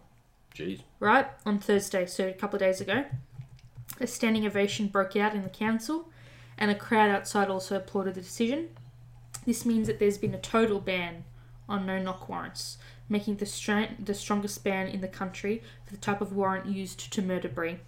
[0.56, 0.82] Jeez.
[1.00, 3.06] right, on Thursday, so a couple of days ago.
[4.00, 6.10] A standing ovation broke out in the council,
[6.58, 8.70] and a crowd outside also applauded the decision.
[9.46, 11.24] This means that there's been a total ban
[11.68, 12.78] on no knock warrants,
[13.10, 17.12] making the, stra- the strongest ban in the country for the type of warrant used
[17.12, 17.80] to murder Bree.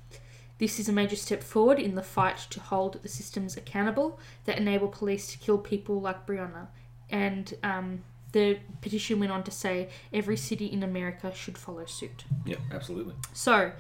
[0.58, 4.58] This is a major step forward in the fight to hold the systems accountable that
[4.58, 6.68] enable police to kill people like Breonna.
[7.10, 8.04] And um,
[8.36, 12.26] the petition went on to say every city in America should follow suit.
[12.45, 13.14] Yeah, absolutely.
[13.32, 13.72] So,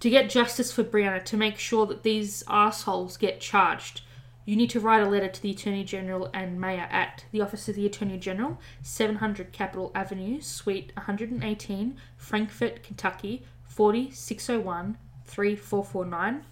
[0.00, 4.00] to get justice for Breonna, to make sure that these assholes get charged,
[4.46, 7.68] you need to write a letter to the Attorney General and Mayor at the Office
[7.68, 16.46] of the Attorney General, 700 Capitol Avenue, Suite 118, Frankfort, Kentucky, 40601 3449,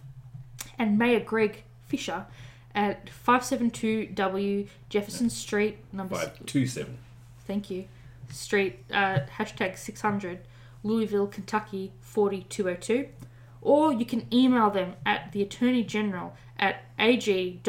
[0.79, 2.27] and Mayor Greg Fisher
[2.75, 6.99] at 572 W Jefferson Street, number Five two seven.
[7.47, 7.87] Thank you,
[8.31, 10.41] Street, uh, hashtag 600,
[10.83, 13.09] Louisville, Kentucky 40202.
[13.63, 17.65] Or you can email them at the Attorney General at ag.ky.gov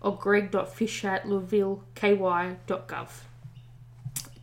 [0.00, 3.08] or greg.fisher at louisvilleky.gov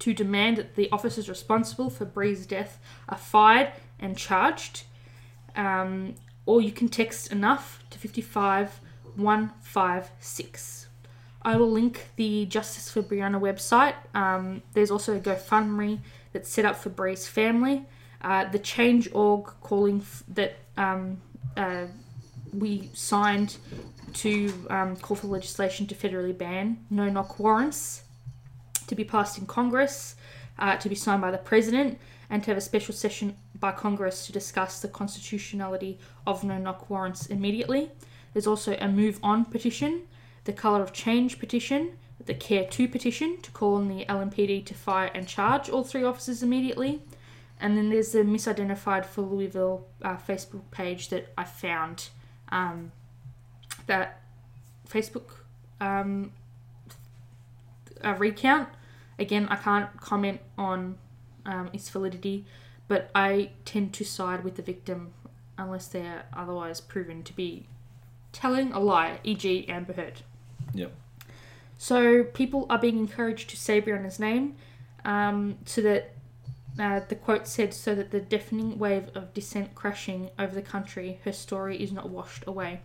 [0.04, 2.78] to demand that the officers responsible for Bree's death
[3.08, 4.84] are fired and charged.
[5.56, 6.16] Um,
[6.46, 10.83] or you can text enough to 55156.
[11.46, 13.96] I will link the Justice for Breonna website.
[14.16, 16.00] Um, there's also a GoFundMe
[16.32, 17.86] that's set up for Bree's family.
[18.22, 21.22] Uh, the Change.org calling f- that um,
[21.58, 21.86] uh,
[22.54, 23.58] we signed
[24.14, 28.04] to um, call for legislation to federally ban no knock warrants
[28.88, 30.16] to be passed in Congress,
[30.60, 32.00] uh, to be signed by the President,
[32.30, 36.90] and to have a special session by Congress to discuss the constitutionality of no knock
[36.90, 37.92] warrants immediately.
[38.34, 40.04] There's also a Move On petition,
[40.46, 44.74] the Colour of Change petition, the Care 2 petition to call on the LMPD to
[44.74, 47.02] fire and charge all three officers immediately.
[47.60, 52.10] And then there's the Misidentified for Louisville uh, Facebook page that I found.
[52.50, 52.92] Um,
[53.88, 54.22] that
[54.90, 55.32] Facebook
[55.80, 56.32] um,
[58.18, 58.70] recount.
[59.20, 60.98] Again, I can't comment on
[61.46, 62.46] um, its validity,
[62.88, 65.14] but I tend to side with the victim
[65.58, 67.68] unless they're otherwise proven to be
[68.32, 70.22] telling a lie, e.g., Amber Heard.
[70.74, 70.94] Yep.
[71.78, 74.56] So people are being encouraged to say Breonna's name,
[75.06, 76.14] um, so that
[76.80, 81.20] uh, the quote said, "So that the deafening wave of dissent crashing over the country,
[81.26, 82.82] her story is not washed away."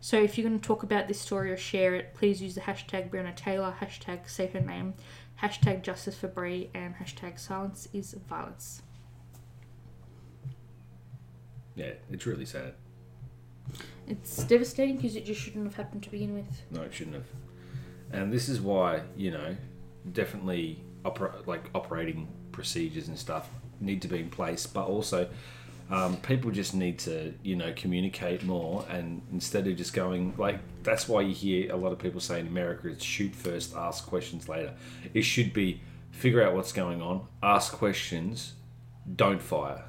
[0.00, 2.62] So if you're going to talk about this story or share it, please use the
[2.62, 4.94] hashtag Breonna Taylor, hashtag say her name,
[5.42, 8.80] hashtag justice for Bree, and hashtag silence is violence.
[11.74, 12.74] Yeah, it's really sad.
[14.10, 16.62] It's devastating because it just shouldn't have happened to begin with.
[16.70, 17.26] No, it shouldn't have.
[18.12, 19.56] And this is why you know,
[20.12, 23.48] definitely opera- like operating procedures and stuff
[23.80, 25.28] need to be in place, but also
[25.90, 28.84] um, people just need to you know communicate more.
[28.90, 32.40] And instead of just going like that's why you hear a lot of people say
[32.40, 34.74] in America it's shoot first, ask questions later.
[35.14, 35.80] It should be
[36.10, 38.54] figure out what's going on, ask questions,
[39.16, 39.84] don't fire.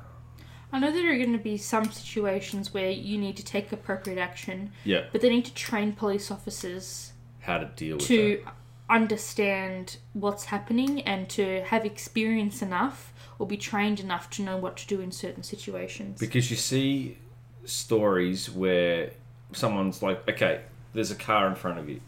[0.72, 4.18] I know there are going to be some situations where you need to take appropriate
[4.20, 7.12] action, Yeah, but they need to train police officers
[7.42, 8.54] how to deal with to that.
[8.90, 14.78] understand what's happening and to have experience enough or be trained enough to know what
[14.78, 16.20] to do in certain situations.
[16.20, 17.18] Because you see
[17.66, 19.12] stories where
[19.54, 20.62] someone's like, okay,
[20.94, 22.00] there's a car in front of you.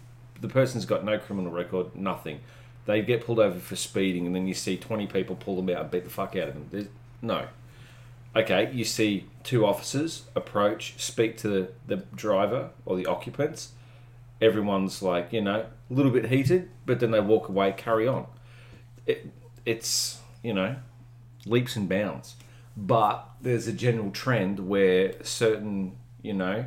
[0.42, 2.40] The person's got no criminal record, nothing.
[2.86, 5.82] They get pulled over for speeding, and then you see 20 people pull them out
[5.82, 6.68] and beat the fuck out of them.
[6.70, 6.88] There's,
[7.22, 7.48] no.
[8.36, 13.74] Okay, you see two officers approach, speak to the, the driver or the occupants.
[14.42, 18.26] Everyone's like, you know, a little bit heated, but then they walk away, carry on.
[19.06, 19.30] It,
[19.66, 20.78] it's, you know,
[21.46, 22.36] leaps and bounds.
[22.76, 26.66] But there's a general trend where certain, you know,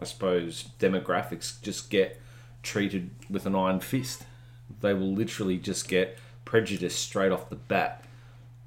[0.00, 2.20] I suppose demographics just get
[2.62, 4.24] treated with an iron fist.
[4.80, 8.03] They will literally just get prejudiced straight off the bat.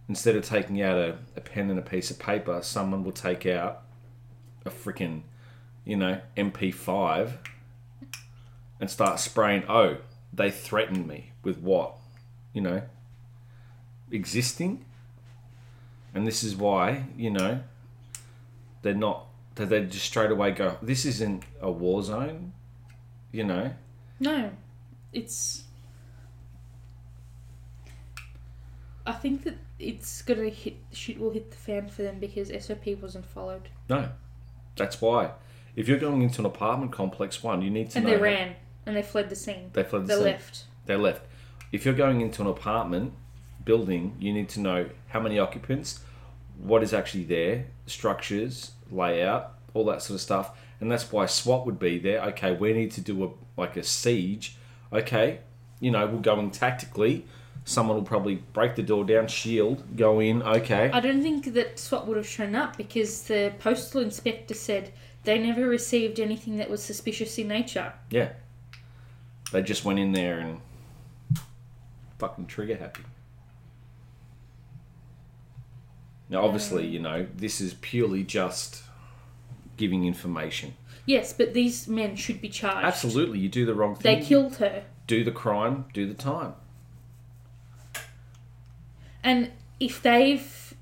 [0.09, 3.45] Instead of taking out a, a pen and a piece of paper, someone will take
[3.45, 3.83] out
[4.65, 5.21] a freaking,
[5.83, 7.33] you know, MP5
[8.79, 9.63] and start spraying.
[9.67, 9.97] Oh,
[10.33, 11.95] they threatened me with what?
[12.53, 12.81] You know,
[14.11, 14.85] existing.
[16.13, 17.61] And this is why, you know,
[18.81, 22.53] they're not, that they just straight away go, this isn't a war zone,
[23.31, 23.73] you know?
[24.19, 24.51] No,
[25.13, 25.63] it's.
[29.05, 32.87] I think that it's gonna hit shit will hit the fan for them because SOP
[33.01, 34.09] wasn't followed No.
[34.75, 35.31] That's why.
[35.75, 38.55] If you're going into an apartment complex, one, you need to and they ran
[38.85, 39.69] and they fled the scene.
[39.73, 40.23] They fled the They scene.
[40.23, 40.63] left.
[40.85, 41.21] They left.
[41.71, 43.13] If you're going into an apartment
[43.65, 45.99] building, you need to know how many occupants,
[46.57, 50.57] what is actually there, structures, layout, all that sort of stuff.
[50.79, 52.21] And that's why SWAT would be there.
[52.25, 53.29] Okay, we need to do a
[53.59, 54.55] like a siege.
[54.93, 55.39] Okay,
[55.79, 57.25] you know, we're going tactically.
[57.67, 60.41] Someone will probably break the door down, shield, go in.
[60.41, 64.93] Okay, I don't think that SWAT would have shown up because the postal inspector said
[65.25, 67.91] they never received anything that was suspicious in nature.
[68.09, 68.29] yeah.
[69.51, 70.61] They just went in there and
[72.19, 73.03] fucking trigger happy.
[76.29, 78.83] Now, obviously, you know, this is purely just
[79.75, 80.75] giving information.
[81.05, 82.85] Yes, but these men should be charged.
[82.85, 84.19] Absolutely, you do the wrong thing.
[84.19, 84.83] They killed her.
[85.05, 86.53] Do the crime, do the time.
[89.23, 90.73] And if they've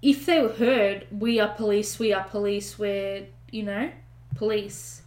[0.00, 3.90] if they were heard, we are police, we are police, we're you know,
[4.36, 5.02] police,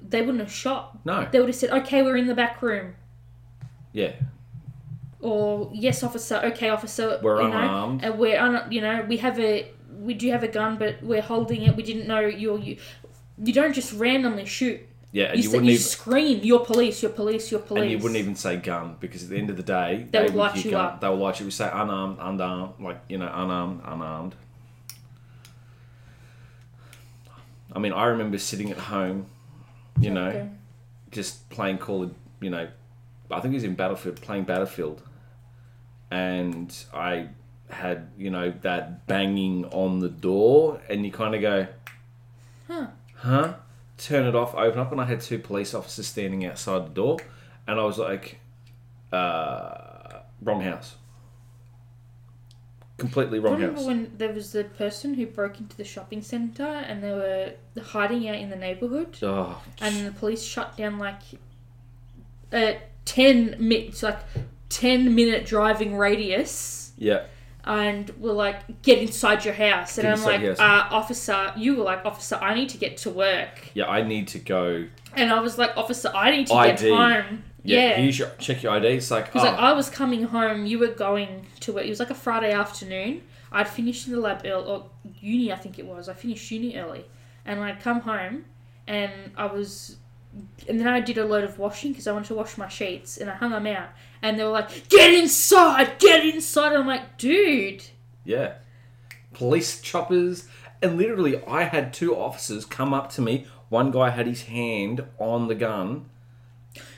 [0.00, 0.98] they wouldn't have shot.
[1.06, 1.26] No.
[1.30, 2.94] They would have said, Okay, we're in the back room.
[3.92, 4.12] Yeah,
[5.20, 8.04] Or yes, officer, okay, officer We're you know, unarmed.
[8.04, 11.22] And we're un- you know, we have a we do have a gun but we're
[11.22, 12.76] holding it, we didn't know you're you
[13.42, 14.80] you don't just randomly shoot.
[15.12, 17.82] Yeah, and You, you, wouldn't you even, scream, you're police, you're police, you're police.
[17.82, 20.30] and you wouldn't even say gun because at the end of the day, They would
[20.34, 20.84] would light you gun.
[20.84, 21.00] up.
[21.00, 21.46] They would light you.
[21.46, 24.34] We say unarmed, unarmed, like you know, unarmed, unarmed.
[27.72, 29.26] I mean, I remember sitting at home,
[30.00, 30.48] you know, Okay.
[31.10, 32.68] just playing Call of, you know,
[33.30, 35.02] I think it was in Battlefield, playing Battlefield,
[36.10, 37.28] and I
[37.70, 41.66] had, you know, that banging on the door, and you kind of go,
[42.66, 42.86] Huh.
[43.16, 43.54] huh?
[43.98, 47.18] Turn it off, open up, and I had two police officers standing outside the door,
[47.66, 48.40] and I was like,
[49.12, 50.94] uh, wrong house.
[52.96, 53.86] Completely wrong Remember house.
[53.86, 58.28] when there was the person who broke into the shopping centre and they were hiding
[58.28, 61.20] out in the neighbourhood, Oh, and the police shut down like
[62.52, 64.18] a ten minutes, like
[64.68, 67.24] ten minute driving radius, yeah.
[67.68, 71.76] And were like, "Get inside your house." And Get I'm inside like, uh, "Officer," you
[71.76, 74.86] were like, "Officer, I need to get to work," Yeah, I need to go.
[75.14, 76.82] and I was like, "Officer, I need to ID.
[76.88, 77.94] get home." Yeah, Yeah.
[77.96, 78.86] here's your check your ID.
[78.88, 81.84] It's like, oh, like I was coming home, you were going to work.
[81.84, 83.22] It was like a Friday afternoon.
[83.52, 84.86] I'd finished in the lab early, or
[85.20, 86.08] uni, I think it was.
[86.08, 87.04] I finished uni early,
[87.44, 88.44] and I'd come home,
[88.86, 89.96] and I was,
[90.68, 93.16] and then I did a load of washing because I wanted to wash my sheets,
[93.16, 93.88] and I hung them out,
[94.22, 97.84] and they were like, "Get inside, get inside!" And I'm like, "Dude,
[98.24, 98.54] yeah,
[99.32, 100.48] police choppers,
[100.82, 103.46] and literally, I had two officers come up to me.
[103.68, 106.06] One guy had his hand on the gun.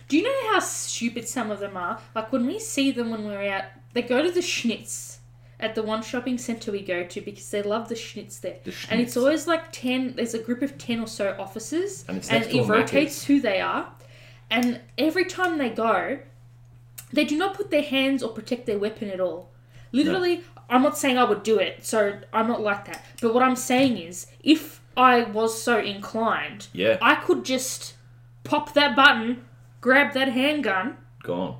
[0.08, 2.00] do you know how stupid some of them are?
[2.14, 5.19] Like when we see them when we're out, they go to the Schnitz."
[5.60, 8.56] At the one shopping centre we go to because they love the schnitz there.
[8.64, 12.16] The And it's always like 10, there's a group of 10 or so officers, And
[12.16, 13.92] it's and it rotates who they are.
[14.50, 16.18] And every time they go,
[17.12, 19.50] they do not put their hands or protect their weapon at all.
[19.92, 23.04] Literally, I'm not saying I would do it, so I'm not like that.
[23.20, 27.94] But what I'm saying is, if I was so inclined, Yeah, I could just
[28.44, 29.44] pop that button,
[29.80, 31.56] grab that handgun, gone.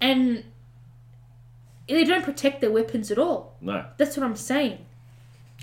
[0.00, 0.44] and
[1.88, 3.56] they don't protect their weapons at all.
[3.60, 4.78] No, That's what I'm saying.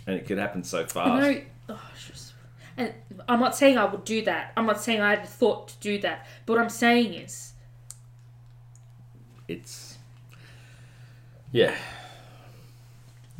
[0.07, 1.21] and it could happen so I fast.
[1.21, 1.41] know.
[1.69, 2.33] Oh, just,
[2.77, 2.93] and
[3.29, 4.53] I'm not saying I would do that.
[4.57, 6.25] I'm not saying I had thought to do that.
[6.45, 7.53] But what I'm saying is,
[9.47, 9.97] It's
[11.51, 11.75] yeah,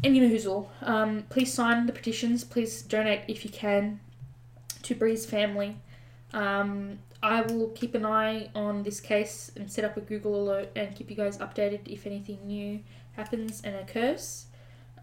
[0.04, 2.44] any whoozle, um, please sign the petitions.
[2.44, 4.00] Please donate if you can
[4.84, 5.78] to Bree's family.
[6.34, 10.70] Um, I will keep an eye on this case and set up a Google alert
[10.76, 12.80] and keep you guys updated if anything new
[13.14, 14.48] happens and occurs.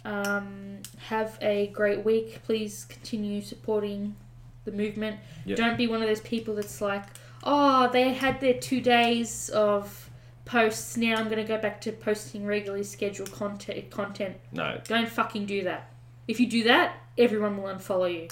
[0.04, 2.40] Um, have a great week.
[2.44, 4.16] Please continue supporting
[4.64, 5.20] the movement.
[5.44, 5.58] Yep.
[5.58, 7.04] Don't be one of those people that's like,
[7.44, 10.10] oh, they had their two days of
[10.44, 10.96] posts.
[10.96, 13.90] Now I'm going to go back to posting regularly scheduled content.
[13.90, 14.36] Content.
[14.52, 15.92] no, Don't fucking do that.
[16.26, 18.28] If you do that, everyone will unfollow you.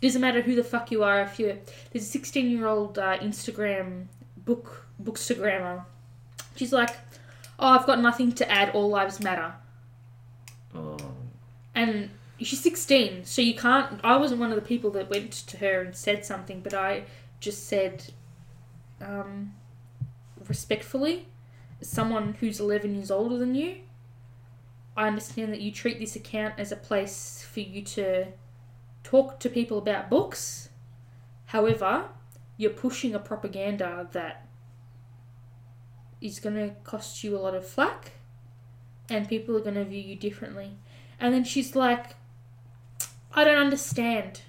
[0.00, 1.22] Doesn't matter who the fuck you are.
[1.22, 1.56] If you're
[1.92, 4.06] there's a 16 year old uh, Instagram
[4.36, 5.84] book bookstagrammer.
[6.54, 6.90] She's like,
[7.58, 8.70] oh, I've got nothing to add.
[8.70, 9.54] All lives matter.
[10.74, 10.96] oh,
[11.74, 12.10] And
[12.40, 14.00] she's 16, so you can't.
[14.02, 17.04] I wasn't one of the people that went to her and said something, but I
[17.40, 18.04] just said,
[19.00, 19.54] um,
[20.48, 21.28] respectfully,
[21.82, 23.76] someone who's 11 years older than you,
[24.96, 28.28] I understand that you treat this account as a place for you to
[29.06, 30.68] talk to people about books.
[31.46, 32.08] However,
[32.56, 34.48] you're pushing a propaganda that
[36.20, 38.12] is going to cost you a lot of flack
[39.08, 40.72] and people are going to view you differently.
[41.20, 42.16] And then she's like,
[43.32, 44.40] I don't understand.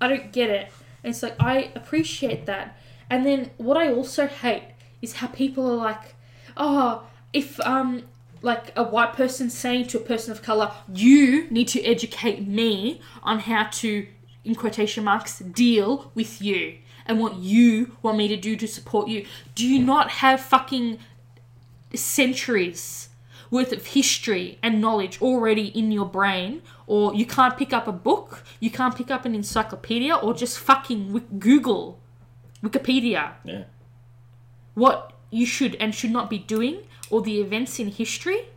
[0.00, 0.70] I don't get it.
[1.02, 2.78] And it's like, I appreciate that.
[3.10, 4.68] And then what I also hate
[5.02, 6.14] is how people are like,
[6.56, 7.02] oh,
[7.32, 8.04] if, um,
[8.46, 13.00] like a white person saying to a person of color, you need to educate me
[13.22, 14.06] on how to,
[14.44, 19.08] in quotation marks, deal with you and what you want me to do to support
[19.08, 19.26] you.
[19.56, 20.98] Do you not have fucking
[21.94, 23.08] centuries
[23.50, 26.62] worth of history and knowledge already in your brain?
[26.86, 30.58] Or you can't pick up a book, you can't pick up an encyclopedia, or just
[30.58, 31.00] fucking
[31.40, 31.98] Google
[32.62, 33.64] Wikipedia Yeah.
[34.74, 38.48] what you should and should not be doing or the events in history?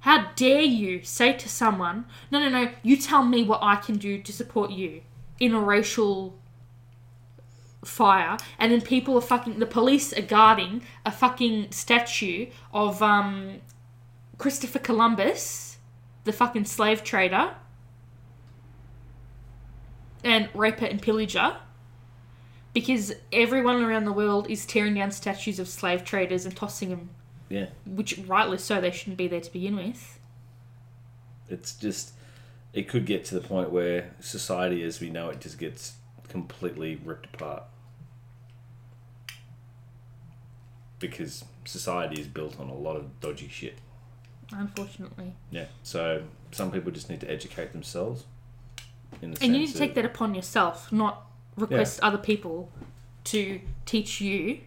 [0.00, 3.96] How dare you say to someone, no, no, no, you tell me what I can
[3.96, 5.02] do to support you
[5.40, 6.38] in a racial
[7.84, 13.60] fire, and then people are fucking, the police are guarding a fucking statue of um,
[14.36, 15.78] Christopher Columbus,
[16.24, 17.54] the fucking slave trader,
[20.24, 21.56] and raper and pillager
[22.78, 27.10] because everyone around the world is tearing down statues of slave traders and tossing them,
[27.48, 27.70] Yeah.
[27.84, 30.20] which rightly so they shouldn't be there to begin with.
[31.48, 32.12] It's just,
[32.72, 35.94] it could get to the point where society as we know it just gets
[36.28, 37.64] completely ripped apart.
[41.00, 43.78] Because society is built on a lot of dodgy shit.
[44.52, 45.66] Unfortunately, Yeah.
[45.82, 46.22] So
[46.52, 48.24] some people just need to educate themselves.
[49.20, 51.27] In the and you need to take that upon yourself, not
[51.58, 52.70] request other people
[53.24, 54.60] to teach you.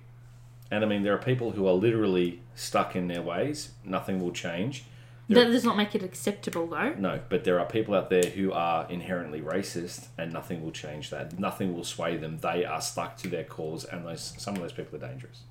[0.69, 3.71] And I mean, there are people who are literally stuck in their ways.
[3.83, 4.85] Nothing will change.
[5.27, 6.93] That There- does not make it acceptable, though.
[6.93, 11.09] No, but there are people out there who are inherently racist, and nothing will change
[11.09, 11.39] that.
[11.39, 12.37] Nothing will sway them.
[12.39, 15.41] They are stuck to their cause, and those some of those people are dangerous.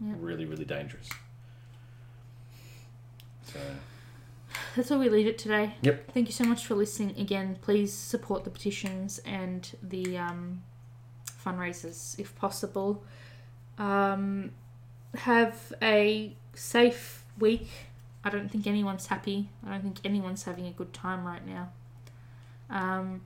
[0.00, 1.08] Really, really dangerous.
[3.44, 3.58] So,
[4.76, 5.74] That's where we leave it today.
[5.82, 6.12] Yep.
[6.12, 7.18] Thank you so much for listening.
[7.18, 10.62] Again, please support the petitions and the um,
[11.44, 13.02] fundraisers if possible.
[13.78, 14.52] Um,
[15.14, 17.68] have a safe week.
[18.22, 19.48] I don't think anyone's happy.
[19.66, 21.70] I don't think anyone's having a good time right now.
[22.68, 23.22] Um,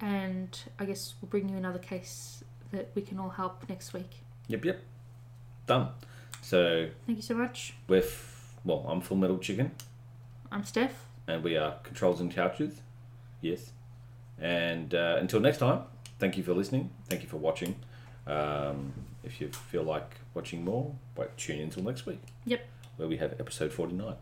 [0.00, 4.10] and I guess we'll bring you another case that we can all help next week.
[4.46, 4.80] yep, yep,
[5.66, 5.88] done.
[6.42, 7.74] So Thank you so much.
[7.88, 9.70] with well, I'm Full Metal Chicken,
[10.52, 11.06] I'm Steph.
[11.26, 12.82] and we are Controls and Couches.
[13.40, 13.72] Yes.
[14.40, 15.82] And uh, until next time,
[16.18, 16.90] thank you for listening.
[17.08, 17.76] Thank you for watching.
[18.26, 18.92] Um,
[19.24, 22.20] if you feel like watching more, wait, tune in until next week.
[22.44, 22.66] Yep.
[22.96, 24.14] Where we have episode 49.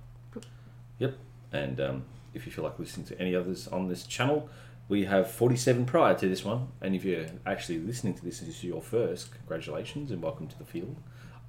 [0.98, 1.18] Yep.
[1.52, 2.04] And um,
[2.34, 4.48] if you feel like listening to any others on this channel,
[4.88, 6.68] we have 47 prior to this one.
[6.80, 10.58] And if you're actually listening to this this is your first, congratulations and welcome to
[10.58, 10.96] the field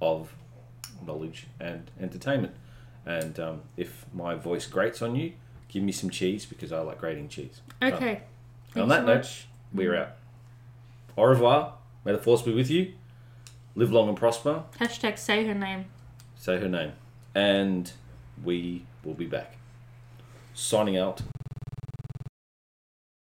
[0.00, 0.34] of
[1.06, 2.54] knowledge and entertainment.
[3.06, 5.32] And um, if my voice grates on you,
[5.68, 7.60] give me some cheese because I like grating cheese.
[7.82, 8.22] Okay.
[8.74, 9.48] And on that so note, much.
[9.72, 10.10] we're out.
[11.18, 11.74] Au revoir.
[12.04, 12.92] May the force be with you.
[13.74, 14.62] Live long and prosper.
[14.78, 15.86] Hashtag say her name.
[16.36, 16.92] Say her name.
[17.34, 17.90] And
[18.44, 19.56] we will be back.
[20.54, 21.22] Signing out.